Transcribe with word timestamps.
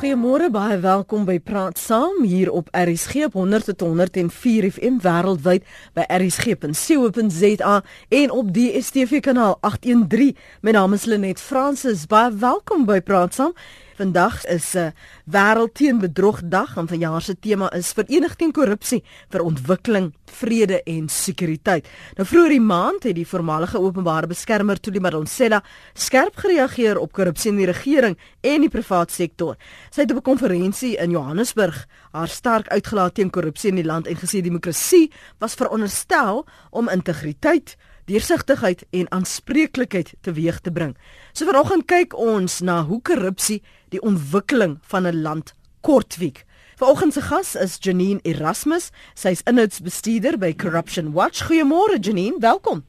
Goeiemôre, 0.00 0.46
baie 0.48 0.78
welkom 0.80 1.26
by 1.28 1.34
Praat 1.44 1.76
Saam 1.76 2.22
hier 2.24 2.48
op 2.56 2.70
RSG 2.72 3.26
op 3.26 3.34
100.104 3.36 4.70
FM 4.72 4.96
wêreldwyd 5.04 5.66
by 5.92 6.06
rsg.co.za 6.08 7.74
en 8.08 8.32
op 8.32 8.48
die 8.56 8.70
DStv 8.78 9.20
kanaal 9.20 9.58
813. 9.60 10.32
My 10.64 10.72
naam 10.72 10.96
is 10.96 11.04
Lenet 11.04 11.42
Fransis. 11.44 12.06
Baie 12.08 12.32
welkom 12.32 12.88
by 12.88 13.02
Praat 13.04 13.36
Saam. 13.36 13.52
Vandag 14.00 14.46
is 14.46 14.72
'n 14.74 14.78
uh, 14.78 14.90
wêreld 15.24 15.74
teen 15.74 15.98
bedrog 15.98 16.40
dag 16.44 16.76
en 16.76 16.88
vanjaar 16.88 17.22
se 17.22 17.38
tema 17.38 17.70
is 17.72 17.92
vereniging 17.92 18.36
teen 18.36 18.52
korrupsie 18.52 19.02
vir 19.28 19.42
ontwikkeling, 19.42 20.14
vrede 20.24 20.82
en 20.82 21.08
sekuriteit. 21.08 21.88
Nou 22.16 22.26
vroeër 22.28 22.48
die 22.48 22.60
maand 22.60 23.02
het 23.02 23.14
die 23.14 23.26
voormalige 23.26 23.78
openbare 23.78 24.26
beskermer 24.26 24.80
Tuli 24.80 25.00
Madonsela 25.00 25.62
skerp 25.92 26.36
gereageer 26.36 26.98
op 26.98 27.12
korrupsie 27.12 27.50
in 27.50 27.56
die 27.56 27.66
regering 27.66 28.16
en 28.40 28.60
die 28.60 28.72
private 28.72 29.12
sektor. 29.12 29.56
Sy 29.90 30.00
het 30.00 30.10
op 30.10 30.16
'n 30.16 30.30
konferensie 30.30 30.96
in 30.96 31.10
Johannesburg 31.10 31.86
haar 32.12 32.28
sterk 32.28 32.68
uitgelaat 32.68 33.14
teen 33.14 33.30
korrupsie 33.30 33.68
in 33.68 33.76
die 33.76 33.84
land 33.84 34.06
en 34.06 34.16
gesê 34.16 34.40
demokrasie 34.40 35.12
was 35.38 35.54
veronderstel 35.54 36.46
om 36.70 36.88
integriteit 36.88 37.76
deursigtigheid 38.04 38.84
en 38.90 39.10
aanspreeklikheid 39.10 40.14
teweeg 40.20 40.60
te 40.60 40.72
bring. 40.72 40.96
So 41.32 41.44
vanoggend 41.44 41.84
kyk 41.86 42.16
ons 42.16 42.60
na 42.60 42.84
hoe 42.84 43.02
korrupsie 43.02 43.62
die 43.88 44.02
ontwikkeling 44.02 44.78
van 44.82 45.06
'n 45.06 45.22
land 45.22 45.54
kortwiek. 45.80 46.44
Vanoggend 46.76 47.12
se 47.12 47.20
gas 47.20 47.54
is 47.54 47.76
Janine 47.80 48.20
Erasmus. 48.22 48.90
Sy's 49.14 49.42
inhoudsbestuurder 49.44 50.38
by 50.38 50.54
Corruption 50.54 51.12
Watch. 51.12 51.42
Goeiemôre 51.42 51.98
Janine, 52.00 52.38
welkom. 52.38 52.84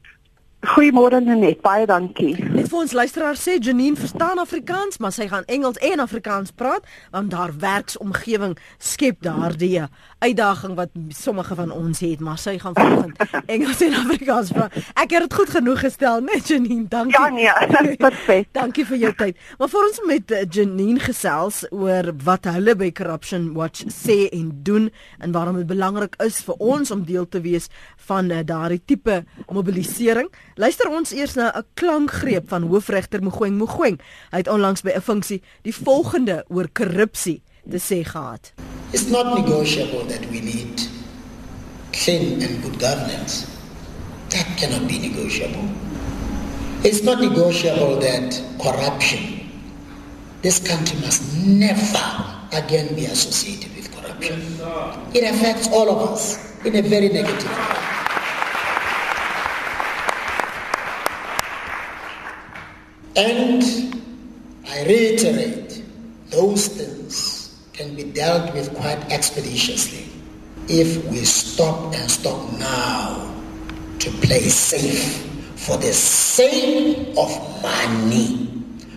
Goeiemôre 0.62 1.18
Net, 1.20 1.58
baie 1.58 1.86
dankie. 1.90 2.36
Net 2.38 2.68
vir 2.70 2.78
ons 2.78 2.92
luisteraars 2.94 3.40
sê 3.42 3.56
Janine 3.58 3.98
verstaan 3.98 4.38
Afrikaans, 4.38 5.00
maar 5.02 5.10
sy 5.10 5.26
gaan 5.26 5.42
Engels 5.50 5.80
en 5.82 5.98
Afrikaans 5.98 6.54
praat 6.54 6.86
want 7.10 7.32
daar 7.34 7.50
werksomgewing 7.58 8.54
skep 8.78 9.18
daardie 9.26 9.88
uitdaging 10.22 10.74
wat 10.78 10.90
sommige 11.08 11.54
van 11.58 11.70
ons 11.74 12.00
het, 12.04 12.20
maar 12.22 12.38
sy 12.38 12.54
gaan 12.62 12.74
vanoggend 12.76 13.18
Engels 13.54 13.80
en 13.84 13.96
Afrikaans 13.98 14.52
praat. 14.54 14.76
Ek 14.94 15.14
het 15.14 15.26
dit 15.26 15.34
goed 15.34 15.50
genoeg 15.50 15.82
gestel, 15.82 16.22
net 16.24 16.48
Janine. 16.48 16.86
Dankie. 16.92 17.18
Ja 17.18 17.28
nee, 17.82 17.96
perfek. 18.06 18.48
dankie 18.54 18.86
vir 18.86 19.00
jou 19.06 19.12
tyd. 19.18 19.38
Maar 19.58 19.72
vir 19.72 19.86
ons 19.86 20.00
met 20.08 20.34
eh, 20.34 20.44
Janine 20.46 21.02
gesels 21.02 21.62
oor 21.70 22.12
wat 22.24 22.46
hulle 22.50 22.76
by 22.78 22.90
Corruption 22.94 23.52
Watch 23.56 23.86
sê 23.92 24.26
en 24.32 24.50
doen 24.66 24.90
en 25.18 25.34
waarom 25.34 25.58
dit 25.60 25.68
belangrik 25.68 26.16
is 26.24 26.42
vir 26.46 26.60
ons 26.62 26.94
om 26.94 27.04
deel 27.08 27.28
te 27.28 27.42
wees 27.42 27.68
van 28.08 28.30
uh, 28.30 28.42
daardie 28.46 28.82
tipe 28.86 29.22
mobilisering. 29.50 30.28
Luister 30.60 30.90
ons 30.90 31.12
eers 31.14 31.34
na 31.38 31.52
'n 31.52 31.64
klankgreep 31.74 32.48
van 32.48 32.68
hoofregter 32.70 33.22
Mogoeng 33.22 33.58
Mogoeng. 33.58 34.00
Hy 34.30 34.38
het 34.44 34.48
onlangs 34.48 34.82
by 34.82 34.92
'n 34.96 35.00
funksie 35.00 35.42
die 35.62 35.74
volgende 35.74 36.44
oor 36.48 36.68
korrupsie 36.72 37.42
te 37.68 37.78
sê 37.78 38.04
gehad. 38.04 38.52
It's 38.92 39.08
not 39.08 39.38
negotiable 39.38 40.04
that 40.04 40.24
we 40.26 40.40
need 40.40 40.82
clean 41.92 42.42
and 42.42 42.62
good 42.62 42.78
governance. 42.78 43.48
That 44.30 44.46
cannot 44.58 44.88
be 44.88 44.98
negotiable. 44.98 45.68
It's 46.84 47.02
not 47.02 47.20
negotiable 47.20 48.00
that 48.00 48.42
corruption 48.60 49.42
this 50.42 50.58
country 50.58 50.98
must 51.00 51.22
never 51.46 52.02
again 52.52 52.94
be 52.96 53.04
associated 53.04 53.74
with 53.76 53.94
corruption. 53.94 54.40
It 55.14 55.22
affects 55.22 55.68
all 55.68 55.88
of 55.88 56.10
us 56.10 56.60
in 56.66 56.74
a 56.74 56.82
very 56.82 57.08
negative 57.08 57.48
way. 57.48 57.78
And 63.14 63.62
I 64.68 64.84
reiterate, 64.84 65.84
those 66.30 66.66
things 66.66 67.31
can 67.72 67.94
be 67.94 68.04
dealt 68.04 68.52
with 68.54 68.74
quite 68.76 68.98
expeditiously 69.10 70.06
if 70.68 71.04
we 71.06 71.24
stop 71.24 71.94
and 71.94 72.10
stop 72.10 72.52
now 72.58 73.34
to 73.98 74.10
play 74.26 74.40
safe 74.40 75.26
for 75.56 75.76
the 75.76 75.92
sake 75.92 77.08
of 77.16 77.62
money, 77.62 78.48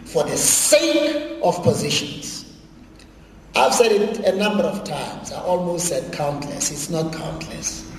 for 0.06 0.24
the 0.24 0.38
sake 0.38 1.40
of 1.44 1.62
positions. 1.64 2.54
I've 3.56 3.74
said 3.74 3.92
it 3.92 4.20
a 4.20 4.36
number 4.36 4.64
of 4.64 4.84
times, 4.84 5.32
I 5.32 5.40
almost 5.42 5.88
said 5.88 6.12
countless, 6.12 6.72
it's 6.72 6.90
not 6.90 7.14
countless, 7.14 7.90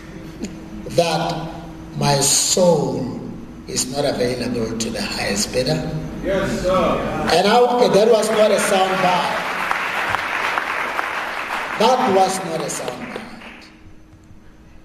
that 0.90 1.50
my 1.96 2.16
soul 2.16 3.20
is 3.66 3.90
not 3.90 4.04
available 4.04 4.76
to 4.78 4.90
the 4.90 5.00
highest 5.02 5.52
bidder 5.52 5.90
Yes, 6.26 6.62
sir. 6.62 6.98
And 7.30 7.46
I, 7.46 7.60
okay, 7.60 7.88
that 7.94 8.10
was 8.10 8.28
not 8.30 8.50
a 8.50 8.58
sound 8.58 8.90
bite. 9.00 9.55
That 11.78 12.16
was 12.16 12.38
not 12.46 12.62
a 12.62 12.70
sound 12.70 13.12
bite. 13.12 13.68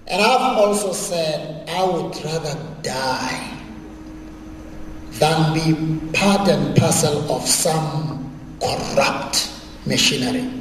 And 0.08 0.20
I've 0.20 0.58
also 0.58 0.92
said 0.92 1.66
I 1.66 1.84
would 1.84 2.14
rather 2.22 2.54
die 2.82 3.58
than 5.12 5.54
be 5.54 6.12
part 6.12 6.46
and 6.48 6.76
parcel 6.76 7.32
of 7.32 7.48
some 7.48 8.30
corrupt 8.60 9.50
machinery. 9.86 10.52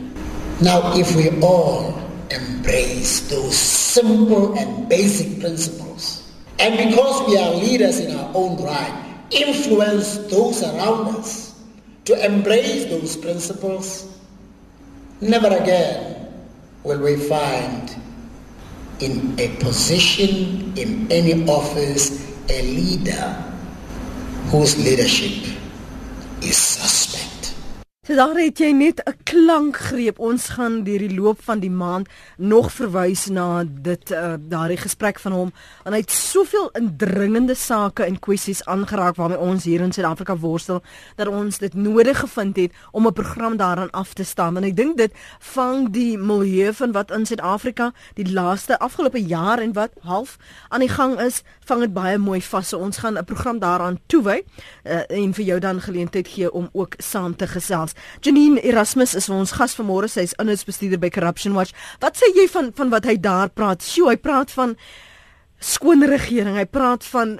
Now, 0.62 0.96
if 0.96 1.14
we 1.18 1.38
all 1.42 2.00
embrace 2.30 3.28
those 3.30 3.58
simple 3.58 4.58
and 4.58 4.88
basic 4.88 5.42
principles, 5.42 6.32
and 6.60 6.78
because 6.78 7.28
we 7.28 7.38
are 7.38 7.56
leaders 7.56 8.00
in 8.00 8.16
our 8.16 8.32
own 8.34 8.56
right, 8.64 9.18
influence 9.32 10.16
those 10.30 10.64
around 10.64 11.14
us 11.18 11.60
to 12.06 12.26
embrace 12.26 12.86
those 12.86 13.18
principles, 13.18 14.08
never 15.20 15.48
again 15.48 16.21
will 16.84 17.00
we 17.00 17.16
find 17.16 17.96
in 19.00 19.40
a 19.40 19.56
position, 19.58 20.74
in 20.78 21.12
any 21.12 21.48
office, 21.48 22.32
a 22.50 22.62
leader 22.62 23.44
whose 24.52 24.78
leadership 24.78 25.58
is. 26.42 27.01
So 28.02 28.16
daar 28.18 28.34
het 28.34 28.58
jy 28.58 28.72
net 28.74 29.02
'n 29.06 29.14
klankgreep. 29.24 30.20
Ons 30.20 30.50
gaan 30.58 30.84
deur 30.84 30.98
die 30.98 31.16
loop 31.16 31.42
van 31.42 31.60
die 31.60 31.70
maand 31.70 32.10
nog 32.38 32.72
verwys 32.72 33.28
na 33.30 33.64
dit 33.64 34.12
uh, 34.12 34.34
daardie 34.40 34.78
gesprek 34.78 35.20
van 35.20 35.32
hom. 35.32 35.52
En 35.84 35.94
hy 35.94 36.00
het 36.00 36.12
soveel 36.12 36.70
indringende 36.72 37.54
sake 37.54 38.04
en 38.04 38.20
kwessies 38.20 38.66
aangeraak 38.66 39.16
waarmee 39.16 39.38
ons 39.38 39.64
hier 39.64 39.82
in 39.82 39.92
Suid-Afrika 39.92 40.38
worstel 40.38 40.82
dat 41.16 41.28
ons 41.28 41.58
dit 41.58 41.74
nodig 41.74 42.20
gevind 42.20 42.56
het 42.56 42.74
om 42.92 43.06
'n 43.08 43.14
program 43.14 43.58
daaraan 43.58 43.92
af 43.92 44.14
te 44.14 44.24
staan. 44.24 44.58
En 44.58 44.64
ek 44.64 44.76
dink 44.76 44.98
dit 44.98 45.14
vang 45.40 45.90
die 45.90 46.18
milieu 46.18 46.74
van 46.74 46.92
wat 46.92 47.12
in 47.12 47.26
Suid-Afrika 47.26 47.94
die 48.14 48.32
laaste 48.34 48.80
afgelope 48.80 49.22
jaar 49.26 49.60
en 49.60 49.74
wat 49.74 49.92
half 50.02 50.38
aan 50.70 50.80
die 50.80 50.90
gang 50.90 51.20
is, 51.20 51.44
vang 51.72 51.86
dit 51.86 51.94
baie 51.96 52.18
mooi 52.20 52.40
vas. 52.44 52.68
So 52.68 52.80
ons 52.84 53.00
gaan 53.00 53.18
'n 53.18 53.26
program 53.26 53.60
daaraan 53.60 54.00
toewy 54.08 54.42
uh, 54.84 55.04
en 55.10 55.34
vir 55.34 55.46
jou 55.46 55.60
dan 55.60 55.82
geleentheid 55.82 56.28
gee 56.28 56.52
om 56.52 56.70
ook 56.74 56.96
saam 56.98 57.36
te 57.36 57.48
gesels. 57.48 57.94
Janine 58.20 58.62
Erasmus 58.62 59.16
is 59.16 59.30
ons 59.30 59.52
gas 59.52 59.76
vanmôre. 59.76 60.08
Sy 60.08 60.22
is 60.28 60.34
inhoudsbestuurder 60.34 61.00
by 61.00 61.10
Corruption 61.10 61.54
Watch. 61.54 61.72
Wat 62.00 62.18
sê 62.18 62.28
jy 62.36 62.48
van 62.52 62.72
van 62.76 62.90
wat 62.90 63.06
hy 63.06 63.16
daar 63.20 63.50
praat? 63.50 63.84
Sjoe, 63.84 64.10
hy 64.10 64.18
praat 64.18 64.52
van 64.52 64.76
skoon 65.62 66.04
regering. 66.04 66.58
Hy 66.58 66.66
praat 66.66 67.06
van 67.06 67.40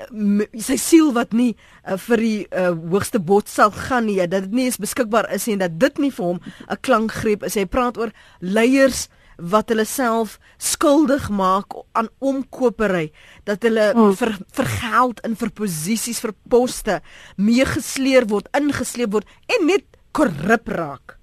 sy 0.54 0.78
siel 0.78 1.12
wat 1.14 1.34
nie 1.34 1.56
uh, 1.86 1.98
vir 1.98 2.18
die 2.18 2.48
uh, 2.52 2.72
hoogste 2.92 3.20
bod 3.20 3.50
sal 3.50 3.72
gaan 3.72 4.06
nie. 4.06 4.20
Dat 4.28 4.48
dit 4.48 4.52
nie 4.52 4.66
eens 4.70 4.80
beskikbaar 4.80 5.32
is 5.34 5.48
nie 5.48 5.58
en 5.58 5.66
dat 5.66 5.80
dit 5.80 5.98
nie 5.98 6.12
vir 6.12 6.26
hom 6.26 6.40
'n 6.70 6.78
klankgreep 6.82 7.44
is. 7.44 7.56
Hy 7.56 7.66
praat 7.66 7.98
oor 7.98 8.12
leiers 8.40 9.10
wat 9.38 9.70
hulle 9.70 9.86
self 9.86 10.40
skuldig 10.58 11.30
maak 11.30 11.74
aan 11.92 12.10
omkopery 12.20 13.12
dat 13.44 13.64
hulle 13.64 13.92
hmm. 13.94 14.14
vir 14.20 14.36
vir 14.58 14.70
geld 14.82 15.24
en 15.26 15.36
vir 15.36 15.54
posisies 15.62 16.22
vir 16.24 16.34
poste 16.50 17.00
meegesleer 17.38 18.28
word 18.30 18.52
ingesleep 18.58 19.12
word 19.14 19.28
en 19.58 19.68
net 19.68 19.86
korrup 20.12 20.68
raak. 20.68 21.18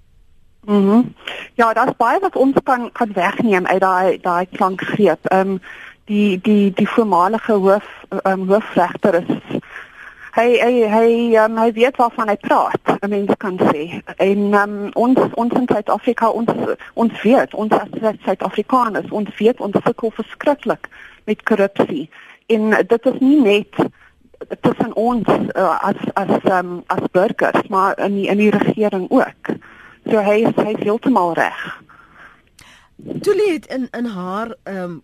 Mhm. 0.65 0.75
Mm 0.75 1.13
ja, 1.55 1.73
daar's 1.73 1.97
baie 1.97 2.19
wat 2.19 2.35
ons 2.35 2.55
kan 2.63 2.91
kan 2.91 3.11
wegneem 3.13 3.65
uit 3.65 3.81
daai 3.81 4.17
daai 4.21 4.45
klankgreep. 4.45 5.19
Ehm 5.27 5.49
um, 5.49 5.61
die 6.05 6.39
die 6.41 6.73
die 6.73 6.87
voormalige 6.87 7.53
hoof 7.53 7.87
ehm 8.09 8.41
um, 8.41 8.47
hoofregter 8.47 9.15
is 9.15 9.58
hy 10.39 10.59
hy 10.63 10.75
hy 10.87 11.09
um, 11.43 11.57
hy 11.59 11.71
weet 11.75 11.97
waarvan 11.99 12.31
hy 12.31 12.35
praat. 12.41 12.91
I 13.03 13.07
mean, 13.07 13.27
kan 13.43 13.57
sê. 13.71 14.01
En 14.23 14.53
um, 14.61 14.75
ons 14.95 15.19
ons 15.41 15.55
in 15.59 15.67
Suid-Afrika 15.67 16.31
ons 16.31 16.51
ons 16.93 17.23
weet 17.23 17.53
ons 17.53 17.75
as 17.75 18.19
Suid-Afrikaners 18.25 19.11
ons 19.15 19.31
weet 19.39 19.63
ons 19.63 19.79
sukkel 19.85 20.13
verskriklik 20.15 20.89
met 21.29 21.43
korrupsie. 21.43 22.07
En 22.47 22.71
dit 22.93 23.09
is 23.11 23.19
nie 23.23 23.39
net 23.41 23.81
tussen 24.63 24.95
ons 24.95 25.27
uh, 25.27 25.75
as 25.83 25.99
as 26.15 26.31
um, 26.51 26.79
as 26.87 27.03
burgers 27.11 27.67
maar 27.67 27.99
in 27.99 28.15
die, 28.21 28.27
in 28.31 28.39
die 28.39 28.53
regering 28.55 29.09
ook. 29.11 29.53
So 30.07 30.23
hy 30.23 30.39
is 30.47 30.55
hy 30.55 30.73
is 30.77 30.87
heeltemal 30.87 31.35
reg. 31.39 31.67
Julie 32.99 33.53
het 33.57 33.69
in 33.71 33.87
in 33.91 34.11
haar 34.15 34.55
ehm 34.63 34.83
um, 34.83 34.97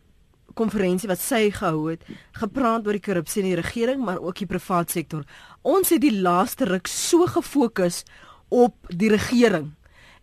konferensie 0.57 1.09
wat 1.11 1.21
sy 1.21 1.49
gehou 1.53 1.91
het, 1.91 2.03
gepraat 2.39 2.87
oor 2.87 2.97
die 2.97 3.03
korrupsie 3.03 3.43
in 3.43 3.51
die 3.51 3.61
regering 3.61 4.03
maar 4.05 4.21
ook 4.23 4.41
die 4.41 4.49
private 4.49 4.91
sektor. 4.91 5.25
Ons 5.61 5.93
het 5.93 6.03
die 6.03 6.15
laaste 6.15 6.67
ruk 6.69 6.87
so 6.91 7.27
gefokus 7.29 8.03
op 8.49 8.75
die 8.89 9.11
regering 9.13 9.73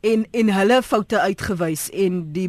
en 0.02 0.24
en 0.30 0.48
hulle 0.50 0.80
foute 0.82 1.18
uitgewys 1.20 1.86
en 1.94 2.22
die 2.34 2.48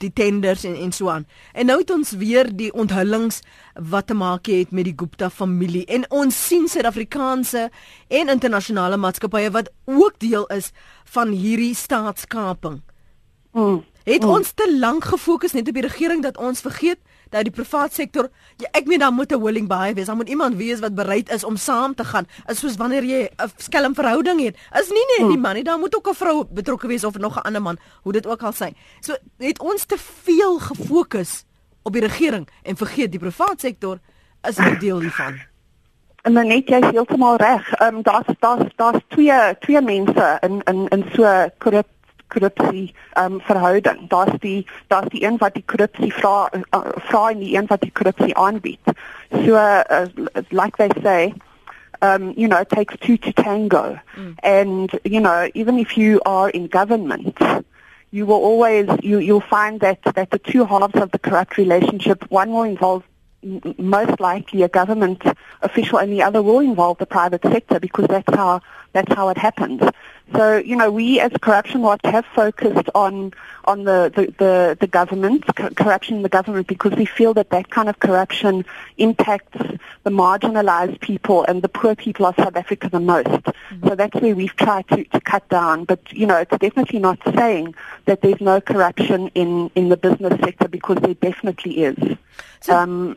die 0.00 0.12
tenders 0.12 0.64
en 0.64 0.76
en 0.80 0.92
so 0.92 1.10
aan. 1.12 1.26
En 1.52 1.68
nou 1.68 1.78
het 1.80 1.90
ons 1.92 2.12
weer 2.16 2.48
die 2.56 2.72
onthullings 2.72 3.42
wat 3.74 4.06
te 4.06 4.14
maak 4.14 4.48
het 4.48 4.70
met 4.70 4.88
die 4.88 4.94
Gupta 4.96 5.28
familie 5.30 5.84
en 5.92 6.06
ons 6.08 6.46
sien 6.46 6.68
Suid-Afrikaanse 6.68 7.68
en 8.08 8.32
internasionale 8.32 8.96
maatskappye 8.96 9.50
wat 9.52 9.70
ook 9.84 10.16
deel 10.18 10.46
is 10.46 10.70
van 11.04 11.36
hierdie 11.36 11.74
staatskaping. 11.74 12.80
Mm. 13.52 13.84
Het 14.04 14.22
mm. 14.22 14.30
ons 14.30 14.52
te 14.54 14.76
lank 14.78 15.04
gefokus 15.04 15.52
net 15.52 15.68
op 15.68 15.74
die 15.74 15.88
regering 15.88 16.22
dat 16.22 16.38
ons 16.38 16.64
vergeet 16.64 17.00
dat 17.30 17.44
die 17.44 17.52
private 17.52 17.94
sektor 17.94 18.28
ja, 18.56 18.68
ek 18.72 18.86
meen 18.86 18.98
dan 18.98 19.14
moet 19.14 19.32
'n 19.32 19.42
willing 19.42 19.68
buyer 19.68 19.94
wees. 19.94 20.06
Dan 20.06 20.16
moet 20.16 20.28
iemand 20.28 20.56
wees 20.56 20.80
wat 20.80 20.94
bereid 20.94 21.30
is 21.30 21.44
om 21.44 21.56
saam 21.56 21.94
te 21.94 22.04
gaan. 22.04 22.26
Is 22.46 22.58
soos 22.58 22.76
wanneer 22.76 23.04
jy 23.04 23.28
'n 23.36 23.50
skelm 23.56 23.94
verhouding 23.94 24.40
het. 24.40 24.56
Is 24.80 24.88
nie 24.88 25.06
net 25.06 25.28
die 25.28 25.36
hmm. 25.36 25.40
man 25.40 25.54
nie, 25.54 25.64
dan 25.64 25.80
moet 25.80 25.96
ook 25.96 26.08
'n 26.08 26.14
vrou 26.14 26.44
betrokke 26.50 26.86
wees 26.86 27.04
of 27.04 27.18
nog 27.18 27.36
'n 27.36 27.46
ander 27.46 27.62
man, 27.62 27.78
hoe 28.02 28.12
dit 28.12 28.26
ook 28.26 28.42
al 28.42 28.52
sy. 28.52 28.72
So 29.00 29.16
het 29.38 29.58
ons 29.58 29.84
te 29.84 29.96
veel 29.98 30.58
gefokus 30.58 31.44
op 31.82 31.92
die 31.92 32.02
regering 32.02 32.48
en 32.62 32.76
vergeet 32.76 33.10
die 33.10 33.20
private 33.20 33.60
sektor 33.60 33.98
is 34.42 34.56
'n 34.58 34.78
deel 34.78 35.00
hiervan. 35.00 35.40
En 36.22 36.34
dan 36.36 36.46
net 36.46 36.68
jy 36.68 36.80
heeltemal 36.90 37.36
reg. 37.36 37.72
Ehm 37.72 37.94
um, 37.94 38.02
daar's 38.02 38.26
daar's 38.38 38.72
daar's 38.76 39.02
twee 39.08 39.58
twee 39.58 39.80
mense 39.80 40.38
in 40.40 40.62
in 40.64 40.88
in 40.88 41.04
so 41.14 41.48
korrup 41.58 41.86
korrupsie 42.28 42.94
um 43.14 43.40
verhouding. 43.40 44.08
Daar's 44.08 44.38
die 44.40 44.66
daar's 44.88 45.08
die 45.08 45.24
een 45.24 45.36
wat 45.38 45.54
die 45.54 45.64
korrupsie 45.64 46.12
vra 46.12 46.50
uh, 46.52 46.80
vra 46.94 47.30
en 47.30 47.38
die 47.38 47.56
een 47.56 47.66
wat 47.66 47.80
die 47.80 47.92
korrupsie 47.92 48.36
aanbied. 48.36 48.80
So 49.30 49.54
uh, 49.54 50.06
like 50.50 50.76
they 50.76 50.90
say 51.02 51.34
um 52.02 52.32
you 52.36 52.48
know 52.48 52.60
it 52.60 52.68
takes 52.68 52.96
two 53.00 53.16
to 53.16 53.32
tango. 53.32 53.98
Mm. 54.16 54.34
And 54.42 54.98
you 55.04 55.20
know 55.20 55.48
even 55.54 55.78
if 55.78 55.96
you 55.96 56.20
are 56.24 56.50
in 56.50 56.68
government 56.68 57.38
you 58.10 58.26
will 58.26 58.42
always 58.50 58.88
you 59.02 59.18
you'll 59.18 59.40
find 59.40 59.80
that 59.80 59.98
that 60.02 60.30
the 60.30 60.38
two 60.38 60.64
halves 60.64 61.00
of 61.00 61.10
the 61.10 61.18
corrupt 61.18 61.56
relationship 61.56 62.24
one 62.30 62.50
will 62.50 62.62
involve 62.62 63.02
most 63.78 64.18
likely 64.20 64.62
a 64.62 64.68
government 64.68 65.22
official 65.62 65.98
and 65.98 66.12
the 66.12 66.22
other 66.22 66.42
will 66.42 66.60
involve 66.60 66.98
the 66.98 67.06
private 67.06 67.42
sector 67.42 67.78
because 67.78 68.06
that's 68.08 68.34
how 68.34 68.60
that's 68.92 69.12
how 69.14 69.28
it 69.28 69.38
happens. 69.38 69.82
So, 70.32 70.56
you 70.56 70.74
know, 70.74 70.90
we 70.90 71.20
as 71.20 71.30
Corruption 71.40 71.82
Watch 71.82 72.00
have 72.04 72.26
focused 72.26 72.88
on 72.94 73.32
on 73.64 73.84
the, 73.84 74.12
the, 74.14 74.26
the, 74.38 74.76
the 74.80 74.86
government, 74.86 75.44
co- 75.56 75.70
corruption 75.70 76.16
in 76.16 76.22
the 76.22 76.28
government, 76.28 76.66
because 76.66 76.92
we 76.92 77.04
feel 77.04 77.34
that 77.34 77.50
that 77.50 77.70
kind 77.70 77.88
of 77.88 77.98
corruption 77.98 78.64
impacts 78.96 79.58
the 80.04 80.10
marginalized 80.10 81.00
people 81.00 81.44
and 81.44 81.62
the 81.62 81.68
poor 81.68 81.96
people 81.96 82.26
of 82.26 82.36
South 82.36 82.54
Africa 82.56 82.88
the 82.88 83.00
most. 83.00 83.26
Mm-hmm. 83.26 83.88
So 83.88 83.94
that's 83.96 84.14
where 84.20 84.36
we've 84.36 84.54
tried 84.54 84.86
to, 84.88 85.04
to 85.04 85.20
cut 85.20 85.48
down. 85.48 85.84
But, 85.84 86.00
you 86.12 86.26
know, 86.26 86.36
it's 86.36 86.56
definitely 86.58 87.00
not 87.00 87.18
saying 87.34 87.74
that 88.04 88.20
there's 88.22 88.40
no 88.40 88.60
corruption 88.60 89.28
in, 89.34 89.70
in 89.74 89.88
the 89.88 89.96
business 89.96 90.38
sector 90.40 90.68
because 90.68 90.98
there 90.98 91.14
definitely 91.14 91.82
is. 91.82 92.16
So, 92.60 92.76
um, 92.76 93.16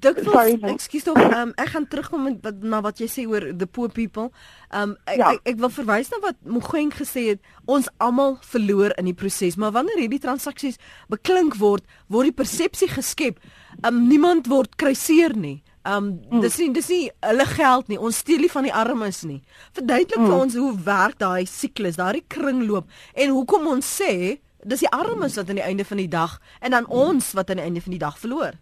Dikwels, 0.00 0.62
ekskuus 0.72 1.04
tog, 1.04 1.18
um, 1.20 1.50
ek 1.60 1.72
gaan 1.74 1.86
terugkom 1.90 2.22
met 2.24 2.62
na 2.64 2.80
wat 2.84 3.00
jy 3.02 3.08
sê 3.10 3.24
oor 3.28 3.44
the 3.58 3.66
poor 3.66 3.90
people. 3.92 4.30
Um 4.72 4.94
ek, 5.10 5.18
ja. 5.18 5.32
ek, 5.34 5.42
ek 5.52 5.58
wil 5.60 5.72
verwys 5.74 6.12
na 6.12 6.20
wat 6.22 6.38
Mogoeng 6.48 6.92
gesê 6.96 7.26
het, 7.32 7.42
ons 7.70 7.90
almal 8.02 8.38
verloor 8.52 8.94
in 9.00 9.10
die 9.10 9.16
proses, 9.16 9.58
maar 9.60 9.74
wanneer 9.76 10.00
hierdie 10.00 10.22
transaksies 10.22 10.80
beklink 11.12 11.58
word, 11.60 11.84
word 12.12 12.30
die 12.30 12.38
persepsie 12.40 12.88
geskep, 12.92 13.42
um 13.84 14.06
niemand 14.08 14.48
word 14.52 14.78
kruiseer 14.80 15.36
nie. 15.36 15.58
Um 15.84 16.12
mm. 16.30 16.40
dis 16.44 16.56
nie 16.62 16.70
dis 16.72 16.88
nie 16.94 17.02
hulle 17.26 17.48
geld 17.52 17.92
nie. 17.92 17.98
Ons 17.98 18.22
steel 18.22 18.46
nie 18.46 18.52
van 18.52 18.68
die 18.68 18.74
armes 18.84 19.24
nie. 19.26 19.40
Verduidelik 19.74 20.20
mm. 20.22 20.30
vir 20.30 20.38
ons 20.38 20.58
hoe 20.62 20.72
werk 20.86 21.20
daai 21.20 21.44
siklus, 21.50 21.98
daai 22.00 22.22
kringloop 22.32 22.88
en 23.18 23.36
hoekom 23.36 23.68
ons 23.76 23.94
sê 24.00 24.38
dis 24.62 24.84
die 24.84 24.92
armes 24.94 25.36
wat 25.36 25.48
aan 25.50 25.58
die 25.58 25.66
einde 25.66 25.84
van 25.84 25.98
die 25.98 26.10
dag 26.10 26.38
en 26.62 26.76
dan 26.76 26.86
ons 26.86 27.32
wat 27.34 27.50
aan 27.50 27.58
die 27.58 27.66
einde 27.66 27.82
van 27.82 27.98
die 27.98 28.02
dag 28.02 28.14
verloor 28.18 28.54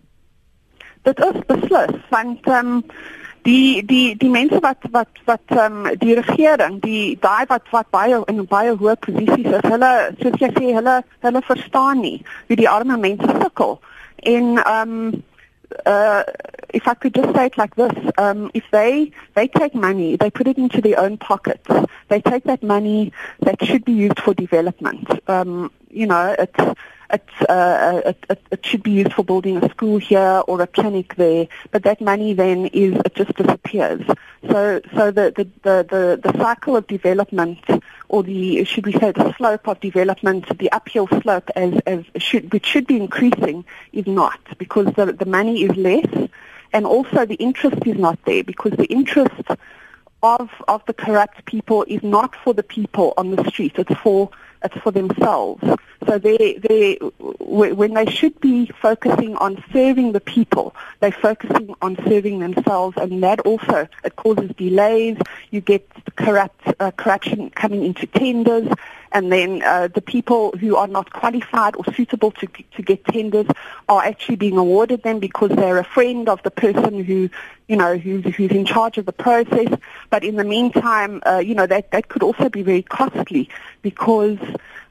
dit 1.08 1.24
is 1.30 1.40
beslis 1.46 1.96
want 2.10 2.46
ehm 2.48 2.74
um, 2.74 2.84
die 3.42 3.80
die 3.88 4.16
die 4.20 4.28
mense 4.28 4.58
wat 4.60 4.84
wat 4.92 5.22
wat 5.24 5.54
ehm 5.56 5.86
um, 5.86 5.98
die 6.02 6.14
regering 6.18 6.80
die 6.84 7.16
daai 7.20 7.46
wat 7.48 7.72
wat 7.72 7.90
baie 7.90 8.20
in 8.32 8.44
baie 8.46 8.76
hoë 8.82 8.98
posisies 9.06 9.56
is 9.60 9.70
hulle 9.72 9.92
soos 10.20 10.38
jy 10.44 10.52
sê 10.58 10.74
hulle 10.78 11.00
hulle 11.26 11.42
verstaan 11.48 12.04
nie 12.04 12.18
hoe 12.48 12.60
die 12.62 12.68
arme 12.68 13.00
mense 13.08 13.36
sukkel 13.40 13.78
en 14.34 14.56
ehm 14.64 14.96
um, 14.96 15.22
uh 15.86 16.22
if 16.72 16.86
I 16.86 16.94
could 16.94 17.14
just 17.14 17.34
say 17.34 17.46
it 17.46 17.58
like 17.58 17.74
this, 17.74 17.92
um, 18.18 18.50
if 18.54 18.64
they 18.70 19.12
they 19.34 19.48
take 19.48 19.74
money, 19.74 20.16
they 20.16 20.30
put 20.30 20.46
it 20.46 20.58
into 20.58 20.80
their 20.80 20.98
own 21.00 21.18
pockets. 21.18 21.68
They 22.08 22.20
take 22.20 22.44
that 22.44 22.62
money 22.62 23.12
that 23.40 23.64
should 23.64 23.84
be 23.84 23.92
used 23.92 24.20
for 24.20 24.34
development. 24.34 25.08
Um, 25.28 25.70
you 25.90 26.06
know, 26.06 26.34
it's 26.38 26.80
it's, 27.12 27.50
uh, 27.50 28.02
it, 28.06 28.24
it, 28.28 28.42
it, 28.50 28.66
should 28.66 28.82
be 28.82 28.92
used 28.92 29.12
for 29.12 29.24
building 29.24 29.62
a 29.62 29.68
school 29.70 29.98
here 29.98 30.42
or 30.46 30.60
a 30.60 30.66
clinic 30.66 31.14
there, 31.16 31.48
but 31.70 31.82
that 31.82 32.00
money 32.00 32.34
then 32.34 32.66
is 32.66 32.94
it 33.04 33.14
just 33.14 33.34
disappears. 33.34 34.02
So, 34.48 34.80
so 34.94 35.10
the, 35.10 35.32
the, 35.36 35.44
the, 35.62 36.20
the, 36.22 36.32
the 36.32 36.38
cycle 36.38 36.76
of 36.76 36.86
development, 36.86 37.58
or 38.08 38.22
the 38.22 38.64
should 38.64 38.86
we 38.86 38.92
say 38.92 39.12
the 39.12 39.34
slope 39.36 39.68
of 39.68 39.80
development, 39.80 40.58
the 40.58 40.70
uphill 40.72 41.08
slope, 41.08 41.50
as, 41.56 41.74
as 41.86 42.04
should 42.16 42.52
which 42.52 42.66
should 42.66 42.86
be 42.86 42.96
increasing, 42.96 43.64
is 43.92 44.06
not 44.06 44.40
because 44.58 44.86
the, 44.94 45.12
the 45.12 45.26
money 45.26 45.64
is 45.64 45.76
less, 45.76 46.28
and 46.72 46.86
also 46.86 47.26
the 47.26 47.34
interest 47.36 47.86
is 47.86 47.98
not 47.98 48.18
there 48.24 48.44
because 48.44 48.72
the 48.72 48.86
interest 48.86 49.34
of 50.22 50.50
of 50.68 50.82
the 50.86 50.92
corrupt 50.92 51.44
people 51.46 51.84
is 51.88 52.02
not 52.02 52.34
for 52.36 52.54
the 52.54 52.62
people 52.62 53.14
on 53.16 53.34
the 53.34 53.44
street; 53.50 53.72
it's 53.76 53.94
for 54.00 54.30
it's 54.62 54.76
for 54.78 54.90
themselves. 54.90 55.62
So 56.06 56.18
they, 56.18 56.54
they, 56.54 56.94
when 57.38 57.94
they 57.94 58.06
should 58.06 58.40
be 58.40 58.66
focusing 58.66 59.36
on 59.36 59.62
serving 59.72 60.12
the 60.12 60.20
people, 60.20 60.74
they're 61.00 61.12
focusing 61.12 61.74
on 61.82 61.96
serving 62.06 62.38
themselves, 62.38 62.96
and 62.96 63.22
that 63.22 63.40
also 63.40 63.86
it 64.04 64.16
causes 64.16 64.50
delays. 64.56 65.18
You 65.50 65.60
get 65.60 65.88
corrupt 66.16 66.60
uh, 66.80 66.90
corruption 66.92 67.50
coming 67.50 67.84
into 67.84 68.06
tenders, 68.06 68.68
and 69.12 69.32
then 69.32 69.62
uh, 69.62 69.88
the 69.88 70.00
people 70.00 70.52
who 70.52 70.76
are 70.76 70.86
not 70.86 71.12
qualified 71.12 71.74
or 71.76 71.84
suitable 71.94 72.30
to 72.32 72.46
to 72.46 72.82
get 72.82 73.04
tenders 73.04 73.46
are 73.88 74.02
actually 74.02 74.36
being 74.36 74.56
awarded 74.56 75.02
them 75.02 75.18
because 75.18 75.50
they're 75.50 75.78
a 75.78 75.84
friend 75.84 76.28
of 76.28 76.42
the 76.42 76.50
person 76.50 77.04
who 77.04 77.28
you 77.68 77.76
know 77.76 77.96
who's 77.96 78.24
who's 78.34 78.50
in 78.50 78.64
charge 78.64 78.98
of 78.98 79.06
the 79.06 79.12
process. 79.12 79.68
But 80.10 80.24
in 80.24 80.36
the 80.36 80.44
meantime, 80.44 81.22
uh, 81.26 81.38
you 81.38 81.54
know 81.54 81.66
that 81.66 81.90
that 81.92 82.08
could 82.08 82.22
also 82.22 82.48
be 82.48 82.62
very 82.62 82.82
costly 82.82 83.48
because 83.82 84.38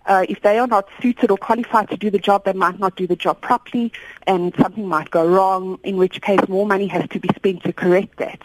uh, 0.09 0.25
if 0.27 0.41
they 0.41 0.57
are 0.57 0.67
not 0.67 0.89
suited 1.01 1.29
or 1.29 1.37
qualified 1.37 1.87
to 1.91 1.95
do 1.95 2.09
the 2.09 2.17
job, 2.17 2.43
they 2.43 2.53
might 2.53 2.79
not 2.79 2.95
do 2.95 3.05
the 3.05 3.15
job 3.15 3.39
properly 3.41 3.93
and 4.25 4.53
something 4.59 4.87
might 4.87 5.11
go 5.11 5.25
wrong, 5.25 5.79
in 5.83 5.97
which 5.97 6.19
case 6.21 6.39
more 6.49 6.65
money 6.65 6.87
has 6.87 7.07
to 7.09 7.19
be 7.19 7.29
spent 7.35 7.63
to 7.63 7.71
correct 7.71 8.17
that. 8.17 8.41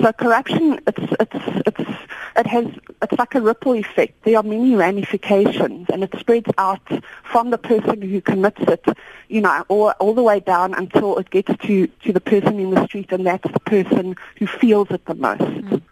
So 0.00 0.12
corruption, 0.12 0.80
it's, 0.86 1.12
it's, 1.18 1.62
it's, 1.66 1.90
it 2.36 2.46
has, 2.46 2.66
it's 3.02 3.18
like 3.18 3.34
a 3.34 3.40
ripple 3.40 3.74
effect. 3.74 4.22
There 4.22 4.36
are 4.36 4.44
many 4.44 4.76
ramifications 4.76 5.88
and 5.92 6.04
it 6.04 6.14
spreads 6.20 6.50
out 6.56 6.86
from 7.24 7.50
the 7.50 7.58
person 7.58 8.00
who 8.00 8.20
commits 8.20 8.62
it, 8.62 8.86
you 9.28 9.40
know, 9.40 9.64
all, 9.66 9.90
all 9.98 10.14
the 10.14 10.22
way 10.22 10.38
down 10.38 10.72
until 10.72 11.18
it 11.18 11.30
gets 11.30 11.52
to, 11.66 11.88
to 11.88 12.12
the 12.12 12.20
person 12.20 12.60
in 12.60 12.70
the 12.70 12.86
street 12.86 13.10
and 13.10 13.26
that's 13.26 13.52
the 13.52 13.60
person 13.60 14.14
who 14.38 14.46
feels 14.46 14.88
it 14.92 15.04
the 15.06 15.16
most. 15.16 15.40
Mm. 15.40 15.82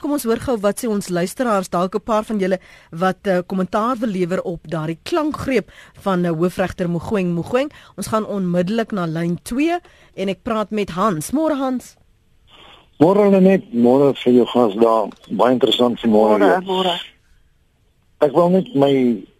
Kom 0.00 0.12
ons 0.12 0.24
hoor 0.24 0.40
gou 0.40 0.56
wat 0.60 0.80
sê 0.80 0.88
ons 0.88 1.08
luisteraars 1.08 1.68
dalk 1.68 1.94
'n 1.94 2.04
paar 2.04 2.24
van 2.24 2.38
julle 2.38 2.58
wat 2.90 3.26
uh, 3.26 3.38
kommentaar 3.46 3.96
wil 3.96 4.08
lewer 4.08 4.42
op 4.42 4.60
daardie 4.68 4.98
klankgreep 5.02 5.70
van 6.00 6.24
uh, 6.24 6.30
hoofregter 6.30 6.90
Mogoeng 6.90 7.34
Mogoeng. 7.34 7.70
Ons 7.96 8.06
gaan 8.06 8.26
onmiddellik 8.26 8.92
na 8.92 9.06
lyn 9.06 9.38
2 9.42 9.78
en 10.14 10.28
ek 10.28 10.42
praat 10.42 10.70
met 10.70 10.90
Hans. 10.90 11.30
Môre 11.30 11.54
Hans. 11.54 11.96
Môre 12.98 13.40
net, 13.40 13.72
môre 13.72 14.14
vir 14.14 14.32
jou 14.32 14.46
gas 14.46 14.74
daar. 14.78 15.08
Baie 15.30 15.52
interessant 15.52 15.98
môre. 16.04 16.38
Môre, 16.38 16.60
môre. 16.62 16.94
Ek 18.22 18.32
wil 18.32 18.52
net 18.54 18.70
my 18.74 18.92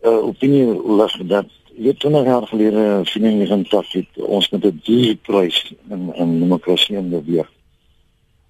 uh, 0.05 0.27
opinie 0.27 0.75
lig 0.75 1.15
dat 1.31 1.47
jy 1.75 1.95
20 1.95 2.27
jaar 2.27 2.47
gelede 2.51 3.03
sien 3.11 3.25
in 3.25 3.41
die 3.43 3.49
kontak 3.49 3.87
het 3.95 4.19
ons 4.19 4.51
met 4.53 4.65
'n 4.65 4.81
diep 4.85 5.23
prys 5.23 5.73
in 5.91 6.13
in 6.15 6.41
demokrasie 6.41 6.97
en 6.97 7.11
beweeg. 7.11 7.51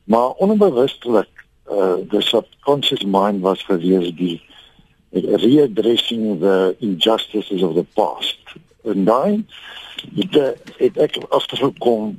Maar 0.05 0.31
onbewustelik 0.31 1.44
uh, 1.71 1.97
the 2.11 2.23
subconscious 2.23 3.05
mind 3.05 3.43
was 3.43 3.63
gewees 3.63 4.15
die 4.17 4.43
readdressing 5.13 6.41
the 6.41 6.77
injustices 6.81 7.63
of 7.63 7.75
the 7.75 7.87
past. 7.95 8.39
En 8.83 9.07
het, 10.15 10.37
uh, 10.37 10.51
het 10.77 10.97
ek 10.97 11.17
afgekom 11.29 12.17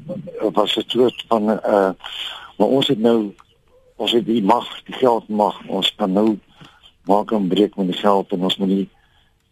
was 0.53 0.73
dit 0.73 0.89
soort 0.89 1.25
van 1.27 1.49
uh 1.49 1.91
maar 2.55 2.67
ons 2.67 2.87
het 2.87 2.99
nou 2.99 3.33
ons 3.95 4.11
het 4.11 4.25
die 4.25 4.43
mag, 4.43 4.67
die 4.87 4.95
geld 4.95 5.27
mag, 5.27 5.55
ons 5.67 5.95
kan 5.95 6.11
nou 6.11 6.37
maak 7.03 7.31
en 7.31 7.47
breek 7.47 7.75
met 7.75 7.91
die 7.91 7.99
geld 7.99 8.31
en 8.31 8.43
ons 8.47 8.57
moet 8.57 8.71
die 8.71 8.89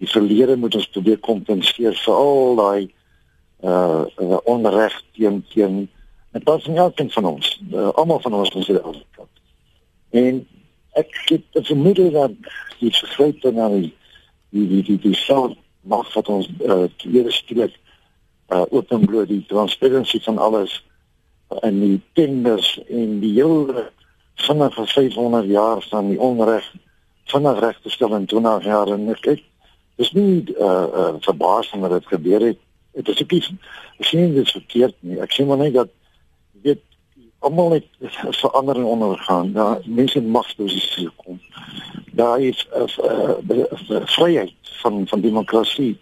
die 0.03 0.09
verlede 0.09 0.55
moet 0.59 0.75
ons 0.75 0.89
probeer 0.91 1.19
kompenseer 1.23 1.95
vir 1.95 2.13
al 2.13 2.55
daai 2.59 2.81
uh, 3.63 4.03
uh 4.23 4.39
onreg 4.51 4.95
teen 5.15 5.43
teen 5.53 5.83
en 6.31 6.41
dit 6.41 6.55
is 6.55 6.67
nie 6.67 6.81
elkeen 6.81 7.11
van 7.13 7.25
ons, 7.29 7.49
uh, 7.71 7.91
almal 7.93 8.19
van 8.23 8.33
ons 8.33 8.53
moet 8.55 8.67
dit 8.67 8.81
afkom. 8.81 9.27
En 10.13 10.43
ek 10.99 11.13
het 11.25 11.65
vermoed 11.65 12.01
dat 12.13 12.31
die 12.79 12.91
verskritte 12.93 13.51
na 13.51 13.69
die 13.73 13.89
die 14.53 14.67
die 14.69 14.83
die, 14.85 14.99
die 15.01 15.17
self 15.17 15.55
mag 15.81 16.13
wat 16.13 16.29
ons 16.29 16.49
uh, 16.61 16.85
tweede 17.01 17.31
skielik 17.33 17.73
uh 18.53 18.65
openbloot 18.69 19.31
die 19.31 19.45
transparansie 19.49 20.21
van 20.23 20.37
alles 20.37 20.75
en 21.65 21.79
die 21.79 22.01
tenders 22.13 22.75
en 22.87 23.17
die 23.23 23.33
hele 23.39 23.87
vinnige 24.45 24.85
500 24.85 25.49
jaar 25.49 25.81
van 25.89 26.09
die 26.11 26.19
onreg 26.19 26.69
vinnig 27.31 27.59
reg 27.59 27.79
te 27.81 27.89
stel 27.89 28.15
in 28.15 28.25
20 28.29 28.69
jaar. 28.69 28.93
En 28.93 29.09
ek 29.15 29.21
kyk 29.25 29.43
dis 30.01 30.13
nie 30.13 30.53
uh 30.53 30.87
uh 31.01 31.11
verbasing 31.25 31.81
dat 31.85 31.97
dit 31.97 32.13
gebeur 32.13 32.47
het. 32.51 32.61
Dit 32.93 33.09
is 33.09 33.21
ek 33.25 34.09
sien 34.09 34.33
dit 34.37 34.49
verkeerd 34.57 34.95
nie. 34.99 35.19
Ek 35.21 35.31
sien 35.31 35.49
maar 35.49 35.61
net 35.61 35.73
dat 35.73 35.89
weet 36.61 36.83
almal 37.43 37.71
het 37.71 37.87
verandering 38.41 38.85
ondergaan. 38.85 39.51
Daar 39.51 39.79
mense 39.85 40.21
magsposisies 40.21 41.09
kom. 41.15 41.39
Daar 42.11 42.39
is 42.39 42.67
'n 42.71 42.89
uh, 43.05 43.57
uh, 43.57 43.65
uh, 43.89 44.01
vryheid 44.05 44.53
van 44.61 45.07
van 45.07 45.21
demokrasie. 45.21 45.99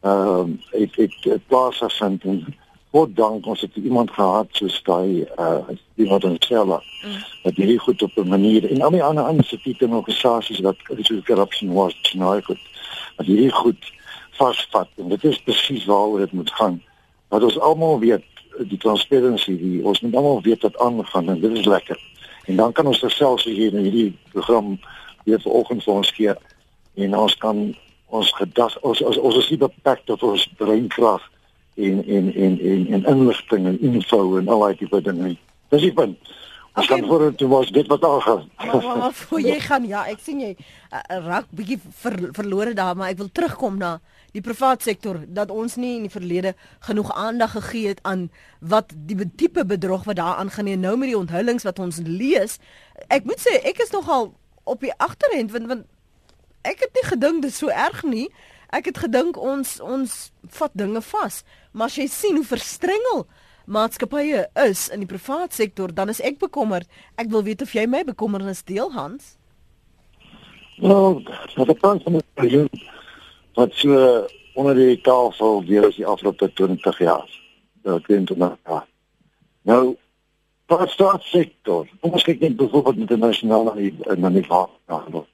Ehm 0.00 0.58
uh, 0.72 0.82
ek 0.82 0.96
ek 0.96 1.38
plaas 1.46 1.82
as 1.82 2.00
en 2.00 2.20
God 2.90 3.16
dank 3.16 3.46
ons 3.46 3.60
het 3.60 3.76
iemand 3.76 4.10
gehad 4.10 4.46
soos 4.50 4.82
daai 4.82 5.26
uh 5.38 5.62
die 5.94 6.08
wat 6.08 6.24
ons 6.24 6.46
self 6.46 6.66
mm. 6.66 7.20
dat 7.42 7.54
hierdie 7.54 7.78
goed 7.78 8.02
op 8.02 8.16
'n 8.16 8.28
manier 8.28 8.70
en 8.70 8.82
al 8.82 8.90
die 8.90 9.02
ander 9.02 9.28
instituie 9.28 9.76
en 9.78 9.92
organisasies 9.92 10.60
wat 10.60 10.76
so 11.00 11.20
korrupsie 11.24 11.70
was 11.70 11.94
nou 12.12 12.42
goed 12.42 12.62
dat 13.16 13.26
hierdie 13.26 13.52
goed 13.52 13.92
vasvat. 14.30 14.88
En 14.96 15.08
dit 15.08 15.24
is 15.24 15.42
presies 15.42 15.84
waaroor 15.84 16.18
dit 16.18 16.32
moet 16.32 16.50
gaan. 16.50 16.82
Dat 17.28 17.42
ons 17.42 17.58
almal 17.58 17.98
weet 17.98 18.24
die 18.68 18.78
transparansie 18.78 19.56
die 19.58 19.84
ons 19.84 20.00
moet 20.04 20.16
almal 20.16 20.42
weet 20.44 20.62
wat 20.66 20.78
aangaan 20.78 21.28
en 21.34 21.40
dit 21.40 21.58
is 21.58 21.68
lekker 21.68 21.98
en 22.46 22.56
dan 22.56 22.72
kan 22.72 22.86
ons 22.86 23.04
selfs 23.06 23.44
hier 23.44 23.74
in 23.74 23.84
hierdie 23.86 24.12
program 24.32 24.78
weer 25.24 25.40
vanoggend 25.40 25.84
vir 25.84 25.94
ons 25.94 26.14
gee 26.16 26.34
en 26.94 27.16
ons 27.16 27.36
kan 27.42 27.74
ons 28.10 28.32
gedag 28.38 28.78
ons 28.82 29.02
ons 29.02 29.18
ons 29.18 29.36
is 29.42 29.50
nie 29.50 29.60
beperk 29.60 30.02
tot 30.10 30.22
ons 30.26 30.48
breinkrag 30.58 31.22
en 31.80 32.04
en 32.06 32.34
en 32.34 32.58
en 32.60 32.86
en 32.92 33.04
inligting 33.04 33.66
en 33.66 33.80
info 33.80 34.36
en 34.38 34.48
al 34.48 34.60
daai 34.66 34.76
tipe 34.76 35.00
dinge. 35.02 35.36
Dis 35.68 35.86
die 35.86 35.92
punt. 35.92 36.18
Ons 36.74 36.86
okay. 36.86 37.00
kan 37.00 37.08
voor 37.08 37.34
toe 37.34 37.48
was 37.48 37.70
dit 37.70 37.86
wat 37.86 38.04
al 38.04 38.20
gaan. 38.20 38.50
Maar 38.56 39.12
voor 39.20 39.40
jy 39.40 39.58
gaan 39.60 39.86
ja, 39.86 40.04
ek 40.10 40.22
sien 40.22 40.40
jy 40.40 40.54
uh, 40.56 41.00
raak 41.26 41.50
bietjie 41.50 41.80
ver, 42.02 42.18
verlore 42.36 42.74
daar, 42.74 42.96
maar 42.96 43.10
ek 43.10 43.20
wil 43.22 43.30
terugkom 43.32 43.78
na 43.80 43.98
die 44.32 44.42
privaat 44.44 44.82
sektor 44.82 45.18
dat 45.26 45.50
ons 45.50 45.76
nie 45.76 45.96
in 45.96 46.06
die 46.06 46.12
verlede 46.12 46.54
genoeg 46.86 47.12
aandag 47.12 47.54
gegee 47.56 47.88
het 47.88 48.02
aan 48.02 48.28
wat 48.60 48.92
die 48.94 49.18
tipe 49.36 49.64
bedrog 49.64 50.04
wat 50.04 50.20
daar 50.20 50.38
aangaan 50.42 50.70
nie 50.70 50.76
nou 50.76 50.96
met 50.96 51.10
die 51.10 51.18
onthullings 51.18 51.66
wat 51.66 51.78
ons 51.78 52.00
lees. 52.04 52.58
Ek 53.08 53.24
moet 53.24 53.42
sê 53.42 53.58
ek 53.66 53.82
is 53.82 53.94
nogal 53.94 54.32
op 54.64 54.80
die 54.80 54.94
agterend 54.98 55.52
want 55.52 55.66
want 55.66 55.86
ek 56.62 56.84
het 56.84 56.94
nie 56.94 57.06
gedink 57.08 57.42
dit 57.42 57.54
so 57.54 57.68
erg 57.68 58.02
nie. 58.04 58.28
Ek 58.70 58.86
het 58.86 58.98
gedink 59.02 59.38
ons 59.40 59.80
ons 59.82 60.16
vat 60.58 60.74
dinge 60.78 61.02
vas, 61.02 61.42
maar 61.72 61.90
as 61.90 61.96
jy 61.98 62.06
sien 62.06 62.36
hoe 62.38 62.46
verstrengel 62.46 63.24
maatskappye 63.70 64.46
is 64.66 64.88
in 64.90 65.02
die 65.04 65.10
privaat 65.10 65.54
sektor, 65.54 65.92
dan 65.94 66.10
is 66.10 66.20
ek 66.26 66.38
bekommerd. 66.42 66.88
Ek 67.18 67.30
wil 67.30 67.44
weet 67.46 67.62
of 67.62 67.74
jy 67.74 67.86
my 67.86 68.02
bekommernis 68.06 68.62
deel, 68.66 68.90
Hans. 68.94 69.36
Nou, 70.80 71.20
dat 71.54 71.70
ek 71.74 71.82
kan 71.82 72.00
die 72.06 72.22
persoon 72.34 72.70
wat 73.60 73.74
so 73.76 74.26
onder 74.54 74.74
die 74.74 75.00
tafel 75.00 75.64
deur 75.64 75.86
as 75.90 75.98
die 75.98 76.06
afgelope 76.06 76.48
20 76.52 76.98
jaar. 76.98 77.28
Dat 77.82 78.02
klink 78.06 78.32
dan 78.32 78.56
ja. 78.64 78.86
Nou, 79.62 79.96
wat 80.66 80.90
staat 80.90 81.22
sektor? 81.22 81.88
Kom 82.00 82.16
ons 82.16 82.24
kyk 82.24 82.40
net 82.40 82.56
byvoorbeeld 82.56 82.96
met 82.96 83.08
die 83.08 83.20
nasionale 83.20 83.92
en 84.14 84.20
dan 84.20 84.32
die 84.32 84.46
vaart. 84.46 85.26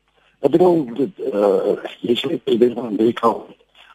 Ek 0.47 0.51
bedoel 0.51 0.85
dit 0.95 1.21
uh 1.33 1.77
jy 2.05 2.15
sê 2.19 2.37
president 2.39 2.79
van 2.79 2.91
Amerika 2.93 3.33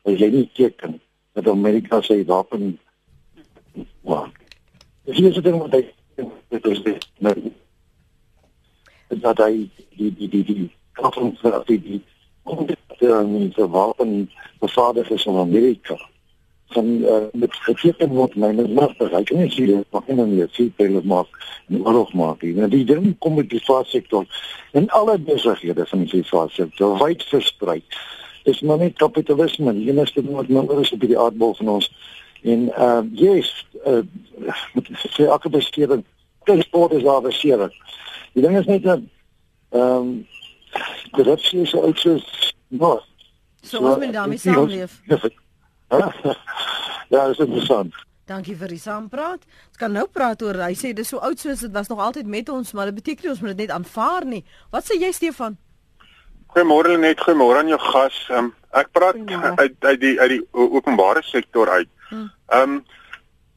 as 0.03 0.19
jy 0.19 0.29
nie 0.33 0.47
teken 0.57 0.97
dat 1.37 1.47
Amerika 1.47 2.01
sê 2.05 2.21
wapen 2.27 2.77
wat. 4.07 4.31
Dis 5.05 5.19
nie 5.19 5.33
so 5.33 5.43
ding 5.45 5.59
wat 5.61 5.75
hy 5.77 5.83
dit 6.17 6.65
is 6.73 6.81
dit 6.87 7.07
nou. 7.19 7.35
Dit 9.11 9.21
dat 9.21 9.43
hy 9.45 9.67
die 9.99 10.11
die 10.17 10.29
die 10.33 10.43
die 10.49 10.69
konferensie 10.97 11.45
vir 11.45 11.61
die 11.69 11.79
die 11.85 12.01
om 12.43 12.65
dit 12.65 12.77
te 13.55 13.67
wapen 13.69 14.31
bevaardig 14.59 15.09
is 15.09 15.25
in 15.25 15.37
Amerika 15.37 15.97
van 16.71 16.85
uh, 16.85 17.15
met 17.31 17.55
geteken 17.55 18.09
word 18.09 18.35
my 18.35 18.51
net 18.55 18.73
maar 18.73 18.93
bereik 18.97 19.31
nie 19.35 19.49
sien 19.51 19.71
dit 19.71 19.87
maar 19.91 20.07
en 20.07 20.21
nie 20.29 20.45
sien 20.55 20.71
hulle 20.77 21.01
maar 21.03 21.27
en 21.67 21.85
oorlog 21.85 22.13
maak 22.13 22.41
nie. 22.41 22.67
Die 22.71 22.85
ding 22.85 23.11
kom 23.19 23.35
met 23.39 23.49
die 23.49 23.59
private 23.59 23.89
sektor 23.89 24.25
en 24.71 24.87
alle 24.95 25.17
besighede 25.19 25.85
van 25.85 26.05
die 26.05 26.21
private 26.21 26.53
sektor 26.53 26.97
wyd 27.03 27.23
versprei. 27.31 27.81
Is 28.49 28.61
maar 28.61 28.79
net 28.81 28.97
kapitalisme 28.97 29.73
die 29.77 29.89
enigste 29.91 30.23
ding 30.23 30.35
wat 30.35 30.49
nou 30.49 30.65
is 30.79 30.93
op 30.95 31.03
die 31.03 31.19
aardbol 31.19 31.55
van 31.59 31.75
ons. 31.77 31.91
En 32.41 32.69
uh 32.77 33.01
yes 33.19 33.51
uh, 33.85 34.01
sê 35.11 35.27
elke 35.27 35.49
besteding 35.49 36.05
transport 36.43 36.95
is 36.97 37.03
daar 37.03 37.21
beseer 37.21 37.67
die 38.33 38.43
ding 38.45 38.57
is 38.57 38.69
net 38.69 38.83
dat 38.83 39.03
ehm 39.71 40.07
um, 40.07 40.13
dit 41.17 41.27
is 41.27 41.69
so 41.69 41.83
uit 41.83 41.99
so 41.99 42.19
nou 42.67 42.99
so 43.61 43.79
ons 43.79 43.97
moet 43.97 44.13
daarmee 44.13 44.37
saamleef 44.37 44.99
ja, 47.13 47.27
dis 47.27 47.41
interessant. 47.43 47.95
Dankie 48.29 48.55
vir 48.55 48.71
die 48.71 48.79
saampraat. 48.79 49.43
Ons 49.71 49.81
kan 49.81 49.91
nou 49.91 50.05
praat 50.07 50.43
oor 50.45 50.61
hy 50.63 50.71
sê 50.77 50.93
dis 50.95 51.09
so 51.11 51.19
oud 51.25 51.41
soos 51.41 51.65
dit 51.65 51.73
was 51.75 51.89
nog 51.91 51.99
altyd 51.99 52.29
met 52.31 52.49
ons, 52.53 52.71
maar 52.77 52.91
dit 52.91 52.99
beteken 53.01 53.27
nie 53.27 53.33
ons 53.33 53.43
moet 53.43 53.53
dit 53.55 53.65
net 53.65 53.75
aanvaar 53.75 54.27
nie. 54.29 54.43
Wat 54.71 54.87
sê 54.87 54.99
jy 55.01 55.11
Stefan? 55.15 55.57
Goeiemôre 56.53 56.97
net, 56.99 57.19
goeiemôre 57.23 57.61
aan 57.61 57.71
jou 57.71 57.79
gas. 57.91 58.17
Um, 58.31 58.51
ek 58.75 58.91
praat 58.95 59.19
uit 59.59 59.75
uit 59.87 59.99
die 59.99 60.15
uit 60.19 60.31
die 60.37 60.41
openbare 60.51 61.23
sektor 61.27 61.71
uit. 61.75 61.91
Hm. 62.09 62.27
Ehm 62.55 62.77
um, 62.77 62.81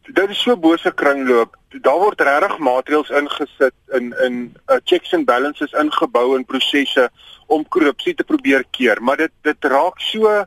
dit 0.06 0.30
is 0.30 0.42
so 0.42 0.56
bose 0.56 0.92
kringloop. 0.92 1.56
Daar 1.82 1.99
word 1.99 2.20
regtig 2.20 2.58
maatreëls 2.58 3.11
ingesit 3.11 3.75
in 3.99 4.12
in 4.25 4.34
uh, 4.66 4.76
checks 4.84 5.12
and 5.12 5.26
balances 5.26 5.73
ingebou 5.73 6.37
in 6.37 6.44
prosesse 6.44 7.08
om 7.46 7.64
korrupsie 7.68 8.14
te 8.14 8.25
probeer 8.25 8.64
keer, 8.70 9.02
maar 9.02 9.16
dit 9.16 9.32
dit 9.42 9.64
raak 9.64 10.00
so 10.00 10.44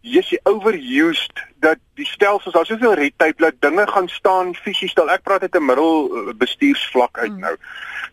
jy 0.00 0.22
sê 0.24 0.38
overused 0.48 1.42
dat 1.60 1.80
die 2.00 2.06
stelsels 2.08 2.54
daar 2.54 2.68
soveel 2.68 2.94
red 2.96 3.16
tape 3.20 3.42
dat 3.42 3.58
dinge 3.60 3.84
gaan 3.86 4.08
staan 4.08 4.54
fisies 4.56 4.94
stel 4.94 5.10
ek 5.12 5.24
praat 5.26 5.42
uit 5.42 5.56
'n 5.56 5.64
middelbestuursvlak 5.64 7.18
uit 7.18 7.32
mm. 7.32 7.40
nou 7.40 7.56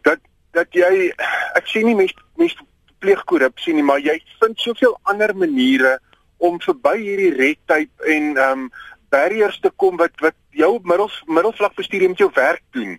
dat 0.03 0.19
dat 0.51 0.67
jy 0.71 1.11
ek 1.55 1.67
sien 1.67 1.85
nie 1.85 1.95
mense 1.95 2.15
mense 2.35 2.59
pleeg 2.99 3.23
korrupsie 3.23 3.73
nie 3.73 3.83
maar 3.83 4.03
jy 4.03 4.19
vind 4.39 4.59
soveel 4.59 4.97
ander 5.03 5.35
maniere 5.35 5.99
om 6.37 6.59
verby 6.59 6.97
hierdie 6.97 7.33
red 7.37 7.59
tape 7.65 8.03
en 8.03 8.37
um 8.37 8.69
barriers 9.17 9.59
te 9.63 9.73
kom 9.83 9.99
wat 10.01 10.15
wat 10.23 10.37
jou 10.63 10.73
middel 10.83 11.11
middelvlak 11.27 11.75
bestuur 11.81 12.05
jy 12.05 12.13
met 12.13 12.25
jou 12.25 12.31
werk 12.35 12.65
doen 12.77 12.97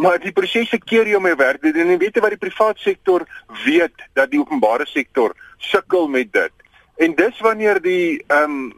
maar 0.00 0.20
die 0.22 0.32
prosesse 0.32 0.78
keer 0.78 1.08
jy 1.08 1.18
jou 1.18 1.36
werk 1.36 1.62
doen 1.62 1.82
en 1.82 1.94
jy 1.94 2.00
weet 2.06 2.22
wat 2.24 2.36
die 2.36 2.44
privaat 2.46 2.78
sektor 2.82 3.26
weet 3.66 4.08
dat 4.18 4.30
die 4.32 4.40
openbare 4.42 4.86
sektor 4.88 5.36
sukkel 5.72 6.08
met 6.08 6.32
dit 6.32 6.60
En 7.00 7.14
dis 7.14 7.40
wanneer 7.40 7.80
die 7.80 8.24
ehm 8.26 8.50
um, 8.50 8.72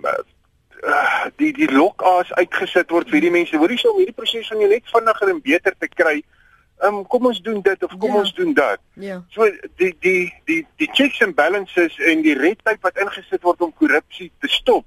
uh, 0.83 1.25
die 1.37 1.53
die 1.53 1.71
lokaas 1.73 2.31
uitgesit 2.33 2.91
word 2.95 3.11
vir 3.11 3.25
die 3.25 3.33
mense. 3.35 3.59
Hoorie 3.59 3.79
so 3.81 3.91
om 3.91 3.99
hierdie 3.99 4.15
proses 4.15 4.47
van 4.51 4.63
jou 4.63 4.69
net 4.71 4.93
vinniger 4.93 5.33
en 5.33 5.41
beter 5.43 5.75
te 5.79 5.89
kry. 5.91 6.15
Ehm 6.83 7.01
um, 7.01 7.07
kom 7.15 7.27
ons 7.33 7.41
doen 7.43 7.59
dit 7.67 7.83
of 7.83 7.97
kom 7.99 8.15
ja. 8.15 8.21
ons 8.23 8.35
doen 8.39 8.55
dat. 8.55 8.83
Ja. 9.07 9.17
So 9.35 9.49
die 9.83 9.91
die 10.07 10.31
die 10.51 10.61
die 10.79 10.91
checks 10.95 11.19
and 11.27 11.35
balances 11.35 11.99
en 12.13 12.23
die 12.23 12.37
red 12.39 12.63
tape 12.63 12.87
wat 12.87 13.03
ingesit 13.03 13.43
word 13.49 13.67
om 13.67 13.75
korrupsie 13.83 14.31
te 14.39 14.53
stop, 14.55 14.87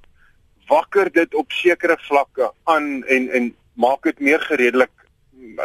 wakker 0.69 1.11
dit 1.11 1.35
op 1.35 1.51
sekere 1.51 1.97
vlakke 2.07 2.51
aan 2.63 3.03
en 3.03 3.29
en 3.29 3.55
maak 3.73 4.03
dit 4.03 4.19
meer 4.19 4.39
gereedelik 4.39 4.91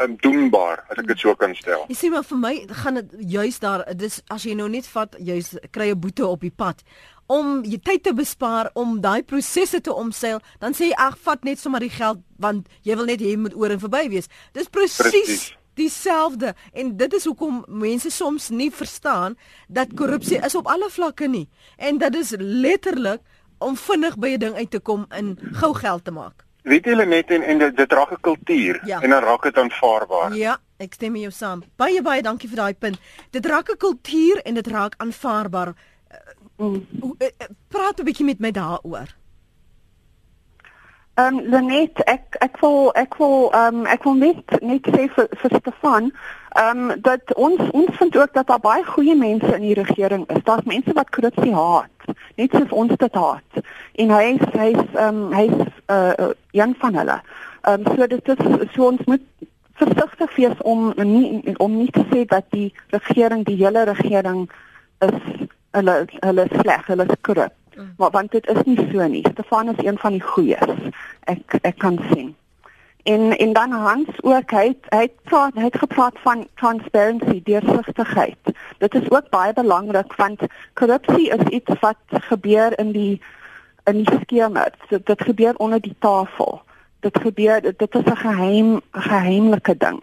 um, 0.02 0.16
doenbaar 0.20 0.84
as 0.90 0.98
ek 0.98 1.06
dit 1.12 1.22
so 1.22 1.34
kan 1.38 1.54
stel. 1.54 1.86
Jy 1.88 1.96
sien 1.98 2.14
maar 2.14 2.26
vir 2.26 2.40
my 2.40 2.54
gaan 2.82 3.00
dit 3.00 3.14
juis 3.36 3.60
daar 3.62 3.86
dis 3.94 4.20
as 4.28 4.44
jy 4.44 4.56
nou 4.58 4.68
net 4.68 4.88
vat 4.90 5.16
juis 5.18 5.54
kry 5.70 5.90
'n 5.90 6.00
boete 6.00 6.26
op 6.26 6.40
die 6.40 6.54
pad 6.54 6.82
om 7.30 7.62
jy 7.62 7.78
tyd 7.78 8.02
te 8.02 8.12
bespaar 8.16 8.72
om 8.74 8.98
daai 9.00 9.22
prosesse 9.22 9.78
te 9.80 9.94
omseil, 9.94 10.40
dan 10.58 10.74
sê 10.74 10.90
jy 10.90 10.98
ag 10.98 11.16
vat 11.22 11.46
net 11.46 11.62
sommer 11.62 11.80
die 11.84 11.92
geld 11.94 12.18
want 12.42 12.66
jy 12.82 12.96
wil 12.98 13.06
net 13.06 13.22
hê 13.22 13.36
moet 13.38 13.54
oor 13.54 13.70
en 13.70 13.82
verby 13.82 14.08
wees. 14.10 14.26
Dis 14.56 14.70
presies 14.72 15.52
dieselfde 15.78 16.54
en 16.74 16.96
dit 16.98 17.14
is 17.14 17.26
hoekom 17.28 17.62
mense 17.68 18.10
soms 18.10 18.50
nie 18.50 18.70
verstaan 18.74 19.36
dat 19.68 19.94
korrupsie 19.96 20.40
is 20.42 20.58
op 20.58 20.68
alle 20.68 20.90
vlakke 20.90 21.28
nie 21.30 21.46
en 21.78 22.00
dit 22.02 22.18
is 22.18 22.34
letterlik 22.38 23.22
om 23.60 23.76
vinnig 23.76 24.16
by 24.16 24.28
'n 24.28 24.38
ding 24.38 24.54
uit 24.56 24.70
te 24.70 24.80
kom 24.80 25.06
in 25.16 25.38
gou 25.52 25.74
geld 25.74 26.04
te 26.04 26.10
maak. 26.10 26.44
Weet 26.62 26.84
julle 26.84 27.06
net 27.06 27.30
en 27.30 27.42
en 27.42 27.58
dit, 27.58 27.76
dit 27.76 27.92
raak 27.92 28.10
'n 28.12 28.20
kultuur 28.20 28.80
ja. 28.84 29.00
en 29.00 29.10
dan 29.10 29.22
raak 29.22 29.42
dit 29.42 29.56
aanvaarbaar. 29.56 30.34
Ja, 30.34 30.58
ek 30.76 30.92
stem 30.92 31.12
met 31.12 31.20
jou 31.20 31.32
saam. 31.32 31.62
Baie 31.76 32.02
baie 32.02 32.22
dankie 32.22 32.48
vir 32.48 32.56
daai 32.56 32.74
punt. 32.74 32.98
Dit 33.30 33.46
raak 33.46 33.70
'n 33.70 33.76
kultuur 33.76 34.42
en 34.42 34.54
dit 34.54 34.66
raak 34.66 34.94
aanvaarbaar. 34.96 35.74
Mm. 36.56 36.86
Praat 37.68 38.00
'n 38.00 38.04
bietjie 38.04 38.24
met 38.24 38.38
my 38.38 38.50
daaroor. 38.50 39.08
Ehm 41.14 41.38
um, 41.38 41.40
Lenet, 41.50 42.04
ek 42.04 42.36
ek 42.38 42.60
wil 42.60 42.92
ek 42.94 43.14
wil 43.18 43.50
ehm 43.52 43.80
um, 43.80 43.86
ek 43.86 44.04
wil 44.04 44.14
net 44.14 44.60
net 44.60 44.86
sê 44.86 45.08
vir, 45.14 45.26
vir 45.40 45.56
Stefan, 45.58 46.12
ehm 46.50 46.90
um, 46.90 47.00
dat 47.00 47.34
ons 47.34 47.70
ons 47.70 47.96
vind 47.96 48.16
ook 48.16 48.32
dat 48.32 48.46
daar 48.46 48.60
baie 48.60 48.84
goeie 48.84 49.16
mense 49.16 49.54
in 49.54 49.60
die 49.60 49.74
regering 49.74 50.28
is. 50.30 50.42
Daar's 50.44 50.64
mense 50.64 50.92
wat 50.92 51.10
korrupsie 51.10 51.54
haat, 51.54 52.14
net 52.36 52.50
soos 52.50 52.70
ons 52.70 52.96
dit 52.96 53.14
haat. 53.14 53.62
En 53.94 54.10
hy 54.10 54.24
is 54.34 54.46
hy's 54.58 54.82
ehm 54.94 55.20
um, 55.22 55.32
hy's 55.32 55.54
uh, 55.86 56.12
uh 56.18 56.30
een 56.50 56.74
van 56.78 56.94
hulle. 56.94 57.20
Ehm 57.62 57.86
um, 57.86 57.96
so 57.96 58.06
dit 58.06 58.28
is 58.28 58.74
so 58.74 58.86
ons 58.86 59.04
moet 59.06 59.22
versigtig 59.80 60.36
wees 60.36 60.58
om 60.62 60.92
nie 60.96 61.56
om 61.56 61.76
nie 61.76 61.90
te 61.90 62.04
sê 62.10 62.24
dat 62.24 62.44
die 62.50 62.72
regering, 62.88 63.44
die 63.44 63.56
hele 63.62 63.84
regering 63.84 64.50
is 64.98 65.46
hulle 65.70 65.96
hulle 66.18 66.46
sleg, 66.56 66.86
hulle 66.86 67.06
is 67.06 67.20
korrup. 67.20 67.54
Mm. 67.76 67.94
Maar 67.96 68.10
want 68.10 68.32
dit 68.32 68.46
is 68.48 68.62
nie 68.64 68.88
so 68.90 69.06
nie. 69.06 69.24
Stefan 69.32 69.68
is 69.68 69.84
een 69.84 69.98
van 69.98 70.18
die 70.18 70.26
goeies. 70.32 70.92
Ek 71.30 71.58
ek 71.62 71.78
kan 71.78 71.98
sien. 72.10 72.34
En 73.02 73.36
en 73.36 73.52
dan 73.52 73.72
Hans 73.72 74.08
ook 74.20 74.50
hy 74.50 74.76
hy 74.88 75.08
praat 75.22 75.54
hy 75.54 75.64
het 75.68 75.78
gepraat 75.78 76.16
van 76.22 76.46
transparency, 76.54 77.40
deursigtigheid. 77.44 78.52
Dit 78.78 78.94
is 78.94 79.10
ook 79.10 79.28
baie 79.30 79.52
belangrik 79.52 80.12
want 80.16 80.40
korrupsie 80.72 81.30
is 81.30 81.46
iets 81.48 81.80
wat 81.80 81.96
gebeur 82.10 82.78
in 82.78 82.92
die 82.92 83.20
in 83.84 84.04
die 84.04 84.18
skemer. 84.20 84.72
Dit, 84.88 85.06
dit 85.06 85.22
gebeur 85.22 85.56
onder 85.56 85.80
die 85.80 85.96
tafel. 85.98 86.62
Dit 87.00 87.18
gebeur 87.20 87.60
dit 87.62 87.94
is 87.94 88.04
'n 88.04 88.16
geheim 88.16 88.80
geheimlike 88.90 89.76
ding. 89.76 90.00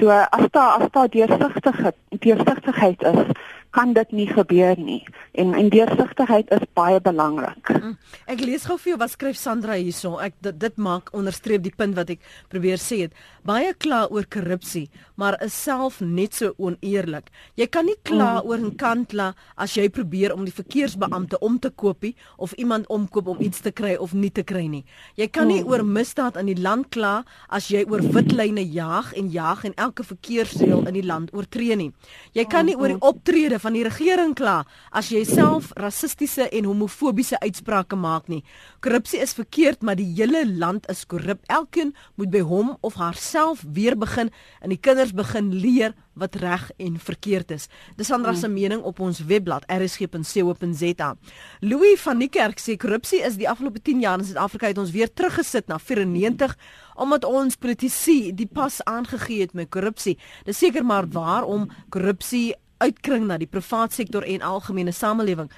So 0.00 0.08
as 0.10 0.50
daar 0.50 0.70
as 0.78 0.90
daar 0.90 1.08
deursigtigheid 1.08 1.94
deursigtigheid 2.08 3.02
is, 3.02 3.24
kan 3.70 3.92
dit 3.92 4.12
nie 4.12 4.26
gebeur 4.26 4.78
nie 4.80 5.02
en 5.38 5.54
en 5.54 5.68
deursigtigheid 5.70 6.50
is 6.54 6.64
baie 6.74 7.00
belangrik. 7.00 7.70
Mm. 7.70 7.94
Ek 8.26 8.40
lees 8.42 8.64
gou 8.66 8.78
vir 8.80 8.92
jou 8.92 8.98
wat 9.00 9.12
skryf 9.12 9.38
Sandra 9.38 9.76
hierso. 9.78 10.16
Ek 10.22 10.34
dit, 10.42 10.56
dit 10.58 10.80
maak 10.82 11.12
onderstreep 11.16 11.62
die 11.62 11.74
punt 11.74 11.94
wat 11.98 12.10
ek 12.14 12.24
probeer 12.50 12.80
sê 12.82 13.04
het. 13.04 13.16
Baie 13.46 13.74
kla 13.78 14.06
oor 14.10 14.26
korrupsie, 14.26 14.88
maar 15.20 15.38
is 15.44 15.54
self 15.54 16.00
net 16.00 16.34
so 16.38 16.54
oneerlik. 16.58 17.30
Jy 17.60 17.68
kan 17.70 17.86
nie 17.86 17.98
kla 18.02 18.40
mm. 18.40 18.48
oor 18.48 18.58
'n 18.58 18.74
kantla 18.80 19.28
as 19.56 19.76
jy 19.76 19.88
probeer 19.88 20.34
om 20.34 20.44
die 20.44 20.54
verkeersbeampte 20.54 21.38
om 21.40 21.58
te 21.58 21.70
koopie 21.70 22.14
of 22.36 22.52
iemand 22.58 22.88
omkoop 22.88 23.28
om 23.28 23.40
iets 23.40 23.60
te 23.60 23.70
kry 23.70 23.94
of 23.96 24.12
nie 24.14 24.30
te 24.30 24.42
kry 24.42 24.66
nie. 24.66 24.84
Jy 25.16 25.28
kan 25.28 25.48
nie 25.48 25.62
mm. 25.62 25.68
oor 25.68 25.84
misdaad 25.84 26.36
in 26.36 26.46
die 26.46 26.60
land 26.60 26.90
kla 26.90 27.24
as 27.48 27.68
jy 27.68 27.84
oor 27.88 28.02
witlyne 28.02 28.64
jaag 28.64 29.12
en 29.14 29.30
jaag 29.30 29.64
en 29.64 29.74
elke 29.76 30.02
verkeersreël 30.02 30.86
in 30.88 30.94
die 30.94 31.06
land 31.06 31.32
oortree 31.34 31.76
nie. 31.76 31.92
Jy 32.34 32.44
kan 32.44 32.66
nie 32.66 32.76
oor 32.76 32.88
die 32.88 33.00
optrede 33.00 33.57
van 33.58 33.76
die 33.76 33.84
regering 33.86 34.34
kla 34.38 34.62
as 34.90 35.10
jy 35.12 35.24
self 35.28 35.70
rassistiese 35.76 36.48
en 36.48 36.68
homofobiese 36.68 37.40
uitsprake 37.42 37.96
maak 37.96 38.28
nie. 38.28 38.42
Korrupsie 38.84 39.20
is 39.22 39.34
verkeerd, 39.36 39.82
maar 39.82 39.98
die 39.98 40.08
hele 40.14 40.44
land 40.48 40.88
is 40.90 41.04
korrup. 41.06 41.42
Elkeen 41.46 41.94
moet 42.16 42.30
by 42.30 42.42
hom 42.46 42.76
of 42.80 42.98
haarself 43.00 43.64
weer 43.74 43.98
begin 43.98 44.32
en 44.62 44.74
die 44.74 44.80
kinders 44.80 45.14
begin 45.16 45.52
leer 45.54 45.96
wat 46.18 46.34
reg 46.34 46.70
en 46.82 46.98
verkeerd 46.98 47.50
is. 47.54 47.68
Dis 47.96 48.10
Sandra 48.10 48.34
se 48.34 48.48
mening 48.50 48.82
op 48.82 49.00
ons 49.00 49.20
webblad 49.28 49.66
rsg.co.za. 49.70 51.14
Louis 51.60 52.00
van 52.02 52.22
die 52.22 52.30
Kerk 52.32 52.62
sê 52.62 52.76
korrupsie 52.80 53.22
is 53.26 53.38
die 53.38 53.48
afgelope 53.50 53.82
10 53.84 54.02
jaar 54.02 54.18
in 54.18 54.26
Suid-Afrika 54.26 54.72
het 54.72 54.82
ons 54.82 54.94
weer 54.94 55.12
teruggesit 55.12 55.70
na 55.70 55.78
94 55.78 56.56
omdat 56.98 57.24
ons 57.28 57.56
politici 57.56 58.32
die 58.34 58.48
pas 58.50 58.80
aangegee 58.90 59.44
het 59.44 59.54
met 59.54 59.70
korrupsie. 59.70 60.16
Dis 60.48 60.58
seker 60.58 60.84
maar 60.86 61.06
waarom 61.14 61.68
korrupsie 61.94 62.56
uitkring 62.78 63.26
na 63.26 63.36
die 63.38 63.50
privaat 63.50 63.92
sektor 63.92 64.22
en 64.22 64.42
algemene 64.42 64.92
samelewing. 64.92 65.50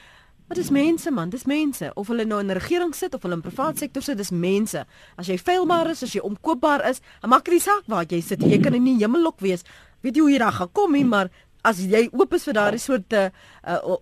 Maar 0.50 0.59
dis 0.59 0.71
mense 0.71 1.11
man, 1.11 1.31
dis 1.31 1.45
mense. 1.47 1.91
Of 1.95 2.09
hulle 2.11 2.25
nou 2.25 2.41
in 2.41 2.50
'n 2.50 2.59
regering 2.59 2.95
sit 2.95 3.15
of 3.15 3.23
hulle 3.23 3.35
in 3.35 3.41
privaat 3.41 3.79
sektor 3.79 4.03
sit, 4.03 4.17
dis 4.17 4.31
mense. 4.31 4.85
As 5.17 5.27
jy 5.27 5.39
feilbaar 5.39 5.91
is, 5.91 6.03
as 6.03 6.12
jy 6.12 6.21
omkoopbaar 6.21 6.89
is, 6.89 7.00
maak 7.23 7.45
dit 7.45 7.55
nie 7.55 7.61
saak 7.61 7.83
waar 7.87 8.05
jy 8.05 8.21
sit. 8.21 8.43
Jy 8.43 8.59
kan 8.59 8.75
in 8.75 8.85
die 8.85 8.99
hemellok 8.99 9.41
wees. 9.41 9.62
Weet 10.00 10.17
jy 10.17 10.21
hoe 10.21 10.31
jy 10.31 10.39
daar 10.39 10.53
gaan 10.53 10.73
kom 10.73 10.93
nie, 10.93 11.05
maar 11.05 11.31
as 11.62 11.79
jy 11.79 12.09
oop 12.12 12.35
is 12.35 12.45
vir 12.45 12.55
daardie 12.55 12.81
soort 12.81 13.12
uh, 13.12 13.29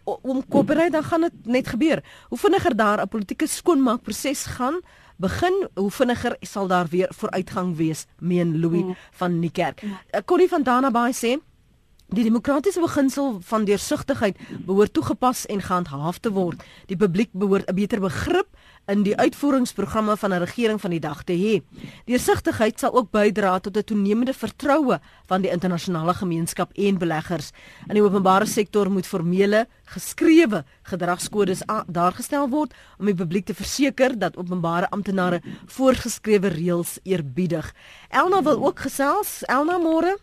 omkoopery, 0.05 0.91
dan 0.91 1.05
gaan 1.05 1.21
dit 1.21 1.47
net 1.47 1.69
gebeur. 1.69 2.03
Hoe 2.29 2.39
vinniger 2.39 2.77
daar 2.77 3.03
'n 3.03 3.09
politieke 3.09 3.47
skoonmaakproses 3.47 4.47
gaan, 4.57 4.81
begin 5.17 5.69
hoe 5.75 5.91
vinniger 5.91 6.37
sal 6.41 6.67
daar 6.67 6.87
weer 6.87 7.09
vooruitgang 7.11 7.77
wees, 7.77 8.07
meen 8.19 8.61
Louis 8.61 8.85
mm. 8.85 8.97
van 9.11 9.39
Niekerk. 9.39 9.83
Uh, 9.83 10.21
Connie 10.25 10.49
van 10.49 10.63
Dana 10.63 10.91
Bay 10.91 11.13
sê 11.13 11.39
Die 12.09 12.23
demokratiese 12.25 12.81
beginsel 12.81 13.35
van 13.45 13.67
deursigtigheid 13.69 14.39
behoort 14.65 14.95
toegepas 14.97 15.43
en 15.53 15.61
gehandhaaf 15.61 16.19
te 16.25 16.31
word. 16.33 16.63
Die 16.89 16.97
publiek 16.97 17.29
behoort 17.37 17.69
'n 17.69 17.75
beter 17.75 18.01
begrip 18.01 18.49
in 18.87 19.03
die 19.03 19.17
uitvoeringsprogramme 19.17 20.17
van 20.17 20.33
'n 20.33 20.41
regering 20.41 20.81
van 20.81 20.91
die 20.91 21.01
dag 21.01 21.23
te 21.23 21.33
hê. 21.33 21.61
Deursigtigheid 22.07 22.79
sal 22.81 22.95
ook 22.95 23.11
bydra 23.11 23.59
tot 23.59 23.77
'n 23.77 23.85
toenemende 23.85 24.33
vertroue 24.33 25.01
van 25.27 25.43
die 25.43 25.51
internasionale 25.51 26.15
gemeenskap 26.15 26.73
en 26.73 26.99
beleggers. 26.99 27.51
In 27.89 27.95
die 27.95 28.03
openbare 28.03 28.47
sektor 28.47 28.91
moet 28.91 29.07
formele, 29.07 29.67
geskrewe 29.85 30.65
gedragskodes 30.83 31.63
daargestel 31.87 32.49
word 32.49 32.73
om 32.99 33.05
die 33.05 33.15
publiek 33.15 33.45
te 33.45 33.55
verseker 33.55 34.19
dat 34.19 34.37
openbare 34.37 34.91
amptenare 34.91 35.43
voorgeskrewe 35.67 36.49
reëls 36.49 36.99
eerbiedig. 37.03 37.75
Elna 38.09 38.43
wil 38.43 38.67
ook 38.67 38.79
gesels. 38.79 39.43
Elna 39.47 39.79
môre 39.79 40.17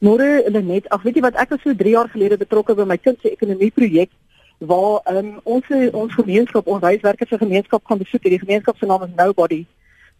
Môre 0.00 0.48
net, 0.48 0.86
ag 0.88 1.02
weet 1.04 1.18
jy 1.18 1.22
wat 1.26 1.36
ek 1.36 1.50
was 1.52 1.60
so 1.60 1.74
3 1.76 1.90
jaar 1.92 2.08
gelede 2.08 2.38
betrokke 2.40 2.72
by 2.74 2.86
my 2.88 2.96
kind 2.96 3.18
se 3.20 3.28
ekonomie 3.28 3.70
projek 3.70 4.08
waar 4.60 5.00
um, 5.12 5.40
ons 5.44 5.66
ons 5.92 6.14
gemeenskap, 6.14 6.66
ons 6.66 6.84
huiswerkers 6.84 7.28
se 7.28 7.38
gemeenskap 7.40 7.84
gaan 7.84 8.00
besoek. 8.00 8.22
Die 8.22 8.40
gemeenskap 8.40 8.78
se 8.78 8.88
naam 8.88 9.04
is 9.04 9.12
Nobody. 9.16 9.66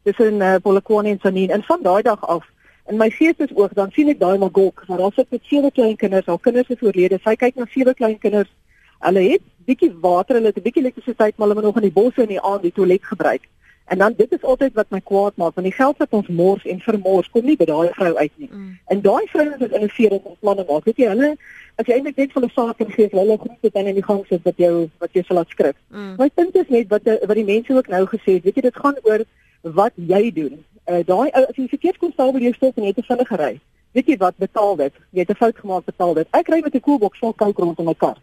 Dis 0.04 0.20
in 0.20 0.40
uh, 0.40 0.56
Polokwane 0.60 1.14
en 1.14 1.20
Sanin. 1.22 1.50
En 1.50 1.64
van 1.64 1.80
daai 1.82 2.02
dag 2.02 2.20
af 2.28 2.44
in 2.92 3.00
my 3.00 3.08
geestes 3.14 3.52
oog 3.56 3.72
dan 3.76 3.92
sien 3.96 4.08
ek 4.12 4.20
daai 4.20 4.36
Magok, 4.40 4.84
waar 4.88 5.00
daar 5.00 5.16
sit 5.16 5.30
met 5.30 5.48
sewe 5.48 5.70
klein 5.72 5.96
kinders, 5.96 6.28
al 6.28 6.40
kinders 6.44 6.68
is 6.68 6.82
oorlede. 6.84 7.20
Sy 7.24 7.36
kyk 7.40 7.56
na 7.56 7.68
sewe 7.72 7.94
klein 7.94 8.18
kinders. 8.18 8.52
Hulle 9.00 9.22
het 9.30 9.44
bietjie 9.68 9.92
water, 10.02 10.36
hulle 10.36 10.52
het 10.52 10.58
'n 10.58 10.66
bietjie 10.66 10.82
elektrisiteit, 10.82 11.36
maar 11.36 11.48
hulle 11.48 11.60
moet 11.60 11.68
nog 11.68 11.80
in 11.80 11.88
die 11.88 11.98
bosse 12.00 12.22
in 12.22 12.34
die 12.36 12.40
aand 12.40 12.62
die 12.62 12.72
toilet 12.72 13.04
gebruik. 13.04 13.48
En 13.90 13.98
dan 13.98 14.14
dit 14.16 14.32
is 14.32 14.42
altyd 14.42 14.74
wat 14.78 14.86
my 14.94 15.00
kwaad 15.00 15.36
maak, 15.36 15.54
want 15.54 15.66
die 15.66 15.74
geld 15.74 15.96
wat 15.98 16.12
ons 16.14 16.28
mors 16.28 16.64
en 16.64 16.80
vermors 16.80 17.30
kom 17.34 17.44
nie 17.44 17.56
by 17.58 17.66
daai 17.66 17.88
vrou 17.96 18.12
uit 18.16 18.36
nie. 18.36 18.48
Mm. 18.52 18.68
En 18.86 19.00
daai 19.02 19.26
vrouens 19.32 19.56
wat 19.58 19.74
innovering 19.78 20.28
en 20.30 20.36
planne 20.44 20.64
maak, 20.68 20.84
weet 20.86 21.00
jy, 21.02 21.08
hulle 21.10 21.30
as 21.74 21.88
jy 21.88 21.96
eintlik 21.96 22.20
net 22.22 22.36
van 22.36 22.46
'n 22.46 22.52
saak 22.54 22.84
gee, 22.94 23.08
hulle 23.10 23.38
groep 23.38 23.66
dit 23.66 23.74
dan 23.74 23.90
in 23.90 23.98
die 23.98 24.06
gang 24.06 24.22
sit 24.28 24.46
wat 24.46 24.62
jou 24.62 24.88
wat 25.02 25.10
jy 25.12 25.22
sal 25.26 25.36
laat 25.36 25.50
skryf. 25.50 25.76
Mm. 25.88 26.14
My 26.22 26.28
punt 26.28 26.54
is 26.62 26.68
net 26.68 26.88
wat 26.94 27.02
wat 27.04 27.34
die 27.40 27.44
mense 27.44 27.74
ook 27.74 27.88
nou 27.88 28.04
gesê 28.14 28.38
het, 28.38 28.44
weet 28.44 28.54
jy, 28.54 28.62
dit 28.62 28.76
gaan 28.76 28.96
oor 29.02 29.24
wat 29.62 29.92
jy 29.94 30.32
doen. 30.38 30.64
Uh 30.86 31.02
daai 31.06 31.30
as 31.30 31.56
jy 31.56 31.66
verkeerskonstabel 31.74 32.40
jou 32.40 32.54
stop 32.54 32.76
en 32.76 32.82
jy 32.82 32.94
het 32.94 33.02
'n 33.02 33.10
vinnige 33.10 33.36
ry. 33.36 33.60
Weet 33.92 34.06
jy 34.06 34.16
wat 34.16 34.36
betaal 34.36 34.76
dit? 34.76 34.94
Jy 35.10 35.20
het 35.26 35.30
'n 35.30 35.42
fout 35.42 35.58
gemaak, 35.58 35.84
betaal 35.84 36.14
dit. 36.14 36.28
Ek 36.30 36.48
ry 36.48 36.60
met 36.62 36.74
'n 36.74 36.80
koelbox 36.80 37.18
vol 37.18 37.32
kook 37.32 37.58
rondom 37.58 37.86
my 37.86 37.94
kar. 37.94 38.18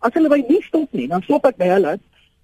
As 0.00 0.14
hulle 0.14 0.28
by 0.28 0.44
nie 0.48 0.62
stop 0.62 0.88
nie, 0.92 1.08
dan 1.08 1.22
stop 1.22 1.44
ek 1.44 1.56
by 1.56 1.66
hulle 1.66 1.98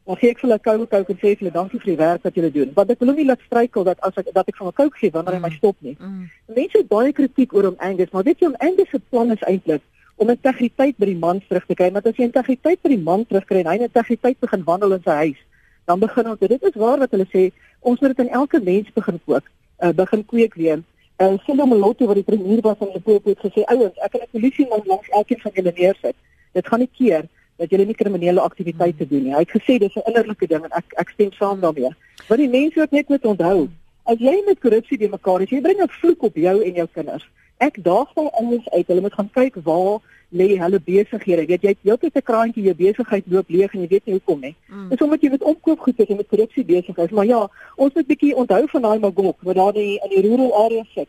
Dan 0.06 0.16
gee 0.20 0.30
ek 0.30 0.38
vir 0.38 0.48
hulle 0.48 0.58
koue 0.62 0.86
koue 0.86 1.04
en 1.12 1.18
sê 1.18 1.30
vir 1.32 1.40
hulle 1.40 1.52
dankie 1.54 1.80
vir 1.82 1.90
die 1.90 1.98
werk 1.98 2.22
wat 2.22 2.36
julle 2.38 2.50
doen. 2.54 2.70
Want 2.74 2.90
ek 2.94 3.00
wil 3.02 3.12
nie 3.16 3.26
laat 3.26 3.42
struikel 3.42 3.84
dat 3.88 3.98
as 4.06 4.18
ek 4.20 4.28
dat 4.34 4.48
ek 4.48 4.56
van 4.60 4.68
'n 4.68 4.78
koue 4.78 4.92
gee 5.00 5.10
wanneer 5.10 5.34
hy 5.34 5.40
mm. 5.40 5.46
my 5.48 5.56
stop 5.56 5.76
nie. 5.80 5.96
Mm. 5.98 6.30
Mense 6.54 6.78
het 6.78 6.88
baie 6.88 7.12
kritiek 7.12 7.52
oor 7.52 7.64
hom 7.70 7.78
Angus, 7.78 8.12
maar 8.12 8.22
weet 8.22 8.40
jy 8.40 8.46
om 8.46 8.58
Angus 8.62 8.90
se 8.90 9.00
plan 9.10 9.30
is 9.34 9.42
eintlik 9.42 9.82
om 10.16 10.30
integriteit 10.32 10.96
by 10.96 11.06
die 11.10 11.18
man 11.18 11.42
terug 11.48 11.66
te 11.66 11.74
kry. 11.74 11.90
Want 11.92 12.06
as 12.06 12.16
jy 12.16 12.28
integriteit 12.28 12.82
by 12.82 12.92
die 12.94 13.02
man 13.02 13.26
terugkry 13.28 13.60
en 13.60 13.70
hy 13.72 13.78
integriteit 13.84 14.38
begin 14.40 14.64
wandel 14.64 14.96
in 14.96 15.02
sy 15.04 15.16
huis, 15.26 15.40
dan 15.86 16.00
begin 16.00 16.30
ons 16.30 16.40
dit 16.40 16.68
is 16.70 16.78
waar 16.80 17.02
wat 17.02 17.12
hulle 17.14 17.26
sê, 17.32 17.50
ons 17.80 18.00
moet 18.00 18.14
dit 18.14 18.24
in 18.24 18.32
elke 18.40 18.60
mens 18.60 18.88
begin 18.94 19.20
kook, 19.26 19.50
uh, 19.82 19.92
begin 19.92 20.24
kweek 20.24 20.54
weer. 20.54 20.82
En 21.16 21.36
uh, 21.36 21.42
Silo 21.44 21.66
Moloto 21.66 22.08
wat 22.08 22.18
die 22.18 22.26
premier 22.26 22.62
was 22.64 22.78
van 22.80 22.94
Limpopo 22.94 23.30
het 23.30 23.44
gesê, 23.44 23.64
ouens, 23.72 23.98
ek 24.04 24.12
kan 24.12 24.24
'n 24.24 24.32
polisie 24.32 24.66
man 24.70 24.82
langs 24.86 25.08
elkeen 25.08 25.40
van 25.40 25.52
julle 25.54 25.72
neersit. 25.76 26.16
Dit 26.52 26.68
gaan 26.68 26.80
nie 26.80 26.92
keer 26.98 27.28
dat 27.56 27.70
jy 27.70 27.84
nie 27.84 27.94
kriminele 27.94 28.40
aktiwiteite 28.40 29.08
doen 29.08 29.22
nie. 29.22 29.34
Hy 29.34 29.44
het 29.44 29.54
gesê 29.56 29.78
dis 29.78 29.96
'n 29.96 30.06
innerlike 30.06 30.46
ding 30.46 30.64
en 30.64 30.72
ek 30.72 30.92
ek 30.96 31.10
stem 31.10 31.32
saam 31.32 31.60
daarmee. 31.60 31.90
Wat 32.28 32.38
die 32.38 32.48
mense 32.48 32.80
ook 32.80 32.90
net 32.90 33.08
moet 33.08 33.24
onthou, 33.24 33.68
as 34.04 34.18
jy 34.18 34.42
met 34.46 34.60
korrupsie 34.60 34.98
die 34.98 35.08
mekaar 35.08 35.42
is, 35.42 35.50
jy 35.50 35.60
bring 35.60 35.80
'n 35.80 35.88
vloek 35.88 36.22
op 36.22 36.34
jou 36.34 36.62
en 36.62 36.74
jou 36.74 36.88
kinders. 36.94 37.26
Ek 37.58 37.82
daag 37.84 38.08
hulle 38.14 38.30
anders 38.30 38.68
uit. 38.68 38.86
Hulle 38.86 39.00
moet 39.00 39.14
gaan 39.14 39.30
kyk 39.32 39.54
waar 39.64 40.00
lê 40.32 40.58
hulle 40.58 40.80
besighede. 40.80 41.42
Jy 41.42 41.46
weet 41.46 41.62
jy 41.62 41.68
het 41.68 41.78
heeltyd 41.82 42.16
'n 42.16 42.22
kraantjie 42.22 42.62
jou 42.62 42.74
besigheid 42.74 43.24
loop 43.26 43.48
leeg 43.48 43.74
en 43.74 43.80
jy 43.80 43.88
weet 43.88 44.06
nie 44.06 44.14
hoekom 44.14 44.40
nie. 44.40 44.54
Mm. 44.68 44.88
Dis 44.88 45.00
omdat 45.00 45.20
jy 45.22 45.30
met 45.30 45.42
opkoop 45.42 45.80
goed 45.80 46.00
is 46.00 46.08
en 46.08 46.16
met 46.16 46.28
korrupsie 46.28 46.64
besig 46.64 46.96
is. 46.98 47.10
Maar 47.10 47.26
ja, 47.26 47.48
ons 47.76 47.94
moet 47.94 48.06
bietjie 48.06 48.36
onthou 48.36 48.68
van 48.68 48.82
daai 48.82 48.98
magok 48.98 49.36
wat 49.40 49.56
daar 49.56 49.74
in 49.74 50.00
in 50.02 50.10
die 50.10 50.28
rural 50.28 50.64
areas 50.64 50.92
sit. 50.94 51.08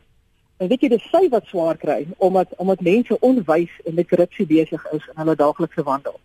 En 0.58 0.68
weet 0.68 0.82
jy 0.82 0.90
dis 0.90 1.10
sy 1.12 1.28
wat 1.30 1.46
swaar 1.46 1.78
kry 1.78 2.08
omdat 2.18 2.48
omdat 2.58 2.82
mense 2.82 3.20
onwys 3.20 3.74
en 3.86 3.94
met 3.94 4.08
korrupsie 4.08 4.46
besig 4.46 4.86
is 4.92 5.06
in 5.08 5.22
hulle 5.22 5.36
daaglikse 5.36 5.84
wandel. 5.84 6.20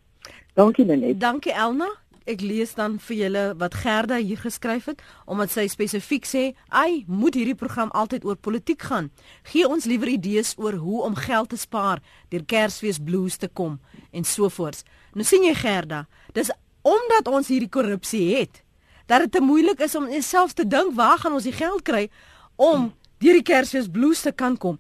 Dankie 0.55 0.85
Nenet. 0.85 1.21
Dankie 1.21 1.53
Elna. 1.53 1.87
Ek 2.29 2.43
lees 2.45 2.75
dan 2.77 2.99
vir 3.01 3.17
julle 3.17 3.43
wat 3.59 3.75
Gerda 3.81 4.19
hier 4.21 4.39
geskryf 4.39 4.85
het 4.91 5.01
omdat 5.27 5.51
sy 5.51 5.65
spesifiek 5.67 6.27
sê, 6.29 6.55
"Ai, 6.69 7.05
moet 7.09 7.35
hierdie 7.35 7.57
program 7.57 7.91
altyd 7.91 8.25
oor 8.25 8.37
politiek 8.37 8.83
gaan? 8.83 9.11
Gee 9.43 9.69
ons 9.69 9.85
liewer 9.85 10.09
idees 10.09 10.55
oor 10.59 10.73
hoe 10.73 11.03
om 11.03 11.15
geld 11.15 11.49
te 11.49 11.57
spaar 11.57 12.01
deur 12.29 12.45
Kersfees 12.45 12.99
blues 12.99 13.37
te 13.37 13.49
kom 13.49 13.81
en 14.13 14.25
so 14.25 14.49
voort." 14.49 14.83
Nou 15.15 15.25
sien 15.25 15.43
jy 15.43 15.55
Gerda, 15.55 16.07
dis 16.33 16.51
omdat 16.83 17.29
ons 17.29 17.49
hierdie 17.49 17.69
korrupsie 17.69 18.37
het 18.37 18.63
dat 19.07 19.21
dit 19.21 19.33
te 19.33 19.41
moeilik 19.41 19.81
is 19.81 19.95
om 19.95 20.23
self 20.23 20.53
te 20.53 20.67
dink 20.67 20.95
waar 20.95 21.19
gaan 21.19 21.33
ons 21.33 21.45
die 21.45 21.53
geld 21.53 21.83
kry 21.83 22.11
om 22.57 22.93
deur 23.19 23.33
die 23.33 23.43
Kersfees 23.43 23.91
blues 23.91 24.21
te 24.21 24.33
kan 24.33 24.57
kom. 24.57 24.79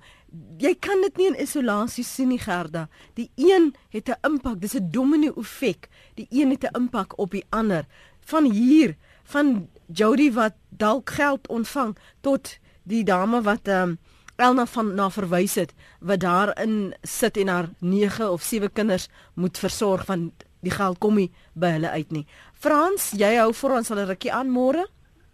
Jy 0.59 0.75
kan 0.81 1.03
dit 1.03 1.17
nie 1.17 1.27
in 1.27 1.41
isolasie 1.43 2.05
sien 2.05 2.29
nie 2.29 2.41
Gerda. 2.41 2.89
Die 3.15 3.31
een 3.37 3.75
het 3.91 4.09
'n 4.09 4.19
impak, 4.23 4.61
dis 4.61 4.75
'n 4.75 4.91
domino 4.91 5.33
effek. 5.37 5.89
Die 6.15 6.27
een 6.31 6.51
het 6.51 6.65
'n 6.65 6.77
impak 6.77 7.19
op 7.19 7.31
die 7.31 7.45
ander. 7.51 7.85
Van 8.21 8.45
hier, 8.51 8.97
van 9.25 9.69
Jody 9.87 10.33
wat 10.33 10.55
dalk 10.69 11.11
geld 11.11 11.49
ontvang 11.49 11.97
tot 12.21 12.59
die 12.83 13.05
dame 13.05 13.43
wat 13.43 13.69
ehm 13.69 13.89
um, 13.89 13.99
Elna 14.37 14.67
van 14.67 14.95
na 14.95 15.11
verwys 15.11 15.55
het 15.55 15.75
wat 16.01 16.21
daarin 16.21 16.95
sit 17.03 17.37
en 17.37 17.49
haar 17.49 17.69
9 17.79 18.31
of 18.31 18.43
7 18.43 18.73
kinders 18.73 19.09
moet 19.35 19.59
versorg 19.59 20.05
van 20.05 20.33
die 20.61 20.71
geld 20.71 20.99
kom 20.99 21.15
nie 21.15 21.31
by 21.53 21.75
hulle 21.77 21.91
uit 21.91 22.11
nie. 22.11 22.27
Frans, 22.59 23.11
jy 23.19 23.35
hou 23.37 23.53
vir 23.53 23.75
ons 23.77 23.91
al 23.91 23.99
'n 23.99 24.07
rukkie 24.07 24.33
aan 24.33 24.51
môre? 24.51 24.87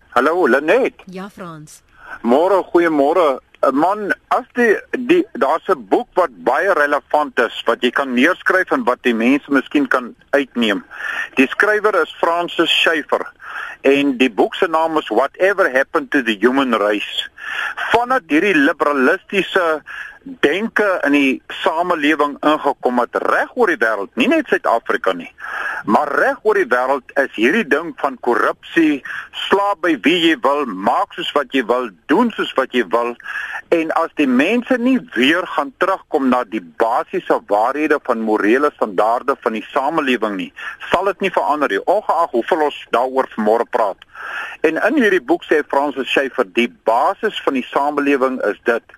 Hallo 0.08 0.46
Lenet. 0.48 0.94
Ja, 1.06 1.28
Frans. 1.28 1.82
Môre, 2.22 2.64
goeiemôre. 2.72 3.40
Eh, 3.60 3.70
man, 3.72 4.14
as 4.28 4.46
die, 4.54 4.76
die 5.10 5.26
daar's 5.32 5.66
'n 5.68 5.86
boek 5.88 6.08
wat 6.14 6.30
baie 6.44 6.72
relevant 6.72 7.38
is 7.40 7.62
wat 7.66 7.82
jy 7.82 7.90
kan 7.90 8.14
neerskryf 8.14 8.70
en 8.70 8.84
wat 8.84 9.02
die 9.02 9.14
mense 9.14 9.50
miskien 9.50 9.88
kan 9.88 10.14
uitneem. 10.30 10.84
Die 11.34 11.48
skrywer 11.48 12.02
is 12.02 12.14
Francis 12.20 12.70
Schaeffer 12.70 13.26
en 13.80 14.16
die 14.18 14.30
boek 14.30 14.54
se 14.54 14.66
naam 14.66 14.98
is 14.98 15.08
Whatever 15.08 15.70
Happened 15.72 16.10
to 16.10 16.22
the 16.22 16.36
Human 16.40 16.74
Race. 16.74 17.28
Vanaf 17.92 18.26
hierdie 18.28 18.54
liberalistiese 18.54 19.82
denke 20.40 20.86
in 21.06 21.14
die 21.16 21.42
samelewing 21.62 22.36
ingekom 22.44 23.00
het 23.02 23.16
reg 23.24 23.54
oor 23.56 23.70
die 23.70 23.80
wêreld, 23.80 24.10
nie 24.20 24.28
net 24.30 24.48
Suid-Afrika 24.50 25.14
nie, 25.16 25.30
maar 25.88 26.10
reg 26.20 26.42
oor 26.44 26.58
die 26.58 26.68
wêreld 26.68 27.14
is 27.20 27.30
hierdie 27.36 27.66
ding 27.68 27.94
van 28.02 28.18
korrupsie, 28.24 29.00
slaap 29.48 29.80
by 29.84 29.94
wie 30.04 30.18
jy 30.26 30.34
wil, 30.44 30.66
maak 30.66 31.14
soos 31.16 31.30
wat 31.36 31.54
jy 31.56 31.64
wil, 31.68 31.88
doen 32.12 32.32
soos 32.36 32.52
wat 32.58 32.74
jy 32.76 32.84
wil 32.92 33.14
en 33.74 33.92
as 34.00 34.12
die 34.20 34.28
mense 34.28 34.78
nie 34.80 34.96
weer 35.14 35.46
gaan 35.54 35.74
terugkom 35.80 36.30
na 36.32 36.42
die 36.48 36.62
basiese 36.80 37.36
waarhede 37.50 37.98
van 38.06 38.24
morele 38.24 38.70
standaarde 38.76 39.36
van 39.44 39.58
die 39.58 39.64
samelewing 39.72 40.38
nie, 40.40 40.50
sal 40.90 41.08
dit 41.12 41.26
nie 41.26 41.32
verander 41.34 41.72
nie, 41.72 41.82
ongeag 41.84 42.32
hoeveel 42.36 42.68
ons 42.68 42.80
daaroor 42.96 43.28
vanmôre 43.48 43.64
praat. 43.70 43.96
En 44.60 44.76
in 44.76 45.02
hierdie 45.02 45.24
boek 45.24 45.44
sê 45.44 45.62
Francis 45.68 46.08
Schaeffer 46.10 46.46
die 46.54 46.68
basis 46.84 47.40
van 47.44 47.54
die 47.54 47.66
samelewing 47.70 48.40
is 48.44 48.58
dit 48.64 48.96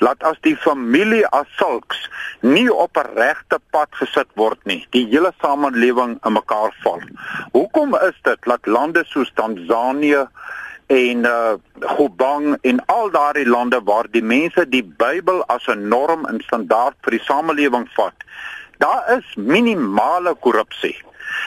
laat 0.00 0.22
as 0.24 0.38
die 0.40 0.56
familie 0.56 1.26
as 1.36 1.48
sulks 1.58 2.08
nie 2.40 2.68
op 2.72 2.96
'n 2.96 3.16
regte 3.16 3.58
pad 3.70 3.88
gesit 3.90 4.28
word 4.34 4.58
nie, 4.64 4.86
die 4.90 5.06
hele 5.10 5.32
samelewing 5.42 6.18
in 6.24 6.32
mekaar 6.32 6.72
val. 6.82 7.02
Hoekom 7.52 7.94
is 7.94 8.16
dit 8.22 8.38
dat 8.44 8.66
lande 8.66 9.04
soos 9.04 9.30
Tanzanië 9.34 10.26
en 10.86 11.18
uh 11.24 11.54
Gabon 11.80 12.58
en 12.62 12.84
al 12.86 13.10
daardie 13.10 13.48
lande 13.48 13.80
waar 13.84 14.06
die 14.10 14.22
mense 14.22 14.68
die 14.68 14.84
Bybel 14.84 15.44
as 15.46 15.68
'n 15.68 15.88
norm 15.88 16.26
en 16.26 16.40
standaard 16.40 16.96
vir 17.02 17.10
die 17.10 17.24
samelewing 17.24 17.88
vat, 17.94 18.16
daar 18.78 19.18
is 19.18 19.36
minimale 19.36 20.34
korrupsie. 20.34 20.96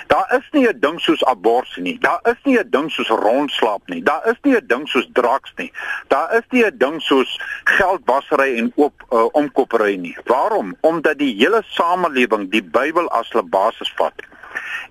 Daar 0.07 0.35
is 0.37 0.47
nie 0.51 0.67
'n 0.67 0.79
ding 0.79 0.99
soos 0.99 1.23
abortus 1.25 1.75
nie. 1.75 1.99
Daar 1.99 2.19
is 2.23 2.39
nie 2.43 2.57
'n 2.59 2.69
ding 2.69 2.91
soos 2.91 3.07
rondslaap 3.07 3.81
nie. 3.87 4.03
Daar 4.03 4.27
is 4.27 4.37
nie 4.41 4.55
'n 4.55 4.67
ding 4.67 4.87
soos 4.87 5.09
drugs 5.13 5.53
nie. 5.55 5.71
Daar 6.07 6.35
is 6.35 6.43
nie 6.49 6.65
'n 6.65 6.77
ding 6.77 7.01
soos 7.01 7.39
geldwasery 7.63 8.57
en 8.57 8.71
oop 8.75 8.93
uh, 9.09 9.25
omkopery 9.31 9.95
nie. 9.95 10.17
Waarom? 10.25 10.75
Omdat 10.81 11.17
die 11.17 11.35
hele 11.35 11.63
samelewing 11.65 12.51
die 12.51 12.63
Bybel 12.63 13.09
as 13.09 13.29
hulle 13.29 13.43
basis 13.43 13.93
vat. 13.95 14.13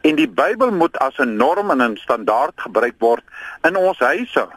En 0.00 0.14
die 0.14 0.28
Bybel 0.28 0.70
moet 0.70 0.98
as 0.98 1.18
'n 1.18 1.36
norm 1.36 1.70
en 1.70 1.82
'n 1.82 1.96
standaard 1.96 2.60
gebruik 2.60 2.94
word 2.98 3.24
in 3.62 3.76
ons 3.76 3.98
huise. 3.98 4.48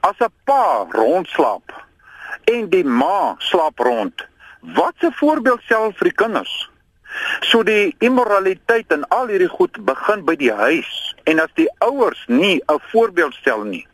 As 0.00 0.18
'n 0.18 0.32
pa 0.44 0.86
rondslaap 0.90 1.84
en 2.44 2.68
die 2.68 2.84
ma 2.84 3.34
slaap 3.38 3.78
rond, 3.78 4.26
wat 4.60 4.94
'n 5.00 5.12
voorbeeld 5.12 5.60
stel 5.62 5.92
vir 5.92 6.08
die 6.08 6.18
kinders? 6.24 6.70
So 7.40 7.62
die 7.62 7.94
immoraliteit 7.98 8.92
en 8.92 9.08
al 9.08 9.26
hierdie 9.32 9.48
goed 9.48 9.84
begin 9.84 10.24
by 10.24 10.36
die 10.36 10.52
huis 10.52 11.14
en 11.24 11.40
as 11.40 11.52
die 11.54 11.68
ouers 11.78 12.24
nie 12.28 12.60
'n 12.68 12.80
voorbeeld 12.92 13.34
stel 13.34 13.62
nie, 13.64 13.86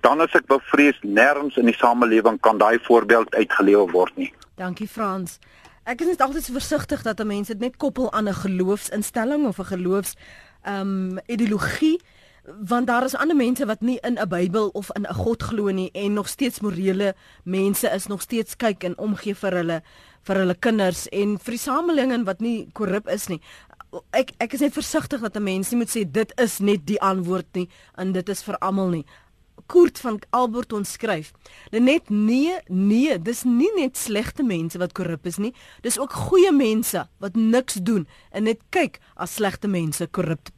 dan 0.00 0.20
is 0.20 0.34
ek 0.34 0.46
bevrees 0.46 0.98
nêrens 1.02 1.56
in 1.56 1.66
die 1.66 1.76
samelewing 1.76 2.40
kan 2.40 2.58
daai 2.58 2.78
voorbeeld 2.78 3.34
uitgelewe 3.34 3.90
word 3.90 4.16
nie. 4.16 4.32
Dankie 4.56 4.88
Frans. 4.88 5.38
Ek 5.84 6.00
is 6.00 6.06
net 6.06 6.20
altyd 6.20 6.44
so 6.44 6.52
versigtig 6.52 7.02
dat 7.02 7.20
'n 7.20 7.26
mens 7.26 7.48
dit 7.48 7.58
net 7.58 7.76
koppel 7.76 8.12
aan 8.12 8.28
'n 8.28 8.34
geloofsinstelling 8.34 9.46
of 9.46 9.58
'n 9.58 9.64
geloofs 9.64 10.14
ehm 10.62 10.80
um, 10.80 11.18
ideologie 11.26 12.00
want 12.58 12.86
daar 12.86 13.04
is 13.04 13.16
ander 13.16 13.36
mense 13.36 13.66
wat 13.66 13.80
nie 13.80 13.98
in 14.00 14.18
'n 14.18 14.28
Bybel 14.28 14.68
of 14.68 14.90
in 14.92 15.02
'n 15.02 15.14
God 15.14 15.42
glo 15.42 15.70
nie 15.70 15.90
en 15.92 16.12
nog 16.12 16.28
steeds 16.28 16.60
morele 16.60 17.14
mense 17.44 17.88
is 17.88 18.06
nog 18.06 18.20
steeds 18.20 18.56
kyk 18.56 18.84
en 18.84 18.98
omgee 18.98 19.34
vir 19.34 19.52
hulle 19.52 19.82
vir 20.28 20.42
hulle 20.42 20.56
kinders 20.66 21.06
en 21.12 21.36
vir 21.38 21.56
die 21.56 21.62
samelewing 21.62 22.26
wat 22.28 22.42
nie 22.44 22.68
korrup 22.76 23.08
is 23.12 23.28
nie. 23.32 23.40
Ek 24.16 24.34
ek 24.38 24.54
is 24.54 24.62
net 24.64 24.76
versigtig 24.76 25.20
dat 25.20 25.36
'n 25.36 25.42
mens 25.42 25.70
nie 25.70 25.78
moet 25.78 25.90
sê 25.90 26.04
dit 26.04 26.32
is 26.38 26.60
net 26.60 26.86
die 26.86 27.00
antwoord 27.00 27.48
nie 27.54 27.68
en 27.96 28.12
dit 28.12 28.28
is 28.28 28.42
vir 28.42 28.58
almal 28.60 28.88
nie. 28.88 29.04
Kurt 29.66 29.98
van 29.98 30.18
Albert 30.30 30.72
ons 30.72 30.92
skryf. 30.92 31.32
Net 31.70 32.10
nee, 32.10 32.58
nee, 32.68 33.18
dis 33.18 33.44
nie 33.44 33.70
net 33.76 33.96
slegte 33.96 34.42
mense 34.42 34.78
wat 34.78 34.92
korrup 34.92 35.26
is 35.26 35.38
nie. 35.38 35.54
Dis 35.82 35.98
ook 35.98 36.12
goeie 36.12 36.52
mense 36.52 37.08
wat 37.18 37.36
niks 37.36 37.74
doen 37.74 38.06
en 38.32 38.44
net 38.44 38.60
kyk 38.70 39.00
as 39.16 39.34
slegte 39.34 39.68
mense 39.68 40.06
korrup 40.06 40.50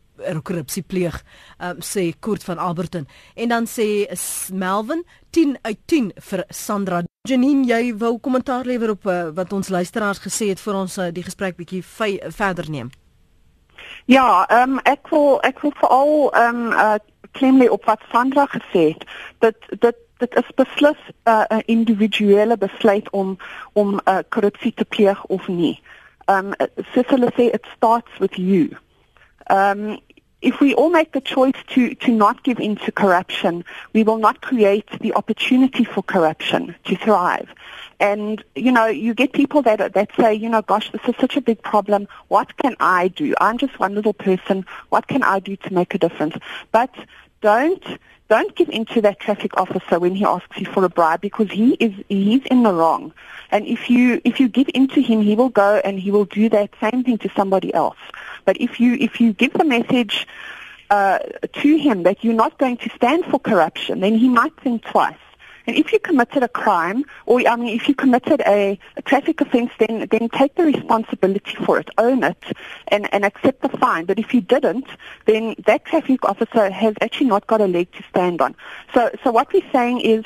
korrupsie 0.42 0.82
pleeg, 0.82 1.22
um, 1.58 1.80
sê 1.80 2.12
Kurt 2.20 2.44
van 2.44 2.58
Alberton. 2.58 3.06
En 3.34 3.48
dan 3.48 3.66
sê 3.66 4.06
Melvin 4.52 5.04
10 5.30 5.58
uit 5.62 5.78
10 5.86 6.12
vir 6.30 6.44
Sandra. 6.48 7.02
Janine, 7.28 7.66
jy 7.66 7.94
wou 7.96 8.18
kommentaar 8.18 8.64
lewer 8.64 8.90
op 8.90 9.06
uh, 9.06 9.28
wat 9.34 9.52
ons 9.52 9.68
luisteraars 9.68 10.18
gesê 10.18 10.48
het 10.48 10.60
vir 10.60 10.74
ons 10.74 10.98
uh, 10.98 11.10
die 11.14 11.22
gesprek 11.22 11.56
bietjie 11.56 11.82
verder 11.82 12.70
neem. 12.70 12.90
Ja, 14.04 14.44
ehm 14.48 14.78
um, 14.78 14.80
ek 14.84 15.08
wil 15.10 15.38
ek 15.46 15.60
wil 15.62 15.74
veral 15.78 16.30
ehm 16.32 16.56
um, 16.56 16.72
uh, 16.72 16.98
klim 17.32 17.60
lê 17.60 17.68
op 17.70 17.84
wat 17.84 18.02
Sandra 18.12 18.46
gesê 18.50 18.92
het. 18.92 19.04
Dat 19.38 19.54
dat 19.78 19.96
dit 20.18 20.34
is 20.34 20.50
beslis 20.54 20.98
'n 21.24 21.30
uh, 21.30 21.58
individuele 21.64 22.56
besluit 22.56 23.10
om 23.10 23.36
om 23.72 24.00
uh, 24.04 24.18
korrupsie 24.28 24.74
te 24.74 24.84
pleeg 24.84 25.24
of 25.24 25.48
nie. 25.48 25.80
Ehm 26.24 26.46
um, 26.46 26.68
Cecily 26.92 27.30
sê 27.36 27.54
it 27.54 27.66
starts 27.76 28.18
with 28.18 28.34
you. 28.36 28.76
Um, 29.50 29.98
if 30.42 30.60
we 30.60 30.74
all 30.74 30.90
make 30.90 31.12
the 31.12 31.20
choice 31.20 31.54
to, 31.68 31.94
to 31.94 32.10
not 32.10 32.42
give 32.42 32.58
in 32.58 32.76
to 32.76 32.92
corruption, 32.92 33.64
we 33.92 34.02
will 34.02 34.18
not 34.18 34.42
create 34.42 34.88
the 35.00 35.14
opportunity 35.14 35.84
for 35.84 36.02
corruption 36.02 36.74
to 36.84 36.96
thrive. 36.96 37.48
And, 38.00 38.42
you 38.56 38.72
know, 38.72 38.86
you 38.86 39.14
get 39.14 39.32
people 39.32 39.62
that, 39.62 39.94
that 39.94 40.10
say, 40.16 40.34
you 40.34 40.48
know, 40.48 40.60
gosh, 40.62 40.90
this 40.90 41.02
is 41.06 41.14
such 41.20 41.36
a 41.36 41.40
big 41.40 41.62
problem. 41.62 42.08
What 42.28 42.56
can 42.56 42.74
I 42.80 43.08
do? 43.08 43.34
I'm 43.40 43.58
just 43.58 43.78
one 43.78 43.94
little 43.94 44.12
person. 44.12 44.66
What 44.88 45.06
can 45.06 45.22
I 45.22 45.38
do 45.38 45.54
to 45.56 45.72
make 45.72 45.94
a 45.94 45.98
difference? 45.98 46.34
But 46.72 46.92
don't 47.42 47.84
don't 48.28 48.54
give 48.56 48.70
in 48.70 48.86
to 48.86 49.02
that 49.02 49.20
traffic 49.20 49.54
officer 49.58 49.98
when 49.98 50.14
he 50.14 50.24
asks 50.24 50.56
you 50.58 50.64
for 50.64 50.82
a 50.84 50.88
bribe 50.88 51.20
because 51.20 51.50
he 51.50 51.74
is 51.74 51.92
he's 52.08 52.42
in 52.46 52.62
the 52.62 52.72
wrong. 52.72 53.12
And 53.50 53.66
if 53.66 53.90
you 53.90 54.22
if 54.24 54.40
you 54.40 54.48
give 54.48 54.70
in 54.72 54.88
to 54.88 55.02
him, 55.02 55.20
he 55.20 55.34
will 55.34 55.50
go 55.50 55.82
and 55.84 56.00
he 56.00 56.10
will 56.10 56.24
do 56.24 56.48
that 56.48 56.70
same 56.80 57.04
thing 57.04 57.18
to 57.18 57.28
somebody 57.36 57.74
else. 57.74 57.98
But 58.46 58.58
if 58.58 58.80
you 58.80 58.94
if 58.94 59.20
you 59.20 59.34
give 59.34 59.52
the 59.52 59.64
message 59.64 60.26
uh, 60.88 61.18
to 61.60 61.76
him 61.76 62.04
that 62.04 62.24
you're 62.24 62.34
not 62.34 62.56
going 62.58 62.78
to 62.78 62.88
stand 62.90 63.26
for 63.26 63.38
corruption, 63.38 64.00
then 64.00 64.14
he 64.14 64.28
might 64.28 64.56
think 64.60 64.84
twice. 64.84 65.16
And 65.66 65.76
if 65.76 65.92
you 65.92 65.98
committed 65.98 66.42
a 66.42 66.48
crime, 66.48 67.04
or 67.26 67.46
I 67.46 67.56
mean, 67.56 67.74
if 67.74 67.88
you 67.88 67.94
committed 67.94 68.42
a, 68.46 68.78
a 68.96 69.02
traffic 69.02 69.40
offence, 69.40 69.70
then 69.78 70.08
then 70.10 70.28
take 70.28 70.54
the 70.56 70.64
responsibility 70.64 71.54
for 71.64 71.78
it, 71.78 71.88
own 71.98 72.24
it, 72.24 72.42
and, 72.88 73.12
and 73.14 73.24
accept 73.24 73.62
the 73.62 73.68
fine. 73.68 74.04
But 74.04 74.18
if 74.18 74.34
you 74.34 74.40
didn't, 74.40 74.86
then 75.26 75.54
that 75.66 75.84
traffic 75.84 76.24
officer 76.24 76.70
has 76.70 76.94
actually 77.00 77.28
not 77.28 77.46
got 77.46 77.60
a 77.60 77.66
leg 77.66 77.92
to 77.92 78.02
stand 78.10 78.40
on. 78.40 78.54
So 78.94 79.10
so 79.22 79.30
what 79.30 79.52
we're 79.52 79.70
saying 79.72 80.00
is 80.00 80.24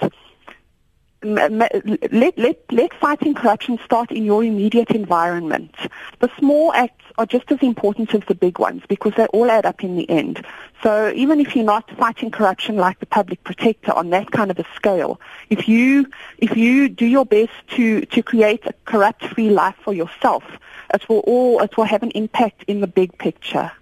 let, 1.35 2.39
let, 2.39 2.59
let 2.71 2.95
fighting 2.95 3.35
corruption 3.35 3.79
start 3.85 4.11
in 4.11 4.25
your 4.25 4.45
immediate 4.45 4.91
environment. 4.91 5.75
The 6.21 6.31
small 6.39 6.73
acts 6.73 7.05
are 7.19 7.27
just 7.27 7.51
as 7.51 7.59
important 7.63 8.15
as 8.15 8.23
the 8.29 8.35
big 8.35 8.59
ones 8.59 8.83
because 8.89 9.15
they 9.17 9.27
all 9.27 9.51
add 9.51 9.67
up 9.67 9.83
in 9.83 9.97
the 9.97 10.09
end. 10.09 10.45
So 10.83 11.13
even 11.15 11.41
if 11.41 11.57
you're 11.57 11.65
not 11.65 11.91
fighting 11.93 12.31
corruption 12.31 12.77
like 12.77 13.01
the 13.01 13.07
public 13.07 13.43
protector 13.45 13.93
on 13.93 14.11
that 14.11 14.31
kind 14.31 14.51
of 14.51 14.59
a 14.59 14.67
scale, 14.75 15.21
if 15.51 15.67
you, 15.69 16.07
if 16.39 16.57
you 16.57 16.89
do 16.89 17.07
your 17.07 17.25
best 17.25 17.53
to, 17.71 18.03
to 18.07 18.23
create 18.23 18.65
a 18.67 18.75
corrupt-free 18.85 19.51
life 19.51 19.77
for 19.83 19.95
yourself, 19.95 20.45
it 20.93 21.09
will 21.09 21.21
all, 21.21 21.61
it 21.61 21.77
will 21.77 21.85
have 21.85 22.03
an 22.03 22.11
impact 22.11 22.65
in 22.67 22.81
the 22.81 22.87
big 22.87 23.17
picture. 23.19 23.73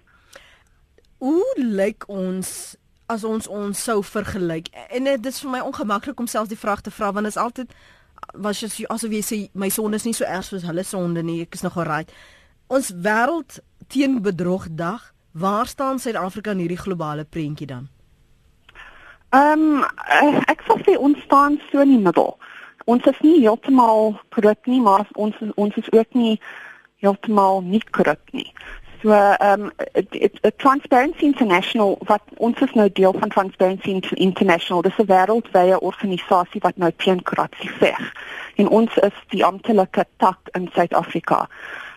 Hoe 1.21 1.43
lyk 1.57 2.05
ons 2.09 2.75
as 3.07 3.23
ons 3.23 3.47
ons 3.47 3.83
sou 3.83 3.99
vergelyk. 4.03 4.71
En 4.89 5.03
dit 5.03 5.25
is 5.25 5.39
vir 5.43 5.51
my 5.51 5.61
ongemaklik 5.65 6.19
om 6.19 6.27
selfs 6.27 6.49
die 6.49 6.59
vraag 6.59 6.81
te 6.81 6.91
vra 6.91 7.11
want 7.13 7.29
dit 7.29 7.35
is 7.35 7.41
altyd 7.41 7.73
was 8.33 8.61
jy 8.61 8.87
asof 8.89 9.11
jy 9.13 9.23
sê 9.23 9.37
my 9.53 9.69
sonde 9.69 9.99
is 9.99 10.05
nie 10.07 10.15
so 10.17 10.25
erg 10.25 10.45
soos 10.47 10.65
hulle 10.65 10.83
sonde 10.83 11.23
nie. 11.23 11.41
Ek 11.45 11.53
is 11.53 11.65
nog 11.65 11.77
reg. 11.85 12.09
Ons 12.67 12.91
wêreld 12.91 13.59
teen 13.87 14.21
bedrog 14.21 14.67
dag. 14.71 15.11
Waar 15.35 15.67
staan 15.67 15.99
Suid-Afrika 15.99 16.53
in 16.55 16.63
hierdie 16.63 16.79
globale 16.79 17.25
prentjie 17.25 17.67
dan? 17.67 17.89
Ehm 19.35 19.83
um, 19.83 20.43
ek 20.47 20.63
sou 20.65 20.77
sê 20.87 20.95
ons 20.97 21.19
staan 21.27 21.59
so 21.69 21.83
in 21.83 21.91
die 21.91 22.01
middel. 22.01 22.37
Ons 22.85 23.05
is 23.09 23.19
nie 23.25 23.41
heeltemal 23.41 24.15
korrup 24.31 24.69
nie, 24.69 24.79
maar 24.81 25.07
ons 25.13 25.35
ons 25.55 25.75
is 25.81 25.91
ook 25.91 26.13
nie 26.13 26.37
heeltemal 27.03 27.61
nie 27.65 27.81
korrup 27.91 28.31
nie. 28.31 28.47
So 29.05 29.11
ehm 29.11 29.61
um, 29.61 29.71
Transparency 30.57 31.25
International 31.25 31.97
wat 32.05 32.21
ons 32.37 32.59
is 32.59 32.71
nou 32.73 32.89
deel 32.91 33.13
van 33.19 33.29
Transparency 33.29 34.01
International. 34.13 34.81
Dis 34.81 34.97
'n 34.97 35.05
wêreldwye 35.05 35.79
organisasie 35.79 36.61
wat 36.61 36.77
nou 36.77 36.91
teen 36.95 37.23
korrupsie 37.23 37.69
veg. 37.69 38.13
En 38.55 38.67
ons 38.67 38.97
is 38.97 39.17
die 39.27 39.45
amptelike 39.45 40.05
tak 40.17 40.39
in 40.51 40.69
Suid-Afrika. 40.73 41.47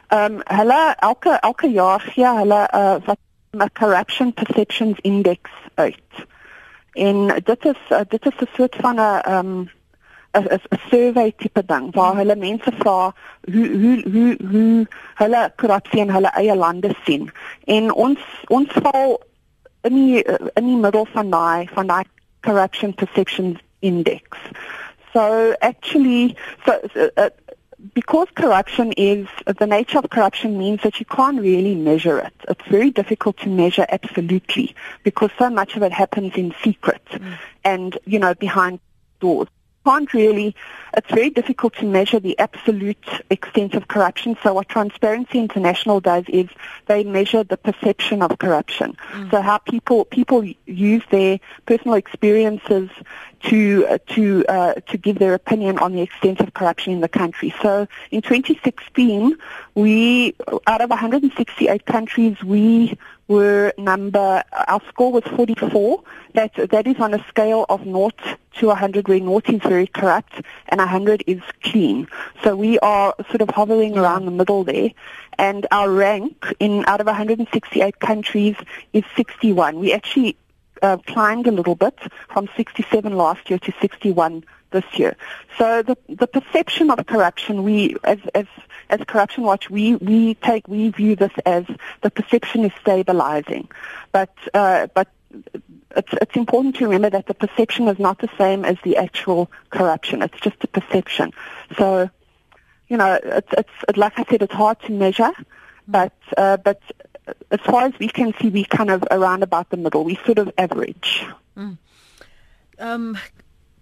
Ehm 0.08 0.32
um, 0.32 0.40
hulle 0.44 0.94
elke 0.98 1.30
elke 1.40 1.70
jaar 1.70 2.00
gee 2.00 2.26
hulle 2.26 2.68
'n 2.72 2.76
uh, 2.76 2.96
wat 3.04 3.18
'n 3.56 3.72
corruption 3.72 4.32
perceptions 4.32 4.98
index 5.00 5.40
uit. 5.74 6.26
En 6.92 7.26
dit 7.44 7.64
is 7.64 7.80
uh, 7.90 8.00
dit 8.08 8.26
is 8.26 8.36
'n 8.40 8.48
soort 8.52 8.76
van 8.80 8.94
'n 8.94 8.98
ehm 8.98 9.46
um, 9.46 9.70
'n 10.32 10.46
'n 10.48 10.60
survey 10.90 11.32
tipe 11.38 11.62
ding 11.66 11.94
waar 11.94 12.16
hulle 12.16 12.36
mense 12.36 12.72
vra 12.78 13.14
hoe 13.52 13.68
hoe 13.82 13.96
hoe 14.12 14.36
hoe 14.50 14.86
hulle 15.14 15.52
korrupsie 15.56 16.00
in 16.00 16.10
hulle 16.10 16.30
eie 16.40 16.56
lande 16.56 16.94
sien. 17.04 17.30
En 17.64 17.92
ons 17.92 18.18
ons 18.48 18.68
val 18.82 19.20
in 19.82 19.94
die 19.94 20.22
in 20.54 20.66
die 20.66 20.76
middel 20.76 21.06
van 21.12 21.30
daai 21.30 21.68
van 21.72 21.86
daai 21.86 22.04
corruption 22.40 22.94
perceptions 22.94 23.58
index. 23.78 24.22
So 25.12 25.54
actually 25.60 26.36
so, 26.64 26.78
so 26.94 27.10
uh, 27.16 27.30
because 27.94 28.28
corruption 28.34 28.92
is 28.92 29.26
the 29.46 29.66
nature 29.66 29.98
of 29.98 30.10
corruption 30.10 30.58
means 30.58 30.82
that 30.82 30.98
you 30.98 31.06
can't 31.06 31.40
really 31.40 31.74
measure 31.74 32.18
it. 32.18 32.34
It's 32.48 32.66
very 32.68 32.90
difficult 32.90 33.36
to 33.38 33.48
measure 33.48 33.86
absolutely 33.88 34.74
because 35.04 35.30
so 35.38 35.48
much 35.48 35.76
of 35.76 35.82
it 35.82 35.92
happens 35.92 36.34
in 36.34 36.54
secret 36.62 37.04
mm. 37.10 37.38
and 37.64 37.98
you 38.04 38.18
know 38.18 38.34
behind 38.34 38.80
doors 39.20 39.48
can't 39.88 40.12
really, 40.12 40.54
it's 40.96 41.10
very 41.10 41.30
difficult 41.30 41.74
to 41.76 41.86
measure 41.86 42.20
the 42.20 42.38
absolute 42.38 43.06
extent 43.30 43.74
of 43.74 43.88
corruption. 43.88 44.36
So 44.42 44.52
what 44.52 44.68
Transparency 44.68 45.38
International 45.38 45.98
does 46.00 46.24
is 46.28 46.48
they 46.86 47.04
measure 47.04 47.42
the 47.42 47.56
perception 47.56 48.20
of 48.20 48.38
corruption. 48.38 48.96
Mm. 49.12 49.30
So 49.30 49.40
how 49.40 49.58
people, 49.58 50.04
people 50.04 50.44
use 50.66 51.02
their 51.10 51.40
personal 51.64 51.94
experiences 51.94 52.90
to, 53.44 53.86
uh, 53.88 53.98
to, 54.14 54.44
uh, 54.46 54.74
to 54.74 54.98
give 54.98 55.18
their 55.18 55.32
opinion 55.32 55.78
on 55.78 55.92
the 55.92 56.02
extent 56.02 56.40
of 56.40 56.52
corruption 56.52 56.92
in 56.92 57.00
the 57.00 57.08
country. 57.08 57.54
So 57.62 57.86
in 58.10 58.20
2016, 58.20 59.38
we, 59.74 60.34
out 60.66 60.82
of 60.82 60.90
168 60.90 61.86
countries, 61.86 62.36
we 62.42 62.98
were 63.28 63.72
number, 63.78 64.42
our 64.66 64.80
score 64.88 65.12
was 65.12 65.22
44. 65.36 66.02
That, 66.34 66.54
that 66.70 66.86
is 66.86 66.98
on 66.98 67.14
a 67.14 67.24
scale 67.28 67.66
of 67.68 67.84
0 67.84 68.10
to 68.56 68.66
100 68.66 69.08
where 69.08 69.18
0 69.18 69.40
is 69.46 69.62
very 69.62 69.86
corrupt 69.86 70.40
and 70.68 70.78
100 70.78 71.24
is 71.26 71.40
clean. 71.62 72.08
So 72.42 72.56
we 72.56 72.78
are 72.80 73.14
sort 73.28 73.42
of 73.42 73.50
hovering 73.50 73.96
around 73.96 74.24
the 74.24 74.30
middle 74.30 74.64
there. 74.64 74.90
And 75.38 75.66
our 75.70 75.90
rank 75.90 76.52
in 76.58 76.84
out 76.86 77.00
of 77.00 77.06
168 77.06 78.00
countries 78.00 78.56
is 78.92 79.04
61. 79.14 79.78
We 79.78 79.92
actually 79.92 80.36
uh, 80.82 80.96
climbed 81.06 81.46
a 81.46 81.52
little 81.52 81.74
bit 81.74 81.98
from 82.28 82.48
67 82.56 83.16
last 83.16 83.48
year 83.50 83.58
to 83.60 83.72
61 83.80 84.44
this 84.70 84.84
year. 84.94 85.16
So 85.56 85.82
the 85.82 85.96
the 86.08 86.26
perception 86.26 86.90
of 86.90 87.06
corruption, 87.06 87.62
we 87.62 87.96
as 88.04 88.18
as 88.34 88.46
as 88.90 89.00
Corruption 89.06 89.44
Watch, 89.44 89.70
we 89.70 89.96
we 89.96 90.34
take 90.34 90.66
we 90.68 90.90
view 90.90 91.16
this 91.16 91.32
as 91.44 91.64
the 92.02 92.10
perception 92.10 92.64
is 92.64 92.72
stabilizing, 92.80 93.68
but 94.12 94.32
uh, 94.54 94.88
but 94.94 95.08
it's 95.96 96.12
it's 96.20 96.36
important 96.36 96.76
to 96.76 96.84
remember 96.84 97.10
that 97.10 97.26
the 97.26 97.34
perception 97.34 97.88
is 97.88 97.98
not 97.98 98.18
the 98.18 98.30
same 98.38 98.64
as 98.64 98.76
the 98.84 98.96
actual 98.96 99.50
corruption. 99.70 100.22
It's 100.22 100.38
just 100.40 100.56
a 100.62 100.68
perception. 100.68 101.32
So, 101.76 102.10
you 102.88 102.96
know, 102.96 103.18
it's 103.22 103.52
it's 103.56 103.70
it, 103.88 103.96
like 103.96 104.18
I 104.18 104.24
said, 104.30 104.42
it's 104.42 104.54
hard 104.54 104.80
to 104.82 104.92
measure, 104.92 105.32
but 105.86 106.12
uh, 106.36 106.56
but 106.58 106.80
as 107.50 107.60
far 107.60 107.82
as 107.82 107.92
we 107.98 108.08
can 108.08 108.32
see, 108.40 108.48
we 108.48 108.64
kind 108.64 108.90
of 108.90 109.04
around 109.10 109.42
about 109.42 109.70
the 109.70 109.76
middle. 109.76 110.04
We 110.04 110.16
sort 110.24 110.38
of 110.38 110.52
average. 110.56 111.24
Mm. 111.56 111.78
Um 112.78 113.18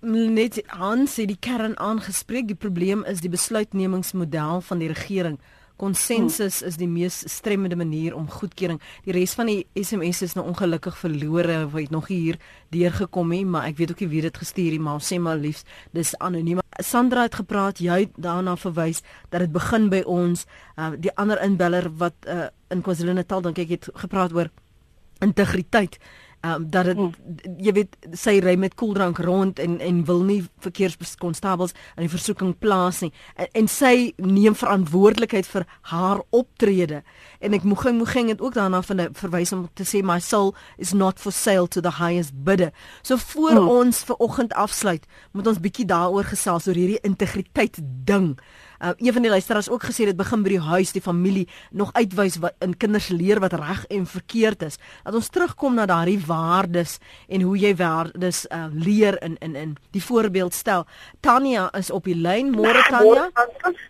net 0.07 0.61
Hans 0.66 1.16
het 1.16 1.29
die 1.29 1.38
kern 1.40 1.75
aangespreek. 1.83 2.47
Die 2.49 2.59
probleem 2.59 3.05
is 3.05 3.21
die 3.25 3.31
besluitnemingsmodel 3.33 4.61
van 4.61 4.83
die 4.83 4.88
regering. 4.92 5.38
Konsensus 5.77 6.62
is 6.64 6.79
die 6.81 6.88
mees 6.88 7.19
stremmende 7.29 7.77
manier 7.77 8.14
om 8.16 8.29
goedkeuring. 8.31 8.79
Die 9.05 9.12
res 9.12 9.35
van 9.37 9.51
die 9.51 9.66
SMS 9.77 10.23
is 10.25 10.35
nou 10.37 10.47
ongelukkig 10.49 10.97
verlore, 10.97 11.59
wat 11.69 11.81
het 11.83 11.92
nog 11.92 12.09
hier 12.09 12.38
deurgekom 12.73 13.35
het, 13.37 13.45
maar 13.45 13.66
ek 13.69 13.77
weet 13.81 13.92
ook 13.92 14.05
nie 14.05 14.12
wie 14.14 14.23
dit 14.25 14.40
gestuur 14.40 14.73
het, 14.73 14.85
maar 14.87 15.03
sê 15.05 15.19
maar 15.21 15.37
liefs, 15.37 15.66
dis 15.92 16.14
anoniem. 16.16 16.62
Sandra 16.81 17.27
het 17.27 17.37
gepraat, 17.37 17.81
jy 17.81 18.07
daarna 18.16 18.57
verwys 18.57 19.03
dat 19.29 19.42
dit 19.45 19.53
begin 19.53 19.90
by 19.92 20.01
ons. 20.07 20.47
Uh, 20.77 20.95
die 20.97 21.12
ander 21.16 21.40
inbeller 21.45 21.90
wat 22.01 22.16
uh, 22.25 22.49
in 22.73 22.85
KwaZulu-Natal 22.85 23.45
dink 23.49 23.61
ek 23.66 23.77
het 23.77 23.90
gepraat 24.07 24.33
oor 24.37 24.53
integriteit 25.25 26.01
um, 26.55 26.67
dat 26.71 26.85
dit 26.85 26.99
mm. 26.99 27.13
jy 27.63 27.73
weet 27.73 27.97
sy 28.17 28.39
ry 28.45 28.57
met 28.61 28.75
koeldrank 28.75 29.19
rond 29.19 29.59
en 29.63 29.79
en 29.81 30.03
wil 30.09 30.23
nie 30.27 30.41
verkeerskonstabels 30.65 31.75
in 31.97 32.07
die 32.07 32.13
versoeking 32.13 32.55
plaas 32.59 33.01
nie 33.05 33.13
en, 33.37 33.49
en 33.63 33.71
sy 33.71 34.13
neem 34.17 34.57
verantwoordelikheid 34.59 35.49
vir 35.51 35.67
haar 35.93 36.23
optrede 36.31 37.03
en 37.41 37.57
ek 37.57 37.67
moeg 37.69 37.87
moeg 37.97 38.15
het 38.17 38.41
ook 38.41 38.55
daarna 38.55 38.83
van 38.83 39.01
'n 39.01 39.15
verwys 39.15 39.53
om 39.53 39.69
te 39.75 39.85
sê 39.85 40.03
my 40.03 40.19
soul 40.21 40.55
is 40.79 40.93
not 40.93 41.21
for 41.21 41.33
sale 41.33 41.69
to 41.69 41.81
the 41.81 41.97
highest 41.99 42.33
bidder 42.45 42.73
so 43.03 43.17
voor 43.17 43.61
mm. 43.61 43.69
ons 43.69 44.05
ver 44.05 44.17
oggend 44.17 44.53
afsluit 44.53 45.07
moet 45.33 45.47
ons 45.47 45.61
bietjie 45.61 45.87
daaroor 45.87 46.25
gesels 46.25 46.69
oor 46.69 46.75
hierdie 46.75 47.03
integriteit 47.03 47.79
ding 48.05 48.37
Uh, 48.79 48.91
een 48.97 49.12
van 49.12 49.23
die 49.23 49.31
luisteraars 49.31 49.71
ook 49.71 49.83
gesê 49.89 50.05
dit 50.05 50.17
begin 50.17 50.43
by 50.43 50.49
die 50.49 50.61
huis, 50.61 50.93
die 50.93 51.03
familie 51.03 51.49
nog 51.71 51.93
uitwys 51.93 52.37
wat 52.43 52.55
in 52.61 52.77
kinders 52.77 53.09
leer 53.09 53.41
wat 53.41 53.53
reg 53.53 53.85
en 53.89 54.07
verkeerd 54.07 54.62
is. 54.62 54.79
Dat 55.05 55.15
ons 55.15 55.29
terugkom 55.29 55.75
na 55.75 55.87
daardie 55.87 56.21
waardes 56.27 56.99
en 57.29 57.41
hoe 57.41 57.57
jy 57.59 57.75
waardes 57.77 58.45
uh, 58.51 58.67
leer 58.73 59.23
in 59.23 59.37
in 59.41 59.57
in 59.57 59.77
die 59.91 60.03
voorbeeld 60.03 60.55
stel. 60.55 60.87
Tanya 61.21 61.69
is 61.73 61.91
op 61.91 62.05
die 62.05 62.17
lyn. 62.17 62.53
Môre 62.53 62.83
Tanya. 62.89 63.31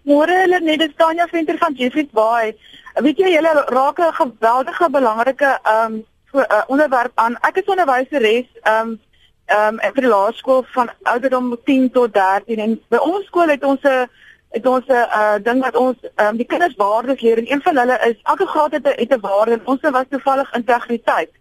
Môre 0.02 0.42
hulle 0.42 0.60
net 0.60 0.78
dis 0.78 0.94
Tanya 0.96 1.26
Venter 1.30 1.58
van 1.58 1.74
Jeffreys 1.74 2.10
Bay. 2.12 2.54
Weet 3.02 3.18
jy 3.18 3.32
julle 3.34 3.64
raak 3.68 3.98
'n 3.98 4.12
geweldige 4.12 4.90
belangrike 4.90 5.58
um 5.64 6.04
uh, 6.32 6.62
onderwerp 6.66 7.12
aan. 7.14 7.36
Ek 7.40 7.56
is 7.56 7.64
onderwyseres 7.66 8.46
um 8.64 9.00
um 9.46 9.78
vir 9.78 10.02
die 10.02 10.10
laerskool 10.10 10.64
van 10.74 10.90
ouderdom 11.02 11.56
10 11.64 11.90
tot 11.90 12.14
13 12.14 12.58
en 12.58 12.80
by 12.90 12.98
ons 12.98 13.26
skool 13.26 13.48
het 13.48 13.64
ons 13.64 13.82
'n 13.82 14.08
het 14.56 14.66
ons 14.66 14.86
'n 14.86 14.92
uh, 15.20 15.36
ding 15.48 15.60
wat 15.66 15.76
ons 15.76 15.96
um, 16.24 16.36
die 16.36 16.50
kinders 16.52 16.76
waardes 16.76 17.20
leer 17.20 17.38
en 17.38 17.50
een 17.52 17.62
van 17.62 17.76
hulle 17.76 17.96
is 18.10 18.18
elke 18.22 18.46
graad 18.46 18.72
het 18.76 18.86
'n 18.86 19.00
het 19.02 19.12
'n 19.16 19.26
waarde 19.28 19.52
en 19.52 19.66
ons 19.72 19.80
was 19.96 20.08
toevallig 20.10 20.54
integriteit. 20.54 21.32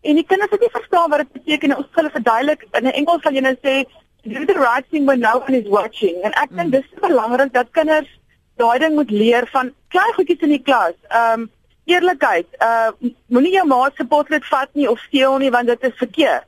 En 0.00 0.14
die 0.14 0.26
kinders 0.26 0.50
het 0.50 0.60
nie 0.60 0.76
verstaan 0.78 1.10
wat 1.10 1.18
dit 1.18 1.32
beteken 1.32 1.76
ons 1.76 1.86
hulle 1.98 2.10
verduidelik 2.10 2.66
in 2.78 2.92
Engels 2.92 3.22
sal 3.22 3.32
jy 3.32 3.40
nou 3.40 3.56
sê 3.64 3.74
do 4.24 4.44
the 4.44 4.58
right 4.58 4.86
thing 4.90 5.04
when 5.06 5.20
no 5.20 5.38
one 5.38 5.56
is 5.60 5.68
watching. 5.68 6.16
En 6.22 6.32
ek 6.32 6.50
dink 6.50 6.68
mm. 6.68 6.70
dis 6.70 7.00
belangrik 7.00 7.52
dat 7.52 7.70
kinders 7.70 8.10
daai 8.56 8.78
ding 8.78 8.94
moet 8.94 9.10
leer 9.10 9.48
van 9.50 9.72
klein 9.88 10.14
goedjies 10.14 10.46
in 10.46 10.54
die 10.56 10.62
klas. 10.62 10.96
Ehm 11.08 11.40
um, 11.40 11.50
eerlikheid, 11.84 12.46
uh 12.62 12.90
moenie 13.26 13.52
jou 13.52 13.66
maat 13.66 13.96
se 13.96 14.04
potlood 14.04 14.44
vat 14.46 14.70
nie 14.78 14.90
of 14.90 15.00
steel 15.08 15.38
nie 15.42 15.50
want 15.50 15.66
dit 15.66 15.82
is 15.82 15.96
verkeerd. 15.98 16.46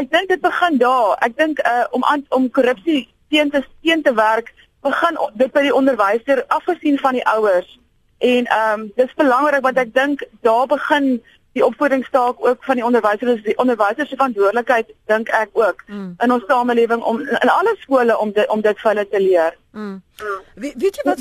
Ek 0.00 0.08
dink 0.10 0.28
dit 0.28 0.40
begin 0.40 0.78
daar. 0.80 1.16
Ek 1.20 1.36
dink 1.36 1.60
uh 1.60 1.84
om 1.90 2.04
aan, 2.04 2.24
om 2.28 2.50
korrupsie 2.50 3.08
teen 3.28 3.50
te 3.50 3.62
teen 3.82 4.02
te 4.02 4.14
werk 4.14 4.54
begin 4.82 5.18
dit 5.34 5.52
by 5.52 5.62
die 5.68 5.74
onderwyser 5.74 6.44
afgesien 6.48 6.98
van 6.98 7.18
die 7.18 7.26
ouers. 7.26 7.78
En 8.18 8.46
ehm 8.46 8.80
um, 8.80 8.90
dis 8.96 9.14
belangrik 9.18 9.62
want 9.62 9.78
ek 9.78 9.94
dink 9.94 10.26
daar 10.46 10.66
begin 10.66 11.22
die 11.52 11.64
opvoedingstaak 11.64 12.46
ook 12.46 12.64
van 12.64 12.74
die 12.74 12.84
onderwysers, 12.84 13.42
die 13.42 13.58
onderwysers 13.58 14.08
se 14.08 14.16
verantwoordelikheid 14.16 14.92
dink 15.10 15.28
ek 15.36 15.50
ook 15.52 15.82
mm. 15.86 16.14
in 16.24 16.32
ons 16.32 16.46
samelewing 16.48 17.02
om 17.02 17.20
in 17.20 17.52
alle 17.52 17.74
skole 17.80 18.16
om 18.18 18.32
dit 18.32 18.48
om 18.48 18.62
dit 18.64 18.80
vir 18.80 18.90
hulle 18.90 19.04
te 19.08 19.20
leer. 19.20 19.58
Mm. 19.72 19.98
We, 20.54 20.72
weet 20.76 20.96
jy 20.96 21.04
wat 21.10 21.20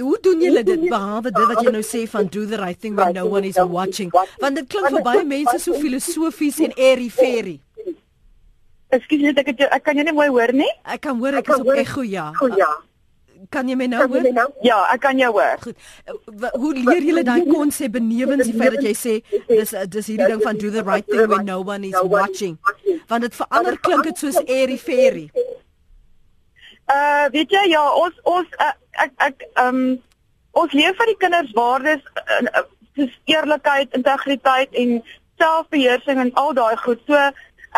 hoe 0.00 0.18
doen 0.26 0.42
julle 0.42 0.64
dit 0.66 0.88
behalwe 0.88 1.30
dit 1.30 1.52
wat 1.52 1.62
jy 1.62 1.74
nou 1.76 1.84
sê 1.86 2.02
van 2.10 2.26
do 2.26 2.44
the 2.50 2.58
right 2.58 2.80
thing 2.80 2.98
when 2.98 3.14
no 3.14 3.26
one 3.30 3.46
is 3.46 3.60
watching? 3.62 4.10
Want 4.42 4.58
dit 4.58 4.66
klink 4.74 4.90
vir 4.90 5.06
baie 5.06 5.24
mense 5.24 5.58
so 5.62 5.78
filosofies 5.78 6.58
en 6.66 6.74
airy 6.76 7.10
fairy. 7.14 7.58
Ekskuus 8.90 9.22
net 9.22 9.38
ek 9.38 9.52
het, 9.52 9.68
ek 9.70 9.84
kan 9.86 9.98
jou 9.98 10.04
nie 10.08 10.16
mooi 10.16 10.30
hoor 10.34 10.50
nie. 10.50 10.70
Ek 10.82 11.04
kan 11.06 11.18
hoor 11.22 11.38
ek 11.38 11.52
is 11.52 11.62
op 11.62 11.76
echo 11.78 12.02
ja. 12.02 12.32
Oh, 12.42 12.50
ja. 12.58 12.72
Kan 13.50 13.66
jy 13.66 13.74
my 13.74 13.86
nou 13.90 14.04
hoor? 14.06 14.26
Nou? 14.32 14.46
Ja, 14.62 14.78
ek 14.94 15.00
kan 15.02 15.18
jou 15.18 15.30
hoor. 15.34 15.58
Goed. 15.64 15.78
Hoe 16.54 16.72
leer 16.76 17.02
julle 17.02 17.22
daai 17.26 17.42
konsep 17.48 17.96
benewens 17.96 18.46
die 18.46 18.54
feit 18.54 18.76
dat 18.76 18.84
jy 18.86 18.92
sê 18.94 19.14
dis 19.48 19.72
dis 19.90 20.10
hierdie 20.12 20.28
ding 20.30 20.42
van 20.44 20.58
do 20.60 20.70
the 20.70 20.84
right 20.86 21.06
thing 21.10 21.26
when 21.32 21.48
no 21.48 21.58
one 21.66 21.88
is 21.88 21.98
watching? 22.12 22.58
Want 23.10 23.26
dit 23.26 23.34
verander 23.34 23.78
klink 23.82 24.06
dit 24.06 24.20
soos 24.22 24.38
airy 24.46 24.78
fairy. 24.78 25.24
Uh 26.90 27.26
weet 27.34 27.50
jy 27.50 27.64
ja, 27.72 27.82
ons 27.98 28.20
ons 28.30 28.54
uh, 28.62 28.70
ek 29.02 29.16
ek 29.26 29.42
ehm 29.48 29.80
um, 29.80 29.98
ons 30.60 30.72
leer 30.74 30.94
vir 30.98 31.10
die 31.10 31.18
kinders 31.22 31.50
waardes 31.54 32.06
uh, 32.22 32.62
soos 32.98 33.16
eerlikheid, 33.30 33.90
integriteit 33.98 34.78
en 34.78 35.00
selfbeheersing 35.42 36.22
en 36.22 36.30
al 36.38 36.54
daai 36.54 36.76
goed. 36.84 37.02
So 37.10 37.18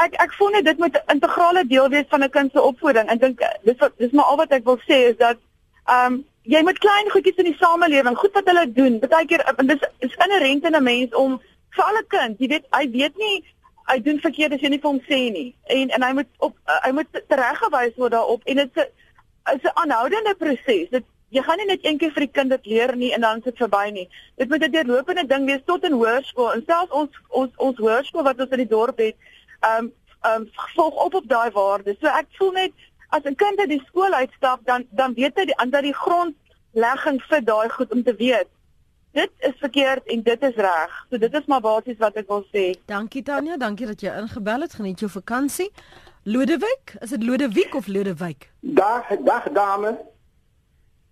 ek 0.04 0.18
ek 0.20 0.36
voel 0.36 0.52
net 0.58 0.68
dit 0.68 0.84
moet 0.84 1.00
'n 1.00 1.16
integrale 1.16 1.64
deel 1.72 1.88
wees 1.96 2.12
van 2.12 2.24
'n 2.24 2.30
kind 2.36 2.52
se 2.52 2.60
opvoeding. 2.60 3.08
Ek 3.08 3.24
dink 3.24 3.40
dis 3.64 3.80
wat 3.80 3.96
dis 3.96 4.12
maar 4.12 4.28
al 4.28 4.40
wat 4.44 4.52
ek 4.52 4.68
wil 4.68 4.80
sê 4.84 5.00
is 5.12 5.16
dat 5.16 5.40
um, 5.86 6.24
jy 6.42 6.62
moet 6.62 6.78
klein 6.78 7.10
goedjies 7.10 7.38
in 7.38 7.50
die 7.50 7.58
samelewing, 7.58 8.16
goed 8.18 8.32
wat 8.32 8.46
hulle 8.50 8.66
doen. 8.72 8.98
Partykeer 8.98 9.44
en 9.56 9.66
dis 9.66 9.88
is 9.98 10.14
inherënt 10.26 10.64
in 10.64 10.76
'n 10.76 10.82
mens 10.82 11.14
om 11.14 11.40
vir 11.70 11.84
alle 11.84 12.04
kind, 12.08 12.38
jy 12.38 12.48
weet, 12.48 12.66
hy 12.70 12.90
weet 12.90 13.16
nie 13.16 13.44
hy 13.90 13.98
doen 14.02 14.20
verkeerd 14.22 14.56
as 14.56 14.62
jy 14.62 14.72
nie 14.72 14.80
vir 14.82 14.90
hom 14.90 15.00
sê 15.08 15.20
nie. 15.34 15.48
En 15.74 15.90
en 15.96 16.04
hy 16.06 16.12
moet 16.18 16.28
op 16.46 16.54
uh, 16.66 16.78
hy 16.86 16.92
moet 16.98 17.22
tereggewys 17.30 17.96
word 17.98 18.14
daarop 18.16 18.44
en 18.46 18.60
dit 18.62 18.82
is 19.54 19.64
'n 19.64 19.74
aanhoudende 19.82 20.34
proses. 20.38 20.90
Dit 20.90 21.04
jy 21.30 21.42
gaan 21.42 21.58
nie 21.58 21.66
net 21.66 21.84
een 21.84 21.98
keer 21.98 22.12
vir 22.12 22.26
die 22.26 22.34
kind 22.38 22.50
dit 22.50 22.66
leer 22.66 22.96
nie 22.96 23.12
en 23.12 23.20
dan 23.20 23.38
is 23.38 23.44
dit 23.44 23.56
verby 23.56 23.90
nie. 23.90 24.08
Dit 24.36 24.48
moet 24.48 24.62
'n 24.64 24.70
deurlopende 24.70 25.26
ding 25.26 25.46
wees 25.46 25.64
tot 25.64 25.84
in 25.84 25.92
hoërskool. 25.92 26.52
En 26.52 26.62
selfs 26.66 26.92
ons 26.92 27.10
ons 27.28 27.50
ons 27.56 27.78
hoërskool 27.78 28.22
wat 28.22 28.40
ons 28.40 28.50
in 28.50 28.64
die 28.64 28.74
dorp 28.76 28.98
het, 28.98 29.16
ehm 29.60 29.84
um, 29.84 29.92
um, 30.30 30.50
volg 30.74 30.94
op 30.94 31.14
op 31.14 31.28
daai 31.28 31.50
waardes. 31.50 31.96
So 32.00 32.06
ek 32.06 32.26
voel 32.38 32.52
net 32.52 32.72
as 33.12 33.22
'n 33.24 33.34
kind 33.36 33.58
uit 33.60 33.68
die 33.68 33.82
skool 33.86 34.12
uitstap, 34.12 34.60
dan 34.64 34.86
dan 34.90 35.14
weet 35.14 35.36
hy 35.36 35.44
die 35.44 35.56
ander 35.58 35.82
die 35.82 35.94
grondlegging 35.94 37.20
vir 37.28 37.40
daai 37.44 37.68
goed 37.68 37.92
om 37.92 38.02
te 38.02 38.14
weet. 38.16 38.48
Dit 39.12 39.30
is 39.38 39.52
verkeerd 39.60 40.06
en 40.08 40.22
dit 40.22 40.42
is 40.42 40.54
reg. 40.56 40.92
So 41.10 41.18
dit 41.18 41.34
is 41.34 41.46
maar 41.46 41.60
basies 41.60 41.98
wat 41.98 42.16
ek 42.16 42.28
wil 42.28 42.44
sê. 42.52 42.74
Dankie 42.86 43.22
Tanya, 43.22 43.56
dankie 43.56 43.86
dat 43.86 44.00
jy 44.00 44.08
ingebel 44.22 44.60
het. 44.60 44.74
Geniet 44.74 45.00
jou 45.00 45.10
vakansie. 45.10 45.70
Lodewijk, 46.24 46.94
is 47.00 47.10
dit 47.10 47.22
Lodewijk 47.22 47.74
of 47.74 47.86
Lodewyk? 47.86 48.50
Dag, 48.60 49.04
dag 49.24 49.48
dame. 49.52 49.98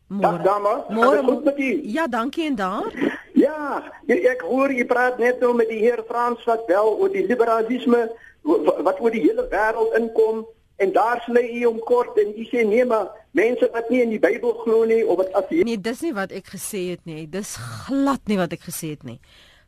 Môre. 0.08 0.20
Dag 0.22 0.42
dame. 0.42 0.84
Môre. 0.88 1.22
Goed 1.24 1.44
met 1.44 1.58
u. 1.58 1.80
Ja, 1.84 2.06
dankie 2.06 2.46
en 2.46 2.54
daar. 2.54 2.92
Ja, 3.34 3.82
ek, 4.06 4.40
hoor 4.40 4.72
jy 4.72 4.84
praat 4.84 5.18
net 5.18 5.40
nou 5.40 5.54
met 5.54 5.68
die 5.68 5.78
heer 5.78 6.02
Frans 6.08 6.44
wat 6.44 6.62
wel 6.66 6.96
oor 6.98 7.08
die 7.12 7.26
liberalisme 7.26 8.10
wa- 8.42 8.82
wat 8.82 9.00
oor 9.00 9.10
die 9.10 9.20
hele 9.20 9.46
wêreld 9.50 9.94
inkom 9.98 10.46
en 10.80 10.92
daar 10.92 11.20
sny 11.26 11.44
u 11.60 11.64
om 11.68 11.78
kort 11.84 12.18
en 12.18 12.32
u 12.36 12.44
sê 12.48 12.64
nee 12.66 12.84
maar 12.88 13.10
mense 13.36 13.68
wat 13.72 13.90
nie 13.92 14.00
in 14.02 14.14
die 14.14 14.22
Bybel 14.22 14.54
glo 14.64 14.84
nie 14.88 15.02
of 15.04 15.20
wat 15.20 15.32
as 15.38 15.52
jy 15.52 15.62
Nee, 15.68 15.80
dis 15.80 16.00
nie 16.06 16.14
wat 16.16 16.32
ek 16.32 16.48
gesê 16.54 16.82
het 16.94 17.04
nie. 17.08 17.26
Dis 17.28 17.54
glad 17.86 18.24
nie 18.30 18.40
wat 18.40 18.56
ek 18.56 18.64
gesê 18.64 18.94
het 18.96 19.04
nie. 19.04 19.20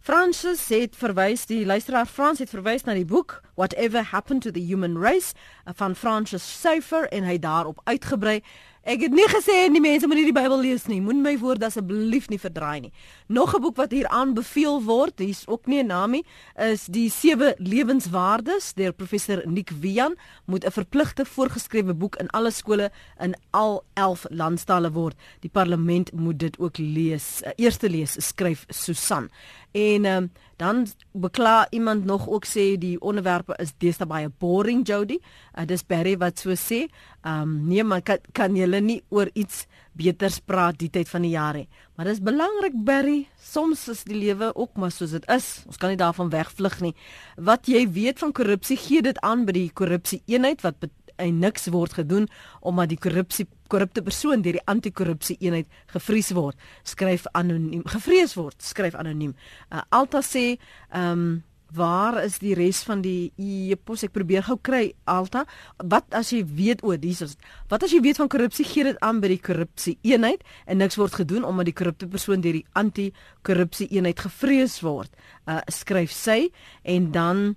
Francis 0.02 0.64
het 0.74 0.96
verwys 0.98 1.44
die 1.46 1.60
luisteraar 1.66 2.08
Frans 2.10 2.40
het 2.42 2.50
verwys 2.50 2.82
na 2.88 2.96
die 2.98 3.06
boek 3.06 3.36
Whatever 3.54 4.02
Happened 4.10 4.42
to 4.42 4.50
the 4.50 4.64
Human 4.66 4.96
Race 4.98 5.30
eh, 5.64 5.70
van 5.78 5.94
Francis 5.94 6.42
Schaeffer 6.42 7.06
en 7.14 7.28
hy 7.28 7.36
daarop 7.38 7.78
uitgebrei. 7.84 8.40
Ek 8.82 9.04
het 9.04 9.14
nie 9.14 9.28
gesê 9.30 9.68
die 9.70 9.84
mense 9.84 10.08
moet 10.10 10.18
nie 10.18 10.26
die 10.26 10.34
Bybel 10.34 10.58
lees 10.64 10.88
nie. 10.90 10.98
Moenie 10.98 11.22
my 11.22 11.36
woorde 11.38 11.68
asseblief 11.68 12.26
nie 12.32 12.40
verdraai 12.42 12.88
nie. 12.88 12.90
Nog 13.32 13.54
'n 13.56 13.60
boek 13.60 13.76
wat 13.76 13.90
hier 13.90 14.08
aanbeveel 14.08 14.82
word, 14.82 15.18
hier's 15.18 15.46
ook 15.46 15.66
nie 15.66 15.82
'n 15.82 15.86
naam 15.86 16.10
nie, 16.10 16.24
is 16.56 16.84
Die 16.84 17.10
Sewe 17.10 17.54
Lewenswaardes 17.58 18.72
deur 18.74 18.92
professor 18.92 19.42
Nick 19.48 19.70
Wian, 19.80 20.16
moet 20.44 20.64
'n 20.64 20.70
verpligte 20.70 21.24
voorgeskrewe 21.24 21.94
boek 21.94 22.16
in 22.16 22.30
alle 22.30 22.50
skole 22.50 22.90
in 23.20 23.34
al 23.50 23.84
11 23.94 24.26
landstale 24.28 24.92
word. 24.92 25.16
Die 25.40 25.50
parlement 25.50 26.12
moet 26.12 26.38
dit 26.38 26.58
ook 26.58 26.78
lees. 26.78 27.42
Uh, 27.42 27.50
eerste 27.56 27.90
lees 27.90 28.28
skryf 28.28 28.64
Susan. 28.68 29.30
En 29.70 30.04
um, 30.04 30.32
dan 30.56 30.86
bekla 31.12 31.66
iemand 31.70 32.04
nog 32.04 32.28
ook 32.28 32.46
sê 32.46 32.78
die 32.78 33.00
onderwerpe 33.00 33.54
is 33.56 33.72
deesdae 33.78 34.06
baie 34.06 34.28
boring 34.28 34.86
Jody. 34.86 35.18
Uh, 35.58 35.64
dis 35.66 35.86
Barry 35.86 36.18
wat 36.18 36.38
so 36.38 36.52
sê. 36.52 36.86
Ehm 37.22 37.42
um, 37.42 37.66
nee 37.68 37.84
man 37.84 38.02
kan 38.02 38.18
kan 38.32 38.56
julle 38.56 38.80
nie 38.80 39.02
oor 39.08 39.30
iets 39.32 39.66
beters 39.98 40.38
praat 40.40 40.78
die 40.80 40.90
tyd 40.90 41.08
van 41.10 41.24
die 41.26 41.34
jaar 41.34 41.56
nie. 41.58 41.68
Maar 41.96 42.08
dis 42.08 42.22
belangrik 42.24 42.76
Barry, 42.86 43.26
soms 43.40 43.84
is 43.92 44.04
die 44.08 44.16
lewe 44.16 44.52
ook 44.54 44.76
maar 44.80 44.92
soos 44.94 45.12
dit 45.12 45.26
is. 45.30 45.62
Ons 45.68 45.80
kan 45.80 45.92
nie 45.92 46.00
daarvan 46.00 46.32
wegvlug 46.32 46.80
nie. 46.80 46.94
Wat 47.36 47.68
jy 47.68 47.84
weet 47.92 48.22
van 48.22 48.32
korrupsie, 48.32 48.78
gee 48.80 49.04
dit 49.04 49.20
aan 49.20 49.44
by 49.48 49.56
die 49.56 49.68
korrupsie 49.74 50.22
eenheid 50.30 50.64
wat 50.64 50.80
en 51.20 51.38
niks 51.38 51.68
word 51.72 51.92
gedoen 51.92 52.28
omdat 52.60 52.92
die 52.92 53.00
korrupsie 53.00 53.46
korrupte 53.72 54.02
persoon 54.04 54.42
deur 54.44 54.58
die 54.58 54.66
anti-korrupsie 54.68 55.38
eenheid 55.40 55.68
gevries 55.92 56.32
word. 56.36 56.58
Skryf 56.88 57.26
anoniem, 57.38 57.84
gevrees 57.88 58.36
word, 58.36 58.58
skryf 58.62 58.96
anoniem. 58.98 59.36
Uh, 59.70 59.84
Alta 59.90 60.24
sê, 60.24 60.56
ehm 60.90 61.24
um, 61.24 61.32
waar 61.74 62.18
is 62.24 62.38
die 62.42 62.54
res 62.58 62.82
van 62.86 63.02
die 63.04 63.32
e-pos? 63.40 64.04
Ek 64.06 64.14
probeer 64.14 64.44
gou 64.46 64.58
kry 64.60 64.92
Alta. 65.08 65.44
Wat 65.78 66.12
as 66.16 66.32
jy 66.34 66.42
weet 66.46 66.84
o, 66.84 66.94
dis 67.00 67.22
is 67.24 67.36
wat 67.72 67.86
as 67.86 67.94
jy 67.94 68.02
weet 68.04 68.20
van 68.20 68.30
korrupsie 68.32 68.66
gee 68.68 68.84
dit 68.88 68.98
aan 69.04 69.22
by 69.22 69.32
die 69.32 69.40
korrupsie 69.42 69.96
eenheid 70.06 70.44
en 70.66 70.82
niks 70.82 70.98
word 71.00 71.16
gedoen 71.22 71.46
omdat 71.48 71.70
die 71.70 71.76
korrupte 71.76 72.08
persoon 72.10 72.44
deur 72.44 72.58
die 72.60 72.66
anti-korrupsie 72.78 73.88
eenheid 73.94 74.20
gevrees 74.20 74.80
word. 74.84 75.12
Uh 75.46 75.60
skryf 75.72 76.12
sy 76.12 76.50
en 76.84 77.10
dan 77.14 77.52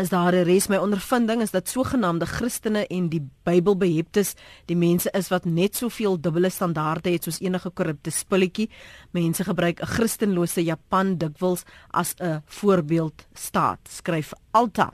is 0.00 0.08
daar 0.08 0.32
'n 0.32 0.44
res 0.44 0.68
my 0.68 0.76
ondervinding 0.76 1.42
is 1.42 1.50
dat 1.50 1.68
sogenaamde 1.68 2.26
Christene 2.26 2.86
en 2.86 3.08
die 3.08 3.28
Bybelbeheptes 3.42 4.34
die 4.66 4.76
mense 4.76 5.10
is 5.12 5.28
wat 5.28 5.44
net 5.44 5.76
soveel 5.76 6.20
dubbele 6.20 6.50
standaarde 6.50 7.10
het 7.10 7.24
soos 7.24 7.40
enige 7.40 7.70
korrupte 7.70 8.10
spulletjie. 8.10 8.70
Mense 9.10 9.44
gebruik 9.44 9.80
'n 9.80 9.86
Christenlose 9.86 10.64
Japan 10.64 11.16
dikwels 11.18 11.62
as 11.90 12.14
'n 12.18 12.42
voorbeeld 12.46 13.26
staat, 13.34 13.80
skryf 13.88 14.32
Alta. 14.50 14.92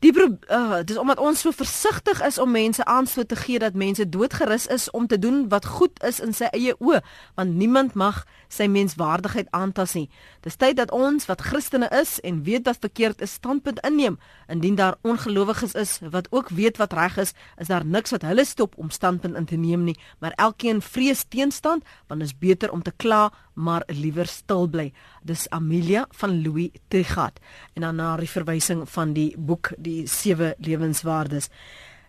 Die 0.00 0.12
uh, 0.16 0.80
dis 0.80 0.96
omdat 0.96 1.18
ons 1.20 1.42
so 1.44 1.52
versigtig 1.52 2.22
is 2.24 2.38
om 2.40 2.50
mense 2.50 2.84
aanstoot 2.88 3.28
te 3.28 3.36
gee 3.36 3.58
dat 3.60 3.74
mense 3.76 4.08
doodgerus 4.08 4.66
is 4.66 4.90
om 4.90 5.06
te 5.06 5.18
doen 5.18 5.42
wat 5.52 5.66
goed 5.68 6.00
is 6.02 6.22
in 6.24 6.32
sy 6.32 6.48
eie 6.56 6.72
oë, 6.80 7.02
want 7.36 7.52
niemand 7.60 7.92
mag 8.00 8.22
sy 8.48 8.64
menswaardigheid 8.64 9.50
aantas 9.52 9.92
nie. 9.98 10.06
Dis 10.40 10.56
tyd 10.56 10.78
dat 10.80 10.94
ons 10.96 11.28
wat 11.28 11.44
Christene 11.44 11.90
is 11.92 12.14
en 12.24 12.40
weet 12.48 12.64
wat 12.64 12.80
verkeerd 12.80 13.20
is, 13.20 13.36
standpunt 13.36 13.82
inneem. 13.84 14.16
Indien 14.48 14.80
daar 14.80 14.96
ongelowiges 15.04 15.76
is 15.76 15.98
wat 16.00 16.32
ook 16.32 16.48
weet 16.48 16.80
wat 16.80 16.96
reg 16.96 17.20
is, 17.20 17.34
is 17.60 17.68
daar 17.68 17.84
niks 17.84 18.16
wat 18.16 18.24
hulle 18.24 18.48
stop 18.48 18.80
om 18.80 18.88
standpunt 18.88 19.36
in 19.36 19.44
te 19.52 19.60
neem 19.60 19.84
nie, 19.84 19.98
maar 20.18 20.32
elkeen 20.40 20.80
vrees 20.80 21.26
teenstand, 21.28 21.84
want 22.08 22.24
is 22.24 22.32
beter 22.32 22.72
om 22.72 22.80
te 22.82 22.96
kla 22.96 23.28
maar 23.60 23.84
liewer 23.86 24.26
stil 24.26 24.66
bly. 24.68 24.88
Dis 25.22 25.48
Amelia 25.54 26.06
van 26.22 26.42
Louis 26.42 26.70
Trigat 26.88 27.40
en 27.74 27.86
dan 27.86 28.00
na 28.00 28.16
die 28.16 28.30
verwysing 28.30 28.86
van 28.88 29.14
die 29.16 29.30
boek 29.38 29.72
Die 29.78 30.06
Sewe 30.08 30.54
Lewenswaardes. 30.58 31.50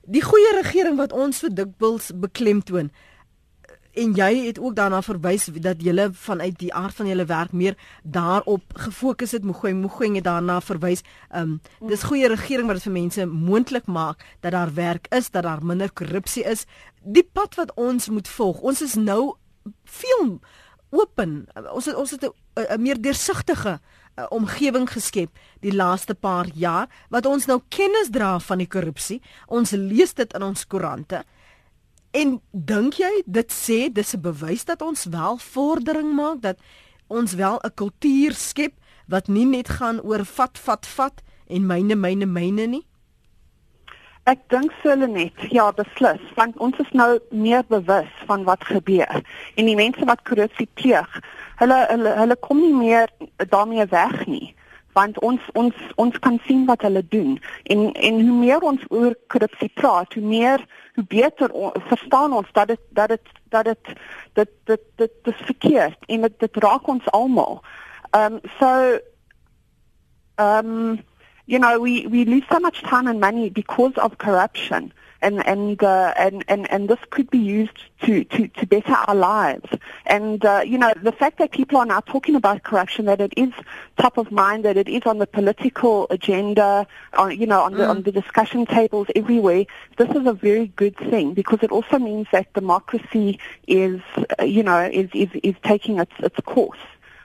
Die 0.02 0.24
goeie 0.26 0.56
regering 0.62 0.98
wat 0.98 1.14
ons 1.14 1.44
so 1.44 1.52
dikwels 1.54 2.12
beklemtoon. 2.16 2.90
En 3.92 4.14
jy 4.16 4.46
het 4.46 4.60
ook 4.60 4.76
daarna 4.76 5.02
verwys 5.04 5.50
dat 5.60 5.82
jy 5.84 6.08
vanuit 6.12 6.56
die 6.60 6.72
aard 6.74 6.96
van 6.96 7.08
julle 7.08 7.26
werk 7.26 7.52
meer 7.52 7.76
daarop 8.04 8.64
gefokus 8.74 9.32
het. 9.32 9.44
Mogoy 9.44 9.72
mogoy 9.72 10.16
het 10.16 10.24
daarna 10.24 10.62
verwys. 10.62 11.04
Um, 11.36 11.60
dis 11.80 12.04
goeie 12.04 12.28
regering 12.28 12.68
wat 12.68 12.80
dit 12.80 12.88
vir 12.88 12.96
mense 12.96 13.26
moontlik 13.26 13.86
maak 13.86 14.24
dat 14.40 14.52
daar 14.52 14.74
werk 14.74 15.08
is 15.12 15.30
dat 15.30 15.44
daar 15.44 15.64
minder 15.64 15.92
korrupsie 15.92 16.44
is. 16.44 16.66
Die 17.04 17.28
pad 17.34 17.56
wat 17.56 17.74
ons 17.76 18.10
moet 18.10 18.28
volg. 18.28 18.62
Ons 18.62 18.82
is 18.82 18.96
nou 18.96 19.36
veel 19.84 20.40
open. 20.92 21.48
Ons 21.72 21.86
het 21.86 21.96
ons 21.96 22.12
het 22.12 22.26
'n 22.56 22.82
meer 22.82 23.02
deursigtige 23.02 23.80
uh, 23.80 24.26
omgewing 24.30 24.90
geskep 24.90 25.30
die 25.60 25.74
laaste 25.74 26.16
paar 26.16 26.48
jaar 26.54 26.90
wat 27.10 27.26
ons 27.26 27.46
nou 27.46 27.62
kennis 27.70 28.10
dra 28.10 28.40
van 28.40 28.58
die 28.58 28.68
korrupsie. 28.68 29.22
Ons 29.48 29.72
lees 29.72 30.14
dit 30.14 30.34
in 30.34 30.44
ons 30.44 30.68
koerante. 30.68 31.24
En 32.12 32.42
dink 32.52 33.00
jy 33.00 33.24
dit 33.26 33.52
sê 33.52 33.92
dis 33.92 34.14
'n 34.16 34.22
bewys 34.22 34.66
dat 34.66 34.82
ons 34.82 35.06
wel 35.06 35.38
vordering 35.38 36.14
maak 36.14 36.42
dat 36.42 36.58
ons 37.08 37.34
wel 37.34 37.60
'n 37.64 37.74
kultuur 37.74 38.34
skep 38.34 38.74
wat 39.08 39.28
nie 39.28 39.46
net 39.46 39.70
gaan 39.70 40.02
oor 40.02 40.26
vat 40.26 40.58
vat 40.58 40.86
vat 40.86 41.22
en 41.48 41.66
myne 41.66 41.96
myne 41.96 42.26
myne 42.26 42.68
nie? 42.68 42.86
Ek 44.32 44.44
dink 44.54 44.72
hulle 44.86 45.10
net, 45.12 45.36
ja, 45.52 45.66
beslis, 45.76 46.24
want 46.38 46.58
ons 46.64 46.78
is 46.80 46.92
nou 46.96 47.10
meer 47.36 47.66
bewus 47.68 48.12
van 48.30 48.46
wat 48.48 48.64
gebeur. 48.70 49.20
En 49.60 49.68
die 49.68 49.76
mense 49.76 50.06
wat 50.08 50.24
korrupsie 50.30 50.70
pleeg, 50.80 51.20
hulle 51.60 51.78
hulle 51.90 52.16
hulle 52.22 52.38
kom 52.48 52.62
nie 52.64 52.74
meer 52.74 53.12
daarmee 53.52 53.86
weg 53.92 54.26
nie 54.26 54.54
want 54.94 55.20
ons 55.24 55.44
ons 55.60 55.76
ons 55.96 56.18
kan 56.26 56.40
sien 56.48 56.66
wat 56.68 56.84
hulle 56.86 57.04
doen 57.14 57.38
en 57.74 57.84
en 57.92 58.18
hoe 58.20 58.38
meer 58.40 58.64
ons 58.72 58.82
oor 58.90 59.16
korrupsie 59.34 59.70
praat 59.80 60.14
hoe 60.18 60.24
meer 60.24 60.66
hoe 60.96 61.06
beter 61.14 61.52
on, 61.52 61.72
verstaan 61.92 62.36
ons 62.36 62.50
dat 62.58 62.68
dit 62.74 62.82
dat 62.98 63.14
dit 63.14 63.32
dat 63.56 63.66
dit 63.66 63.94
dit 64.40 64.52
dit 64.66 64.84
dit 64.96 65.14
dit 65.24 65.46
verkeerd 65.46 66.08
en 66.08 66.28
dit 66.28 66.40
dit 66.40 66.60
raak 66.66 66.88
ons 66.88 67.12
almal. 67.16 67.62
Um 68.16 68.40
so 68.60 69.00
um 70.36 71.00
you 71.52 71.60
know 71.60 71.80
we 71.80 72.08
we 72.08 72.26
lose 72.26 72.44
so 72.52 72.60
much 72.60 72.82
time 72.82 73.08
and 73.08 73.20
money 73.20 73.50
because 73.50 73.94
of 73.98 74.18
corruption 74.18 74.94
and 75.22 75.46
and 75.46 75.84
uh, 75.84 76.14
and 76.18 76.44
and 76.48 76.70
and 76.72 76.90
this 76.90 77.00
could 77.10 77.30
be 77.30 77.38
used 77.38 77.80
to 78.04 78.24
to 78.24 78.48
to 78.48 78.66
better 78.66 78.94
our 78.94 79.16
lives. 79.16 79.70
And 80.06 80.44
uh, 80.44 80.64
you 80.66 80.78
know, 80.78 80.94
the 81.02 81.12
fact 81.12 81.38
that 81.38 81.52
people 81.52 81.78
are 81.78 81.86
now 81.86 82.00
talking 82.02 82.36
about 82.36 82.64
corruption, 82.64 83.06
that 83.06 83.22
it 83.22 83.34
is 83.38 83.54
top 83.98 84.18
of 84.18 84.32
mind, 84.32 84.66
that 84.66 84.78
it 84.78 84.88
is 84.88 85.04
on 85.06 85.20
the 85.20 85.28
political 85.28 86.08
agenda, 86.10 86.88
on 87.14 87.38
you 87.38 87.46
know, 87.46 87.62
on 87.62 87.74
the 87.74 87.84
mm. 87.84 87.90
on 87.90 88.02
the 88.04 88.12
discussion 88.12 88.66
tables 88.66 89.08
everywhere. 89.16 89.66
This 89.98 90.10
is 90.10 90.26
a 90.26 90.34
very 90.34 90.68
good 90.68 90.98
thing 90.98 91.34
because 91.34 91.60
it 91.62 91.72
also 91.72 92.00
means 92.00 92.28
that 92.32 92.52
democracy 92.54 93.40
is, 93.68 94.02
uh, 94.40 94.44
you 94.44 94.64
know, 94.64 94.90
is 94.92 95.10
is 95.14 95.30
is 95.44 95.56
taking 95.64 96.00
its 96.00 96.14
its 96.20 96.40
course. 96.46 96.80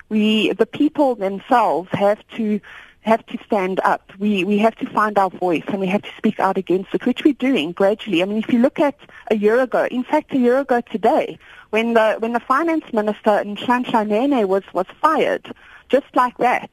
We 0.09 0.53
the 0.53 0.67
people 0.67 1.15
themselves 1.15 1.89
have 1.93 2.23
to 2.37 2.61
have 3.07 3.25
to 3.27 3.39
stand 3.47 3.81
up. 3.85 4.13
We 4.19 4.45
we 4.45 4.59
have 4.59 4.75
to 4.77 4.87
find 4.91 5.17
our 5.17 5.31
voice 5.31 5.63
and 5.69 5.81
we 5.81 5.87
have 5.87 6.03
to 6.03 6.11
speak 6.19 6.41
out 6.41 6.59
against 6.59 6.93
it, 6.93 7.07
which 7.07 7.25
we're 7.25 7.35
doing 7.35 7.73
gradually. 7.73 8.21
I 8.21 8.27
mean, 8.27 8.39
if 8.39 8.53
you 8.53 8.59
look 8.59 8.81
at 8.81 8.99
a 9.31 9.37
year 9.37 9.61
ago, 9.61 9.87
in 9.91 10.03
fact, 10.03 10.35
a 10.35 10.39
year 10.39 10.59
ago 10.59 10.81
today, 10.81 11.39
when 11.71 11.95
the 11.95 12.17
when 12.19 12.33
the 12.33 12.41
finance 12.41 12.93
minister 12.93 13.39
in 13.39 13.57
Shanshanene 13.57 14.47
was 14.49 14.65
was 14.73 14.87
fired, 15.01 15.55
just 15.89 16.11
like 16.15 16.37
that. 16.39 16.71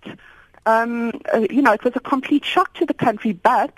Um, 0.66 1.12
uh, 1.34 1.46
you 1.50 1.62
know, 1.62 1.74
it 1.74 1.84
was 1.84 1.94
a 1.96 2.00
complete 2.00 2.46
shock 2.46 2.74
to 2.76 2.86
the 2.86 2.94
country, 2.94 3.34
but 3.34 3.76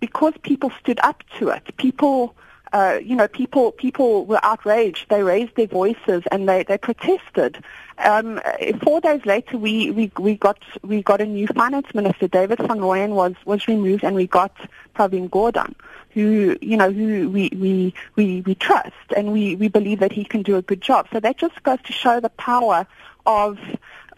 because 0.00 0.34
people 0.42 0.70
stood 0.80 0.98
up 1.02 1.22
to 1.38 1.48
it, 1.50 1.76
people 1.76 2.34
uh, 2.74 2.98
you 3.04 3.14
know, 3.14 3.28
people 3.28 3.70
people 3.70 4.26
were 4.26 4.40
outraged. 4.42 5.08
They 5.08 5.22
raised 5.22 5.54
their 5.54 5.68
voices 5.68 6.24
and 6.32 6.48
they, 6.48 6.64
they 6.64 6.76
protested. 6.76 7.62
Um, 7.98 8.40
four 8.82 9.00
days 9.00 9.24
later, 9.24 9.56
we, 9.56 9.92
we, 9.92 10.10
we 10.18 10.34
got 10.34 10.58
we 10.82 11.00
got 11.00 11.20
a 11.20 11.24
new 11.24 11.46
finance 11.46 11.86
minister. 11.94 12.26
David 12.26 12.58
van 12.58 12.80
Rooyen 12.80 13.10
was 13.10 13.34
was 13.44 13.68
removed, 13.68 14.02
and 14.02 14.16
we 14.16 14.26
got 14.26 14.52
Pravin 14.96 15.30
Gordhan, 15.30 15.72
who 16.10 16.58
you 16.60 16.76
know 16.76 16.90
who 16.90 17.30
we 17.30 17.48
we 17.54 17.94
we, 18.16 18.40
we 18.40 18.56
trust, 18.56 19.06
and 19.16 19.32
we, 19.32 19.54
we 19.54 19.68
believe 19.68 20.00
that 20.00 20.10
he 20.10 20.24
can 20.24 20.42
do 20.42 20.56
a 20.56 20.62
good 20.62 20.80
job. 20.80 21.06
So 21.12 21.20
that 21.20 21.38
just 21.38 21.62
goes 21.62 21.78
to 21.84 21.92
show 21.92 22.18
the 22.18 22.30
power 22.30 22.88
of 23.24 23.56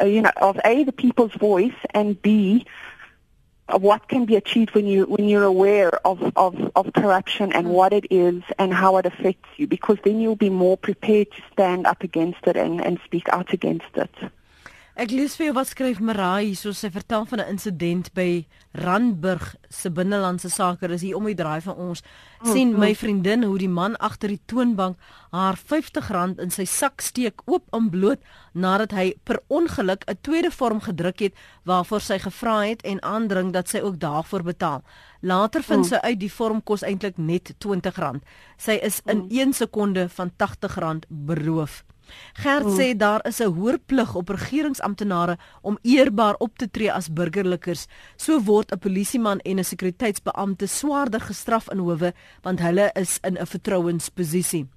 uh, 0.01 0.07
you 0.07 0.23
know 0.23 0.33
of 0.39 0.59
a 0.65 0.83
the 0.85 0.93
people's 0.93 1.35
voice 1.35 1.77
and 1.91 2.21
b 2.23 2.65
what 3.75 4.09
can 4.09 4.25
be 4.25 4.37
achieved 4.37 4.75
when 4.75 4.87
you 4.87 5.05
when 5.07 5.29
you're 5.29 5.45
aware 5.45 5.95
of, 6.07 6.33
of, 6.37 6.71
of 6.77 6.93
corruption 6.93 7.53
and 7.53 7.69
what 7.69 7.93
it 7.93 8.07
is 8.11 8.43
and 8.59 8.73
how 8.73 8.97
it 8.97 9.07
affects 9.07 9.49
you 9.57 9.67
because 9.67 9.99
then 10.05 10.21
you'll 10.21 10.37
be 10.37 10.51
more 10.51 10.77
prepared 10.77 11.31
to 11.33 11.43
stand 11.53 11.87
up 11.87 12.03
against 12.03 12.47
it 12.47 12.57
and, 12.57 12.81
and 12.81 13.01
speak 13.05 13.29
out 13.31 13.53
against 13.53 13.97
it. 13.97 14.15
Ek 14.97 15.11
lees 15.13 15.35
vir 15.37 15.51
jou 15.51 15.55
wat 15.59 15.69
skryf 15.69 15.99
Marai 16.01 16.47
hierso 16.47 16.71
sy 16.73 16.89
vertel 16.89 17.27
van 17.29 17.41
'n 17.41 17.51
insident 17.53 18.07
by 18.17 18.47
Randburg 18.73 19.55
se 19.69 19.91
binnelandse 19.91 20.49
sake 20.49 20.89
is 20.89 21.03
hier 21.03 21.17
om 21.17 21.27
die 21.29 21.35
draai 21.37 21.61
van 21.61 21.77
ons 21.77 22.01
oh, 22.01 22.53
sien 22.53 22.73
my 22.73 22.95
vriendin 22.95 23.43
hoe 23.45 23.59
die 23.59 23.69
man 23.69 23.97
agter 23.97 24.29
die 24.29 24.41
toonbank 24.47 24.97
haar 25.33 25.59
R50 25.59 26.41
in 26.41 26.51
sy 26.51 26.65
sak 26.65 27.03
steek 27.05 27.43
oop 27.45 27.69
en 27.77 27.91
bloot 27.91 28.21
nadat 28.55 28.93
hy 28.93 29.13
per 29.25 29.43
ongeluk 29.49 30.09
'n 30.09 30.17
tweede 30.23 30.51
vorm 30.51 30.81
gedruk 30.81 31.21
het 31.21 31.35
waarvoor 31.65 32.01
sy 32.01 32.19
gevra 32.19 32.65
het 32.65 32.83
en 32.83 33.03
aandring 33.03 33.53
dat 33.53 33.69
sy 33.69 33.81
ook 33.81 34.01
daarvoor 34.01 34.43
betaal. 34.43 34.83
Later 35.21 35.63
vind 35.63 35.85
oh. 35.85 35.89
sy 35.89 35.97
uit 35.97 36.21
die 36.21 36.33
vorm 36.33 36.63
kos 36.63 36.83
eintlik 36.83 37.19
net 37.19 37.53
R20. 37.53 38.21
Sy 38.57 38.81
is 38.83 39.03
in 39.05 39.29
1 39.29 39.53
sekonde 39.53 40.09
van 40.09 40.31
R80 40.31 41.05
beroof. 41.09 41.85
Gert 42.33 42.65
hmm. 42.65 42.77
sê 42.79 42.97
daar 42.97 43.21
is 43.27 43.41
'n 43.41 43.53
hoër 43.53 43.79
plig 43.87 44.15
op 44.15 44.29
regeringsamptenare 44.29 45.39
om 45.63 45.79
eerbaar 45.83 46.35
op 46.39 46.59
te 46.59 46.71
tree 46.71 46.93
as 46.93 47.13
burgerlikers. 47.13 47.87
So 48.17 48.41
word 48.41 48.73
'n 48.73 48.79
polisieman 48.79 49.39
en 49.39 49.59
'n 49.59 49.65
sekuriteitsbeampte 49.65 50.67
swaarder 50.67 51.21
gestraf 51.21 51.71
in 51.71 51.79
howe 51.79 52.13
want 52.43 52.61
hulle 52.61 52.91
is 52.95 53.19
in 53.23 53.37
'n 53.39 53.47
vertrouensposisie. 53.47 54.69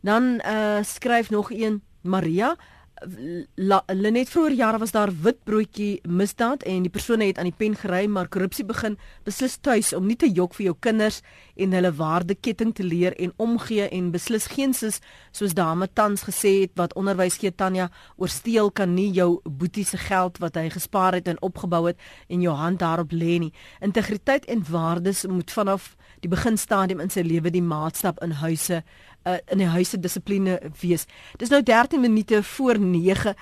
Dan 0.00 0.42
uh, 0.46 0.82
skryf 0.82 1.30
nog 1.30 1.50
een 1.50 1.82
Maria 2.00 2.56
Lenet 3.04 4.30
vroeër 4.30 4.52
jare 4.52 4.78
was 4.78 4.92
daar 4.94 5.10
witbroodjie 5.22 6.00
misdaad 6.08 6.62
en 6.62 6.84
die 6.86 6.92
persone 6.92 7.26
het 7.26 7.38
aan 7.38 7.50
die 7.50 7.56
pen 7.56 7.74
gery 7.76 8.06
maar 8.06 8.28
korrupsie 8.28 8.64
begin 8.64 8.98
beslis 9.24 9.56
tuis 9.60 9.92
om 9.92 10.06
nie 10.06 10.16
te 10.16 10.30
jok 10.30 10.54
vir 10.54 10.66
jou 10.70 10.76
kinders 10.80 11.20
en 11.56 11.72
hulle 11.74 11.92
waardeketting 11.98 12.74
te 12.74 12.84
leer 12.86 13.16
en 13.18 13.32
omgee 13.36 13.88
en 13.88 14.10
beslis 14.14 14.46
geensis 14.46 15.00
soos 15.32 15.54
dame 15.58 15.88
tans 15.92 16.22
gesê 16.28 16.52
het 16.60 16.76
wat 16.78 16.94
onderwys 16.94 17.40
gee 17.42 17.50
Tanya 17.50 17.88
oor 18.16 18.28
steel 18.28 18.70
kan 18.70 18.94
nie 18.94 19.10
jou 19.12 19.40
boetie 19.44 19.84
se 19.84 19.98
geld 19.98 20.38
wat 20.42 20.56
hy 20.60 20.68
gespaar 20.70 21.18
het 21.18 21.28
en 21.28 21.40
opgebou 21.42 21.86
het 21.88 21.98
en 22.28 22.42
jou 22.42 22.54
hand 22.56 22.78
daarop 22.78 23.12
lê 23.12 23.38
nie. 23.42 23.52
Integriteit 23.80 24.46
en 24.46 24.64
waardes 24.68 25.26
moet 25.26 25.50
vanaf 25.50 25.96
die 26.22 26.30
beginstadium 26.30 27.02
in 27.02 27.10
sy 27.10 27.24
lewe 27.26 27.50
die 27.50 27.64
maatstap 27.64 28.20
in 28.22 28.36
huise 28.42 28.82
uh, 29.26 29.38
in 29.50 29.62
die 29.62 29.70
huise 29.70 29.98
dissipline 30.00 30.58
wees. 30.80 31.06
Dis 31.38 31.50
nou 31.50 31.62
13 31.62 32.00
minute 32.00 32.42
voor 32.54 32.78
9. 32.78 33.34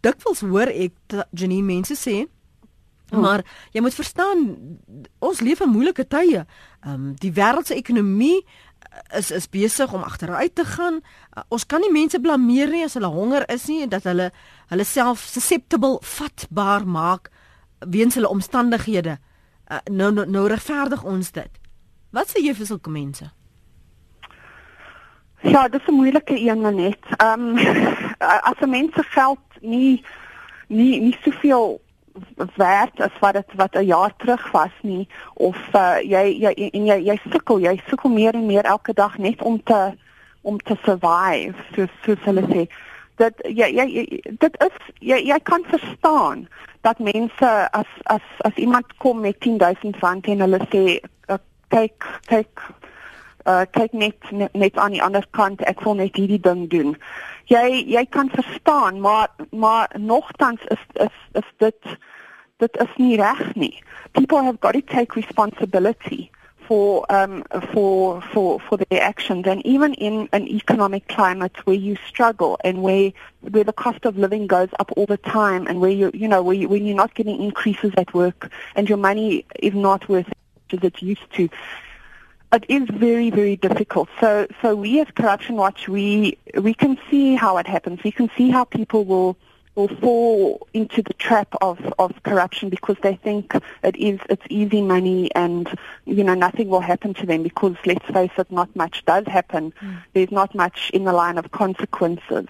Dikwels 0.00 0.44
hoor 0.46 0.70
ek 0.70 0.94
Janine 1.36 1.66
mense 1.66 1.98
sê 1.98 2.22
Oh. 3.10 3.18
Maar 3.18 3.42
jy 3.70 3.80
moet 3.80 3.94
verstaan 3.94 4.42
ons 5.18 5.40
leef 5.40 5.60
in 5.60 5.72
moeilike 5.74 6.06
tye. 6.06 6.44
Ehm 6.80 6.92
um, 6.94 7.14
die 7.18 7.32
wêreld 7.34 7.66
se 7.66 7.74
ekonomie 7.74 8.38
eh, 8.38 9.18
is 9.18 9.30
is 9.30 9.48
besig 9.50 9.92
om 9.92 10.02
agteruit 10.02 10.54
te 10.54 10.64
gaan. 10.64 11.00
Uh, 11.36 11.42
ons 11.48 11.66
kan 11.66 11.80
nie 11.80 11.90
mense 11.92 12.20
blameer 12.20 12.70
nie 12.70 12.84
as 12.84 12.94
hulle 12.94 13.10
honger 13.10 13.48
is 13.50 13.66
nie 13.66 13.82
en 13.82 13.90
dat 13.90 14.06
hulle 14.06 14.30
hulle 14.70 14.84
self 14.84 15.26
susceptible 15.26 15.98
vatbaar 16.00 16.86
maak 16.86 17.30
weens 17.78 18.14
hulle 18.14 18.30
omstandighede. 18.30 19.18
Uh, 19.66 19.82
nou 19.90 20.12
nou 20.12 20.26
nou 20.26 20.46
regverdig 20.48 21.02
ons 21.02 21.32
dit. 21.32 21.59
Wat 22.10 22.28
sê 22.28 22.42
jy 22.42 22.54
vir 22.54 22.66
sulke 22.66 22.90
mense? 22.90 23.30
Ja, 25.42 25.68
dis 25.68 25.86
'n 25.88 25.94
moeilike 25.94 26.36
een 26.36 26.60
net. 26.74 27.04
Ehm 27.16 27.40
um, 27.40 27.56
as 28.50 28.58
'n 28.60 28.70
mens 28.70 28.94
se 28.94 29.02
geld 29.02 29.46
nie 29.60 30.04
nie 30.68 31.00
nie 31.00 31.16
soveel 31.22 31.80
werd 32.56 33.00
as 33.00 33.18
wat 33.20 33.32
dit 33.32 33.54
wat 33.54 33.74
'n 33.74 33.84
jaar 33.84 34.16
terug 34.16 34.50
was 34.50 34.74
nie 34.82 35.08
of 35.34 35.58
uh, 35.74 35.96
jy 36.02 36.36
jy 36.40 36.70
en 36.72 36.84
jy 36.84 36.98
jy 37.04 37.20
sukkel 37.30 37.58
jy 37.60 37.80
sukkel 37.88 38.10
meer 38.10 38.34
en 38.34 38.46
meer 38.46 38.64
elke 38.64 38.92
dag 38.92 39.18
net 39.18 39.42
om 39.42 39.62
te 39.62 39.92
om 40.40 40.58
te 40.58 40.76
survive 40.84 41.54
so 41.74 41.86
so 42.04 42.14
hulle 42.24 42.42
sê 42.46 42.66
dat 43.14 43.32
jy 43.44 43.68
jy 43.78 44.22
dit 44.38 44.54
is 44.66 44.76
jy 44.98 45.18
jy 45.28 45.38
kan 45.42 45.64
verstaan 45.64 46.48
dat 46.80 46.98
mense 46.98 47.68
as 47.70 47.90
as 48.02 48.26
as 48.38 48.54
iemand 48.54 48.96
kom 48.96 49.20
met 49.20 49.40
10000 49.40 49.96
rand 50.00 50.26
en 50.26 50.40
hulle 50.40 50.60
sê 50.72 51.00
uh, 51.28 51.38
kyk 51.70 52.06
kyk 52.28 52.62
uh 53.46 53.64
kyk 53.72 53.92
net 53.92 54.30
net 54.54 54.76
aan 54.76 54.92
die 54.96 55.02
ander 55.02 55.26
kant 55.36 55.62
ek 55.70 55.84
wil 55.86 55.98
net 56.00 56.16
hierdie 56.18 56.40
ding 56.42 56.66
doen. 56.72 56.96
Jy 57.50 57.84
jy 57.88 58.04
kan 58.10 58.30
verstaan 58.30 59.00
maar 59.00 59.30
maar 59.50 59.88
nogtans 59.98 60.60
is 60.74 60.84
is 61.06 61.16
is 61.42 61.48
dit 61.58 61.96
dit 62.58 62.82
is 62.84 62.92
nie 62.96 63.16
reg 63.16 63.54
nie. 63.54 63.76
People 64.12 64.42
have 64.42 64.60
got 64.60 64.74
to 64.74 64.82
take 64.82 65.16
responsibility 65.16 66.30
for 66.70 67.04
um 67.08 67.42
for 67.72 68.22
for 68.32 68.60
for 68.60 68.76
their 68.76 69.02
actions 69.02 69.46
and 69.46 69.64
even 69.66 69.92
in 69.94 70.28
an 70.32 70.46
economic 70.46 71.08
climate 71.08 71.56
where 71.66 71.76
you 71.76 71.96
struggle 72.06 72.58
and 72.62 72.82
where 72.82 73.12
where 73.40 73.64
the 73.64 73.72
cost 73.72 74.04
of 74.04 74.16
living 74.16 74.46
goes 74.46 74.68
up 74.78 74.92
all 74.96 75.06
the 75.06 75.16
time 75.16 75.66
and 75.66 75.80
where 75.80 75.90
you 75.90 76.10
you 76.14 76.28
know 76.28 76.42
where 76.42 76.54
you, 76.54 76.68
when 76.68 76.86
you're 76.86 77.02
not 77.04 77.14
getting 77.14 77.42
increases 77.42 77.92
at 77.96 78.14
work 78.14 78.52
and 78.76 78.88
your 78.88 78.98
money 78.98 79.44
is 79.58 79.74
not 79.74 80.08
worth 80.08 80.30
as 80.72 80.82
it 80.82 81.02
used 81.02 81.30
to 81.34 81.48
it 82.52 82.64
is 82.68 82.88
very, 82.90 83.30
very 83.30 83.56
difficult. 83.56 84.08
So, 84.18 84.46
so 84.60 84.74
we 84.74 85.00
as 85.00 85.06
Corruption 85.14 85.56
Watch, 85.56 85.88
we 85.88 86.36
we 86.56 86.74
can 86.74 86.98
see 87.10 87.34
how 87.34 87.58
it 87.58 87.66
happens. 87.66 88.02
We 88.02 88.10
can 88.10 88.30
see 88.36 88.50
how 88.50 88.64
people 88.64 89.04
will 89.04 89.36
will 89.76 89.88
fall 89.88 90.66
into 90.74 91.00
the 91.00 91.14
trap 91.14 91.54
of, 91.60 91.78
of 91.98 92.20
corruption 92.24 92.68
because 92.68 92.96
they 93.02 93.14
think 93.14 93.54
it 93.84 93.96
is 93.96 94.18
it's 94.28 94.42
easy 94.50 94.82
money 94.82 95.32
and 95.34 95.72
you 96.06 96.24
know 96.24 96.34
nothing 96.34 96.68
will 96.68 96.80
happen 96.80 97.14
to 97.14 97.24
them 97.24 97.44
because 97.44 97.76
let's 97.86 98.04
face 98.06 98.32
it, 98.36 98.50
not 98.50 98.74
much 98.74 99.04
does 99.04 99.26
happen. 99.26 99.72
Mm. 99.80 100.02
There's 100.12 100.32
not 100.32 100.54
much 100.54 100.90
in 100.92 101.04
the 101.04 101.12
line 101.12 101.38
of 101.38 101.52
consequences 101.52 102.48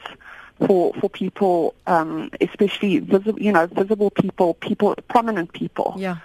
for 0.66 0.94
for 0.94 1.10
people, 1.10 1.74
um, 1.86 2.30
especially 2.40 3.00
visible, 3.00 3.40
you 3.40 3.52
know, 3.52 3.66
visible 3.66 4.10
people, 4.10 4.54
people, 4.54 4.94
prominent 5.08 5.52
people. 5.52 5.94
Yeah 5.98 6.16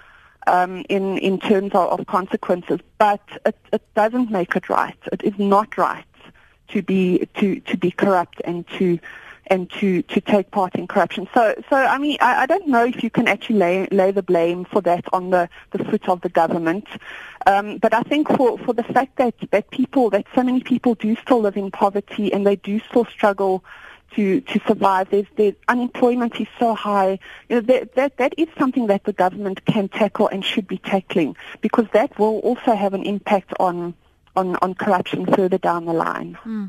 um, 0.46 0.84
in 0.88 1.18
in 1.18 1.38
terms 1.38 1.72
of, 1.74 2.00
of 2.00 2.06
consequences, 2.06 2.80
but 2.98 3.22
it, 3.44 3.56
it 3.72 3.82
doesn't 3.94 4.30
make 4.30 4.56
it 4.56 4.68
right. 4.68 4.96
It 5.12 5.22
is 5.22 5.38
not 5.38 5.76
right 5.76 6.04
to 6.68 6.82
be 6.82 7.28
to 7.38 7.60
to 7.60 7.76
be 7.76 7.90
corrupt 7.90 8.40
and 8.44 8.66
to 8.78 8.98
and 9.48 9.70
to, 9.70 10.02
to 10.02 10.20
take 10.20 10.50
part 10.50 10.74
in 10.74 10.86
corruption. 10.86 11.28
So, 11.32 11.54
so 11.70 11.76
I 11.76 11.98
mean, 11.98 12.16
I, 12.20 12.42
I 12.42 12.46
don't 12.46 12.66
know 12.66 12.84
if 12.84 13.02
you 13.02 13.10
can 13.10 13.28
actually 13.28 13.58
lay, 13.58 13.86
lay 13.90 14.10
the 14.10 14.22
blame 14.22 14.64
for 14.64 14.80
that 14.82 15.04
on 15.12 15.30
the, 15.30 15.48
the 15.70 15.84
foot 15.84 16.08
of 16.08 16.20
the 16.22 16.28
government. 16.28 16.86
Um, 17.46 17.78
but 17.78 17.94
I 17.94 18.02
think 18.02 18.28
for, 18.36 18.58
for 18.58 18.72
the 18.72 18.82
fact 18.82 19.16
that, 19.18 19.34
that 19.52 19.70
people, 19.70 20.10
that 20.10 20.26
so 20.34 20.42
many 20.42 20.62
people 20.62 20.94
do 20.94 21.14
still 21.16 21.40
live 21.40 21.56
in 21.56 21.70
poverty 21.70 22.32
and 22.32 22.44
they 22.44 22.56
do 22.56 22.80
still 22.80 23.04
struggle 23.04 23.64
to, 24.16 24.40
to 24.40 24.60
survive. 24.66 25.08
There's, 25.10 25.26
there's 25.36 25.54
unemployment 25.68 26.40
is 26.40 26.48
so 26.58 26.74
high. 26.74 27.18
You 27.48 27.56
know, 27.56 27.60
that, 27.62 27.94
that, 27.94 28.16
that 28.16 28.34
is 28.36 28.48
something 28.58 28.88
that 28.88 29.04
the 29.04 29.12
government 29.12 29.64
can 29.66 29.88
tackle 29.88 30.28
and 30.28 30.44
should 30.44 30.66
be 30.66 30.78
tackling 30.78 31.36
because 31.60 31.86
that 31.92 32.18
will 32.18 32.38
also 32.40 32.74
have 32.74 32.94
an 32.94 33.04
impact 33.04 33.52
on, 33.60 33.94
on, 34.34 34.56
on 34.56 34.74
corruption 34.74 35.26
further 35.26 35.58
down 35.58 35.84
the 35.84 35.92
line. 35.92 36.36
Hmm. 36.42 36.66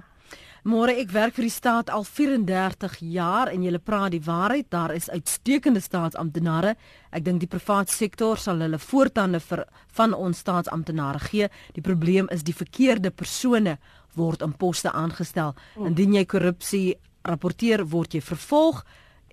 Môre 0.68 0.92
ek 1.00 1.14
werk 1.16 1.36
vir 1.38 1.46
die 1.46 1.54
staat 1.54 1.88
al 1.96 2.04
34 2.04 2.98
jaar 3.14 3.48
en 3.48 3.62
jy 3.64 3.72
praat 3.80 4.12
die 4.12 4.24
waarheid 4.26 4.68
daar 4.74 4.92
is 4.92 5.06
uitstekende 5.08 5.80
staatsamptenare 5.80 6.74
ek 7.16 7.24
dink 7.24 7.40
die 7.40 7.48
private 7.48 7.94
sektor 7.94 8.36
sal 8.36 8.60
hulle 8.60 8.76
voortande 8.76 9.40
vir 9.40 9.64
van 9.96 10.12
ons 10.18 10.42
staatsamptenare 10.44 11.24
gee 11.30 11.48
die 11.78 11.86
probleem 11.86 12.28
is 12.36 12.44
die 12.44 12.58
verkeerde 12.58 13.14
persone 13.16 13.78
word 14.20 14.44
in 14.44 14.58
poste 14.60 14.92
aangestel 14.92 15.56
indien 15.80 16.20
jy 16.20 16.26
korrupsie 16.28 16.88
rapporteer 17.28 17.84
word 17.92 18.16
jy 18.16 18.22
vervolg 18.22 18.84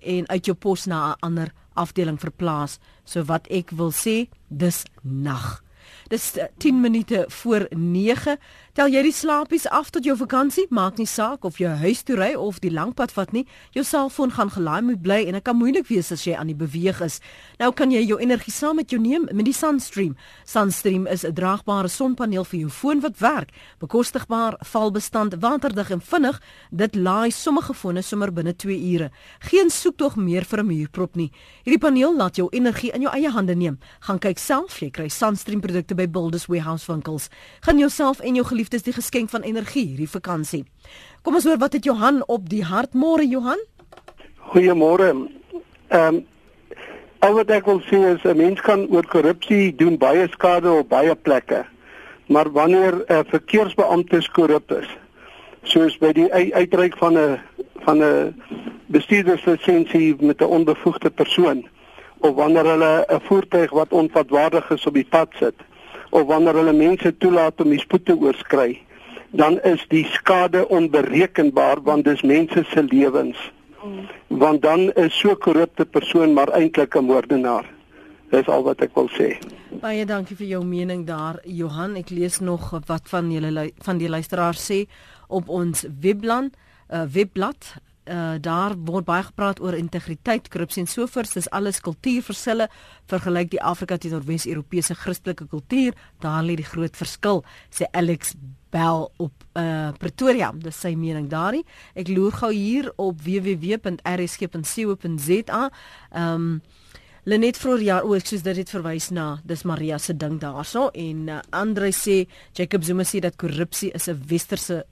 en 0.05 0.27
uit 0.29 0.45
jou 0.45 0.55
pos 0.55 0.85
na 0.85 1.11
'n 1.11 1.19
ander 1.19 1.53
afdeling 1.73 2.19
verplaas. 2.19 2.79
So 3.03 3.23
wat 3.23 3.47
ek 3.47 3.71
wil 3.71 3.91
sê, 3.91 4.27
dis 4.49 4.83
nag. 5.01 5.63
Dis 6.09 6.33
10 6.57 6.81
minute 6.81 7.25
voor 7.27 7.67
9. 7.69 8.37
Tel 8.75 8.89
jy 8.91 9.05
die 9.05 9.13
slaapies 9.15 9.63
af 9.71 9.87
tot 9.95 10.03
jou 10.03 10.17
vakansie? 10.19 10.65
Maak 10.67 10.97
nie 10.99 11.07
saak 11.07 11.45
of 11.47 11.61
jy 11.61 11.69
huis 11.79 12.01
toe 12.03 12.17
ry 12.19 12.33
of 12.35 12.57
die 12.59 12.73
langpad 12.75 13.13
vat 13.15 13.29
nie. 13.31 13.45
Jou 13.71 13.85
selfoon 13.87 14.33
gaan 14.35 14.49
gelaai 14.51 14.81
moet 14.83 14.99
bly 14.99 15.21
en 15.29 15.37
dit 15.37 15.45
kan 15.47 15.55
moeilik 15.55 15.87
wees 15.87 16.11
as 16.11 16.25
jy 16.27 16.33
aan 16.35 16.51
die 16.51 16.57
beweeg 16.59 16.99
is. 17.05 17.21
Nou 17.55 17.69
kan 17.71 17.93
jy 17.95 18.01
jou 18.03 18.17
energie 18.19 18.51
saam 18.51 18.75
met 18.75 18.91
jou 18.91 18.99
neem 18.99 19.29
met 19.31 19.47
die 19.47 19.55
Sunstream. 19.55 20.17
Sunstream 20.43 21.07
is 21.07 21.23
'n 21.23 21.31
draagbare 21.31 21.87
sonpaneel 21.87 22.43
vir 22.43 22.59
jou 22.59 22.69
foon 22.69 22.99
wat 22.99 23.19
werk. 23.19 23.51
Bekostigbaar, 23.79 24.59
valbestand, 24.59 25.39
waterdig 25.39 25.91
en 25.91 26.01
vinnig. 26.01 26.41
Dit 26.69 26.95
laai 26.95 27.31
sommige 27.31 27.73
fone 27.73 28.01
sommer 28.01 28.33
binne 28.33 28.55
2 28.55 28.75
ure. 28.93 29.09
Geen 29.39 29.69
soektog 29.69 30.17
meer 30.17 30.43
vir 30.43 30.59
'n 30.59 30.67
muurprop 30.67 31.15
nie. 31.15 31.31
Hierdie 31.63 31.79
paneel 31.79 32.15
laat 32.15 32.35
jou 32.35 32.49
energie 32.51 32.91
in 32.91 33.01
jou 33.01 33.13
eie 33.13 33.29
hande 33.29 33.55
neem. 33.55 33.79
Gaan 34.01 34.19
kyk 34.19 34.37
self, 34.37 34.79
jy 34.79 34.89
kry 34.89 35.07
Sunstream 35.07 35.61
produkte 35.61 35.95
by 35.95 36.07
Builders 36.07 36.47
Warehouse 36.47 36.91
winkels. 36.91 37.29
Gaan 37.61 37.77
jouself 37.77 38.19
en 38.19 38.35
jou 38.35 38.45
geliefdes 38.45 38.64
die 38.69 38.93
geskenk 38.93 39.29
van 39.29 39.41
energie 39.41 39.85
hierdie 39.87 40.09
vakansie. 40.09 40.65
Kom 41.21 41.35
ons 41.35 41.43
hoor 41.43 41.57
wat 41.57 41.73
het 41.73 41.85
Johan 41.85 42.23
op 42.27 42.49
die 42.49 42.63
hart 42.63 42.93
môre 42.93 43.25
Johan? 43.27 43.59
Goeiemôre. 44.51 45.11
Ehm 45.89 46.15
um, 46.15 46.25
al 47.25 47.33
wat 47.33 47.49
ek 47.49 47.65
wil 47.65 47.81
sê 47.89 47.97
is 48.13 48.23
'n 48.23 48.37
mens 48.37 48.61
kan 48.61 48.87
oor 48.89 49.05
korrupsie 49.05 49.75
doen 49.75 49.97
baie 49.97 50.27
skade 50.31 50.69
op 50.71 50.89
baie 50.89 51.15
plekke. 51.15 51.65
Maar 52.27 52.51
wanneer 52.51 52.93
'n 52.93 53.13
uh, 53.13 53.19
verkeersbeampte 53.27 54.29
korrup 54.31 54.71
is, 54.71 54.89
soos 55.63 55.97
by 55.97 56.11
die 56.11 56.29
uitreik 56.33 56.97
van 56.97 57.17
'n 57.17 57.39
van 57.85 57.97
'n 58.03 58.35
bestuurderslisensie 58.85 60.15
met 60.19 60.41
'n 60.41 60.53
onbevoegde 60.57 61.09
persoon 61.09 61.67
of 62.17 62.35
wanneer 62.35 62.65
hulle 62.65 63.05
'n 63.07 63.21
voertuig 63.21 63.71
wat 63.71 63.91
onverantwoordig 63.91 64.69
is 64.69 64.85
op 64.85 64.93
die 64.93 65.07
pad 65.09 65.29
sit, 65.39 65.55
of 66.09 66.27
wanneer 66.27 66.57
hulle 66.59 66.73
mense 66.73 67.17
toelaat 67.17 67.61
om 67.61 67.69
die 67.69 67.79
spoed 67.79 68.05
te 68.05 68.15
oorskry, 68.17 68.81
dan 69.35 69.59
is 69.63 69.83
die 69.91 70.05
skade 70.13 70.67
onberekenbaar 70.67 71.81
want 71.83 72.05
dis 72.05 72.21
mense 72.21 72.63
se 72.71 72.83
lewens. 72.83 73.37
Want 74.27 74.61
dan 74.61 74.91
is 74.93 75.13
so 75.19 75.35
korrupte 75.35 75.85
persoon 75.85 76.33
maar 76.33 76.49
eintlik 76.49 76.95
'n 76.95 77.05
moordenaar. 77.05 77.65
Dis 78.29 78.47
al 78.47 78.63
wat 78.63 78.81
ek 78.81 78.95
wil 78.95 79.09
sê. 79.09 79.37
Baie 79.81 80.05
dankie 80.05 80.35
vir 80.35 80.47
jou 80.47 80.63
mening 80.65 81.05
daar 81.05 81.39
Johan. 81.43 81.95
Ek 81.95 82.09
lees 82.09 82.39
nog 82.39 82.73
wat 82.85 83.09
van 83.09 83.31
julle 83.31 83.71
van 83.83 83.97
die 83.97 84.09
luisteraars 84.09 84.71
sê 84.71 84.85
op 85.27 85.49
ons 85.49 85.85
webblad, 86.01 86.49
uh, 86.89 87.03
webblad 87.11 87.75
uh, 88.09 88.35
daar 88.39 88.75
word 88.87 89.05
baie 89.05 89.23
gepraat 89.23 89.59
oor 89.61 89.73
integriteit, 89.77 90.49
korrupsie 90.49 90.81
en 90.83 90.87
sovoorts. 90.89 91.33
Dis 91.33 91.49
alles 91.49 91.79
kultuurverskille 91.85 92.69
vergelyk 93.11 93.51
die 93.51 93.61
Afrika 93.63 93.97
teenoor 93.97 94.25
Wes-Europese 94.27 94.95
Christelike 94.95 95.47
kultuur. 95.51 95.93
Daar 96.19 96.43
lê 96.43 96.55
die 96.55 96.65
groot 96.65 96.97
verskil, 96.97 97.43
sê 97.69 97.83
Alex 97.91 98.33
Bell 98.75 99.09
op 99.17 99.33
uh, 99.57 99.91
Pretoria. 99.99 100.51
Dis 100.55 100.79
sy 100.81 100.95
mening 100.99 101.29
daarin. 101.31 101.63
Ek 101.95 102.07
loer 102.11 102.31
gou 102.41 102.51
hier 102.53 102.93
op 102.97 103.21
www.rsg.co.za. 103.25 104.01
Ehm 106.11 106.33
um, 106.33 106.61
Lenet 107.25 107.57
vroeër 107.57 107.81
jaar 107.81 108.03
ook 108.05 108.21
soos 108.29 108.43
dit 108.45 108.53
het 108.59 108.69
verwys 108.69 109.07
na 109.09 109.39
dis 109.49 109.63
Maria 109.65 109.97
se 109.97 110.13
ding 110.13 110.35
daarso 110.37 110.91
en 110.93 111.23
uh, 111.33 111.39
Andre 111.49 111.89
sê 111.89 112.27
Jacob 112.53 112.85
Zuma 112.85 113.01
sê 113.01 113.17
dat 113.17 113.33
korrupsie 113.41 113.89
is 113.97 114.05
'n 114.07 114.21
westerse 114.29 114.85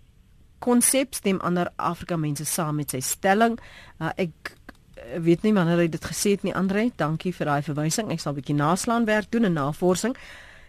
konsep 0.64 1.16
stem 1.18 1.41
ander 1.43 1.72
Afrika 1.76 2.18
mense 2.20 2.45
saam 2.47 2.80
met 2.80 2.93
sy 2.95 3.01
stelling. 3.03 3.57
Uh, 3.99 4.14
ek 4.16 4.53
uh, 4.53 5.20
weet 5.26 5.43
nie 5.43 5.53
wanneer 5.55 5.84
hy 5.84 5.89
dit 5.91 6.05
gesê 6.11 6.38
het 6.38 6.45
nie 6.47 6.55
Andre. 6.55 6.88
Dankie 6.99 7.34
vir 7.36 7.51
daai 7.51 7.66
verwysing. 7.66 8.11
Ek 8.14 8.24
sal 8.24 8.34
'n 8.34 8.39
bietjie 8.39 8.55
naslaan 8.55 9.05
werk 9.09 9.32
doen 9.32 9.49
en 9.49 9.59
navorsing. 9.59 10.16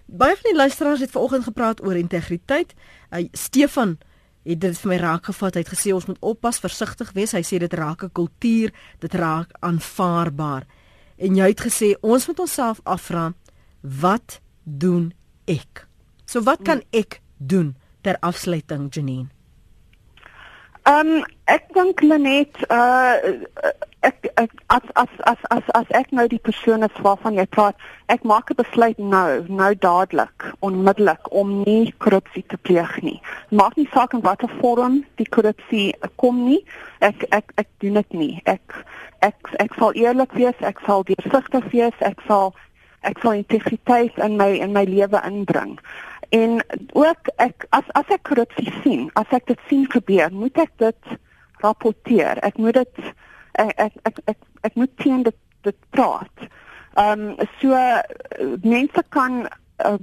Baie 0.07 0.37
van 0.37 0.51
die 0.51 0.59
luisteraars 0.59 1.01
het 1.01 1.15
vanoggend 1.15 1.45
gepraat 1.45 1.81
oor 1.81 1.97
integriteit. 1.97 2.75
Uh, 3.11 3.29
Stefan 3.33 3.99
het 4.45 4.61
dit 4.61 4.79
vir 4.79 4.91
my 4.91 4.97
raak 5.01 5.31
gevat. 5.31 5.55
Hy 5.55 5.63
het 5.65 5.73
gesê 5.73 5.95
ons 5.95 6.07
moet 6.07 6.21
oppas, 6.21 6.61
versigtig 6.61 7.13
wees. 7.17 7.33
Hy 7.33 7.43
sê 7.43 7.59
dit 7.59 7.73
raak 7.73 8.05
'n 8.05 8.13
kultuur, 8.13 8.73
dit 9.01 9.15
raak 9.15 9.51
aanvaarbaar. 9.61 10.67
En 11.17 11.37
jy 11.37 11.47
het 11.49 11.61
gesê 11.61 11.95
ons 12.01 12.27
moet 12.27 12.39
onsself 12.39 12.81
afvra 12.85 13.33
wat 13.81 14.41
doen 14.65 15.13
ek? 15.47 15.87
So 16.27 16.43
wat 16.43 16.63
kan 16.63 16.83
ek 16.91 17.21
doen 17.39 17.77
ter 18.03 18.17
afsluiting 18.21 18.89
Janine? 18.91 19.29
Ehm 20.85 21.09
um, 21.09 21.25
ek 21.49 21.71
dink 21.73 22.01
Lenet 22.05 22.59
uh 22.69 23.15
ek, 24.05 24.27
ek 24.37 24.51
as 24.69 24.91
as 25.01 25.13
as 25.25 25.45
as 25.57 25.71
as 25.79 25.93
ek 25.97 26.11
nou 26.13 26.27
die 26.29 26.41
persoon 26.49 26.85
is 26.85 26.99
waarvan 27.07 27.39
jy 27.39 27.47
praat, 27.57 27.79
ek 28.13 28.27
maak 28.29 28.53
'n 28.53 28.59
besluit 28.59 28.99
nou, 28.99 29.45
nou 29.49 29.71
dadelik, 29.87 30.45
onmiddellik 30.61 31.31
om 31.33 31.63
nie 31.63 31.95
korrupsie 32.05 32.45
te 32.49 32.59
pleeg 32.69 33.01
nie. 33.03 33.17
Maak 33.49 33.81
nie 33.81 33.89
saak 33.95 34.13
in 34.13 34.21
watter 34.29 34.53
vorm 34.61 35.01
die 35.17 35.29
korrupsie 35.37 35.95
kom 36.21 36.45
nie. 36.45 36.61
Ek 37.01 37.25
ek 37.31 37.57
ek 37.57 37.69
doen 37.81 37.95
dit 37.95 38.13
nie. 38.13 38.35
Ek 38.45 38.85
ek 39.21 39.57
ek 39.65 39.73
sal 39.81 39.97
eerlik 39.97 40.37
wees, 40.37 40.61
ek 40.61 40.85
sal 40.85 41.05
deursigtig 41.09 41.65
wees, 41.73 41.97
ek 42.01 42.21
sal 42.29 42.53
ek 43.05 43.19
sal 43.23 43.41
integriteit 43.41 44.17
in 44.19 44.37
my 44.37 44.53
in 44.53 44.73
my 44.73 44.85
lewe 44.85 45.21
inbring. 45.25 45.79
En 46.29 46.63
ook 46.93 47.29
ek 47.37 47.67
as 47.69 47.85
as 47.93 48.09
ek 48.09 48.23
korrupsie 48.23 48.73
sien, 48.83 49.11
as 49.15 49.31
ek 49.31 49.47
dit 49.47 49.61
sien 49.69 49.85
gebeur, 49.91 50.33
moet 50.33 50.59
ek 50.59 50.73
dit 50.83 51.15
rapporteer. 51.65 52.41
Ek 52.47 52.59
moet 52.59 52.81
dit 52.81 53.13
ek 53.61 53.73
ek 53.77 53.95
ek 54.03 54.19
ek, 54.33 54.39
ek 54.63 54.75
moet 54.75 54.97
teen 55.03 55.23
dit 55.23 55.39
dit 55.65 55.79
praat. 55.91 56.49
Um 57.01 57.35
so 57.61 57.75
mense 58.63 59.03
kan 59.11 59.49
uh, 59.85 59.99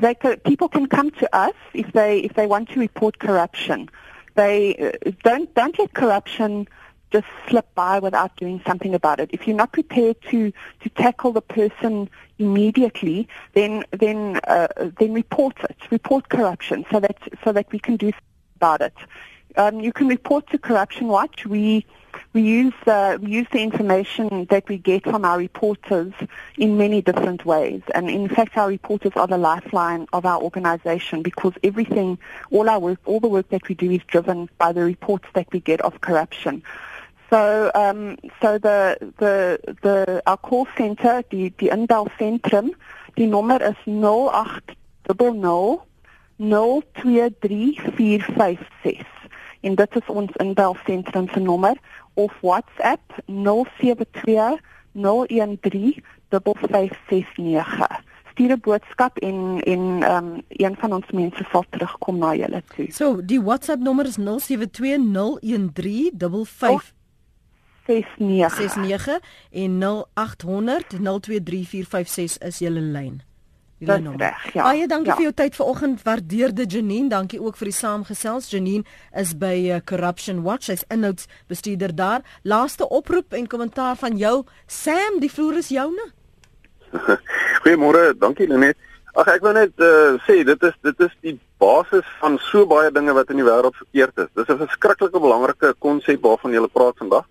they 0.00 0.14
can, 0.14 0.38
people 0.40 0.68
can 0.68 0.86
come 0.86 1.10
to 1.10 1.36
us 1.36 1.54
if 1.72 1.92
they 1.92 2.18
if 2.18 2.34
they 2.34 2.46
want 2.46 2.70
to 2.70 2.80
report 2.80 3.18
corruption. 3.18 3.88
They 4.34 4.76
uh, 4.76 5.10
don't 5.22 5.52
don't 5.54 5.78
let 5.78 5.94
corruption 5.94 6.66
just 7.10 7.26
slip 7.48 7.66
by 7.74 8.00
without 8.00 8.36
doing 8.36 8.60
something 8.66 8.94
about 8.94 9.20
it. 9.20 9.30
If 9.32 9.46
you're 9.46 9.56
not 9.56 9.72
prepared 9.72 10.20
to 10.30 10.52
to 10.82 10.88
tackle 10.90 11.32
the 11.32 11.40
person 11.40 12.10
immediately, 12.38 13.28
then 13.52 13.84
then 13.90 14.40
uh, 14.46 14.68
then 14.98 15.12
report 15.12 15.56
it, 15.68 15.76
report 15.90 16.28
corruption, 16.28 16.84
so 16.90 17.00
that 17.00 17.16
so 17.44 17.52
that 17.52 17.70
we 17.72 17.78
can 17.78 17.96
do 17.96 18.12
about 18.56 18.80
it. 18.80 18.94
Um, 19.56 19.80
you 19.80 19.92
can 19.92 20.08
report 20.08 20.48
to 20.50 20.58
Corruption 20.58 21.06
Watch. 21.08 21.46
We 21.46 21.86
we 22.32 22.42
use 22.42 22.74
uh, 22.86 23.18
we 23.20 23.30
use 23.30 23.46
the 23.52 23.60
information 23.60 24.46
that 24.50 24.68
we 24.68 24.78
get 24.78 25.04
from 25.04 25.24
our 25.24 25.38
reporters 25.38 26.12
in 26.58 26.76
many 26.76 27.00
different 27.00 27.44
ways, 27.44 27.82
and 27.94 28.10
in 28.10 28.28
fact, 28.28 28.56
our 28.56 28.68
reporters 28.68 29.12
are 29.14 29.28
the 29.28 29.38
lifeline 29.38 30.06
of 30.12 30.26
our 30.26 30.40
organisation 30.40 31.22
because 31.22 31.52
everything, 31.62 32.18
all 32.50 32.68
our 32.68 32.80
work, 32.80 32.98
all 33.04 33.20
the 33.20 33.28
work 33.28 33.48
that 33.50 33.68
we 33.68 33.74
do 33.74 33.90
is 33.90 34.02
driven 34.08 34.48
by 34.58 34.72
the 34.72 34.84
reports 34.84 35.26
that 35.34 35.46
we 35.52 35.60
get 35.60 35.80
of 35.82 36.00
corruption. 36.00 36.62
So, 37.34 37.70
um, 37.74 38.14
so 38.40 38.58
the 38.58 38.96
the 39.18 39.58
the 39.82 40.22
our 40.24 40.36
call 40.36 40.68
center, 40.76 41.22
die 41.32 41.52
die 41.58 41.68
inbel 41.68 42.06
sentrum, 42.16 42.74
die 43.16 43.26
nommer 43.26 43.60
is 43.60 43.74
0800 43.86 45.80
023456. 46.38 49.06
En 49.60 49.74
dit 49.74 49.96
is 49.96 50.06
ons 50.06 50.30
inbel 50.36 50.76
sentrum 50.86 51.28
se 51.32 51.40
nommer 51.40 51.76
of 52.14 52.32
WhatsApp 52.40 53.00
072 53.26 54.60
013 54.92 56.04
5569 56.30 58.02
stuur 58.30 58.50
'n 58.50 58.60
boodskap 58.60 59.18
en 59.18 59.60
en 59.62 60.12
um, 60.14 60.42
een 60.48 60.76
van 60.76 60.92
ons 60.92 61.10
mense 61.10 61.44
sal 61.50 61.64
terugkom 61.70 62.18
na 62.18 62.34
julle 62.34 62.62
toe. 62.74 62.92
So, 62.92 63.24
die 63.24 63.42
WhatsApp 63.42 63.82
nommer 63.82 64.06
is 64.06 64.18
07201355 64.18 64.22
69 67.86 69.20
en 69.50 69.78
0800 69.78 70.86
023456 70.88 72.38
is 72.38 72.58
julle 72.58 72.80
lyn. 72.80 73.22
Dis 73.78 74.16
reg. 74.16 74.52
Ja. 74.54 74.62
Baie 74.62 74.86
dankie 74.86 75.10
ja. 75.10 75.16
vir 75.18 75.26
jou 75.26 75.34
tyd 75.36 75.56
vanoggend. 75.58 76.02
Waardeer 76.02 76.54
dit 76.54 76.72
Janine. 76.72 77.08
Dankie 77.08 77.40
ook 77.42 77.56
vir 77.60 77.68
die 77.68 77.76
saamgesels. 77.76 78.48
Janine 78.52 78.84
is 79.12 79.34
by 79.38 79.54
uh, 79.74 79.80
Corruption 79.84 80.42
Watch. 80.46 80.68
Sy's 80.70 80.84
inhoudsbestuurder 80.88 81.94
daar. 81.94 82.24
Laaste 82.42 82.88
oproep 82.88 83.34
en 83.36 83.48
kommentaar 83.50 83.96
van 84.00 84.16
jou. 84.16 84.44
Sam, 84.66 85.20
die 85.20 85.32
vloer 85.32 85.60
is 85.60 85.68
joune. 85.74 86.10
Goeiemôre. 87.64 88.12
Dankie 88.18 88.48
Lenet. 88.48 88.78
Ag 89.14 89.28
ek 89.36 89.44
wil 89.46 89.54
net 89.54 89.82
uh, 89.82 90.16
sê 90.26 90.40
dit 90.46 90.64
is 90.66 90.74
dit 90.82 91.04
is 91.06 91.12
die 91.22 91.36
basis 91.62 92.06
van 92.18 92.34
so 92.42 92.64
baie 92.66 92.90
dinge 92.90 93.14
wat 93.14 93.28
in 93.30 93.38
die 93.38 93.46
wêreld 93.46 93.76
verkeerd 93.78 94.24
is. 94.24 94.30
Dis 94.34 94.50
'n 94.50 94.64
verskriklike 94.64 95.20
belangrike 95.22 95.74
konsep 95.78 96.22
waarvan 96.22 96.56
jy 96.56 96.66
praat 96.66 96.98
vandag. 96.98 97.28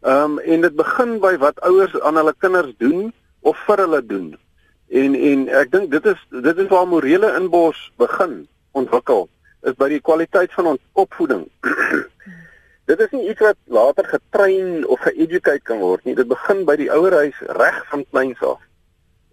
Ehm 0.00 0.22
um, 0.22 0.38
en 0.38 0.60
dit 0.60 0.74
begin 0.74 1.16
by 1.18 1.32
wat 1.42 1.60
ouers 1.66 1.94
aan 2.00 2.14
hulle 2.16 2.34
kinders 2.38 2.74
doen 2.78 3.12
of 3.42 3.58
vir 3.66 3.80
hulle 3.82 3.98
doen. 4.06 4.28
En 4.88 5.14
en 5.14 5.48
ek 5.48 5.72
dink 5.72 5.90
dit 5.90 6.04
is 6.06 6.20
dit 6.30 6.58
is 6.58 6.68
waar 6.70 6.86
morele 6.86 7.32
inbors 7.34 7.80
begin 7.98 8.44
ontwikkel 8.78 9.26
is 9.66 9.74
by 9.74 9.88
die 9.90 10.00
kwaliteit 10.00 10.52
van 10.54 10.70
ons 10.74 10.84
opvoeding. 10.92 11.48
dit 12.90 13.00
is 13.00 13.10
nie 13.10 13.24
iets 13.32 13.42
wat 13.42 13.58
later 13.66 14.06
getrein 14.06 14.86
of 14.86 15.02
geeducate 15.02 15.66
kan 15.66 15.82
word 15.82 16.04
nie. 16.06 16.14
Dit 16.14 16.30
begin 16.30 16.62
by 16.68 16.76
die 16.78 16.92
ouerhuis 16.94 17.40
reg 17.58 17.80
van 17.90 18.06
kleins 18.12 18.44
af. 18.46 18.62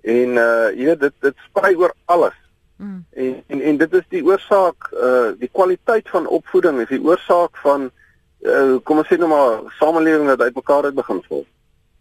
En 0.01 0.41
uh 0.41 0.72
jy 0.74 0.89
weet 0.89 1.03
dit 1.05 1.16
dit 1.28 1.45
sprei 1.45 1.76
oor 1.78 1.93
alles. 2.09 2.34
Mm. 2.82 3.05
En, 3.13 3.38
en 3.53 3.61
en 3.61 3.78
dit 3.84 3.93
is 4.01 4.09
die 4.18 4.26
oorsaak 4.26 4.89
uh 4.97 5.30
die 5.38 5.51
kwaliteit 5.53 6.09
van 6.09 6.26
opvoeding 6.26 6.82
is 6.82 6.89
die 6.89 7.03
oorsaak 7.05 7.53
van 7.61 7.86
uh 7.91 7.93
kom 8.83 8.97
ons 9.01 9.07
sê 9.07 9.17
nou 9.17 9.29
maar 9.29 9.61
samelewing 9.79 10.27
wat 10.27 10.41
uitmekaar 10.41 10.89
uit 10.89 10.95
begin 10.95 11.21
val. 11.29 11.45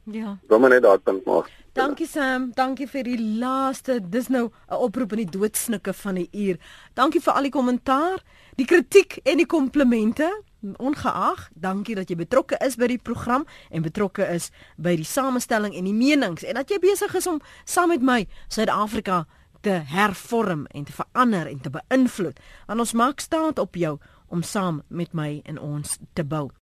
Ja. 0.04 0.36
Dan 0.48 0.60
moet 0.60 0.68
net 0.76 0.82
daai 0.82 0.98
punt 0.98 1.24
maak. 1.24 1.50
Dankie 1.74 2.06
Sam, 2.06 2.50
dankie 2.54 2.86
vir 2.86 3.02
die 3.02 3.18
laaste. 3.18 3.98
Dis 3.98 4.28
nou 4.28 4.50
'n 4.70 4.74
oproep 4.74 5.12
in 5.12 5.26
die 5.26 5.38
doodsnikke 5.38 5.92
van 5.92 6.14
die 6.14 6.28
uur. 6.32 6.56
Dankie 6.94 7.20
vir 7.20 7.32
al 7.32 7.42
die 7.42 7.50
kommentaar, 7.50 8.22
die 8.56 8.66
kritiek 8.66 9.18
en 9.24 9.36
die 9.36 9.46
komplimente. 9.46 10.42
Ongeag, 10.76 11.50
dankie 11.54 11.94
dat 11.94 12.08
jy 12.08 12.16
betrokke 12.16 12.56
is 12.64 12.76
by 12.76 12.86
die 12.86 12.98
program 12.98 13.44
en 13.70 13.82
betrokke 13.82 14.22
is 14.34 14.50
by 14.76 14.96
die 14.96 15.04
samestelling 15.04 15.74
en 15.74 15.84
die 15.84 15.92
menings 15.92 16.42
en 16.44 16.54
dat 16.54 16.70
jy 16.70 16.78
besig 16.78 17.14
is 17.14 17.26
om 17.26 17.40
saam 17.64 17.88
met 17.88 18.02
my 18.02 18.26
Suid-Afrika 18.48 19.26
te 19.60 19.70
hervorm 19.70 20.66
en 20.66 20.84
te 20.84 20.92
verander 20.92 21.46
en 21.46 21.60
te 21.60 21.70
beïnvloed. 21.70 22.38
Want 22.66 22.80
ons 22.80 22.92
maak 22.92 23.20
staat 23.20 23.58
op 23.58 23.74
jou 23.74 23.98
om 24.34 24.42
saam 24.42 24.82
met 24.88 25.12
my 25.14 25.40
en 25.46 25.60
ons 25.62 25.98
te 26.18 26.24
bou. 26.26 26.50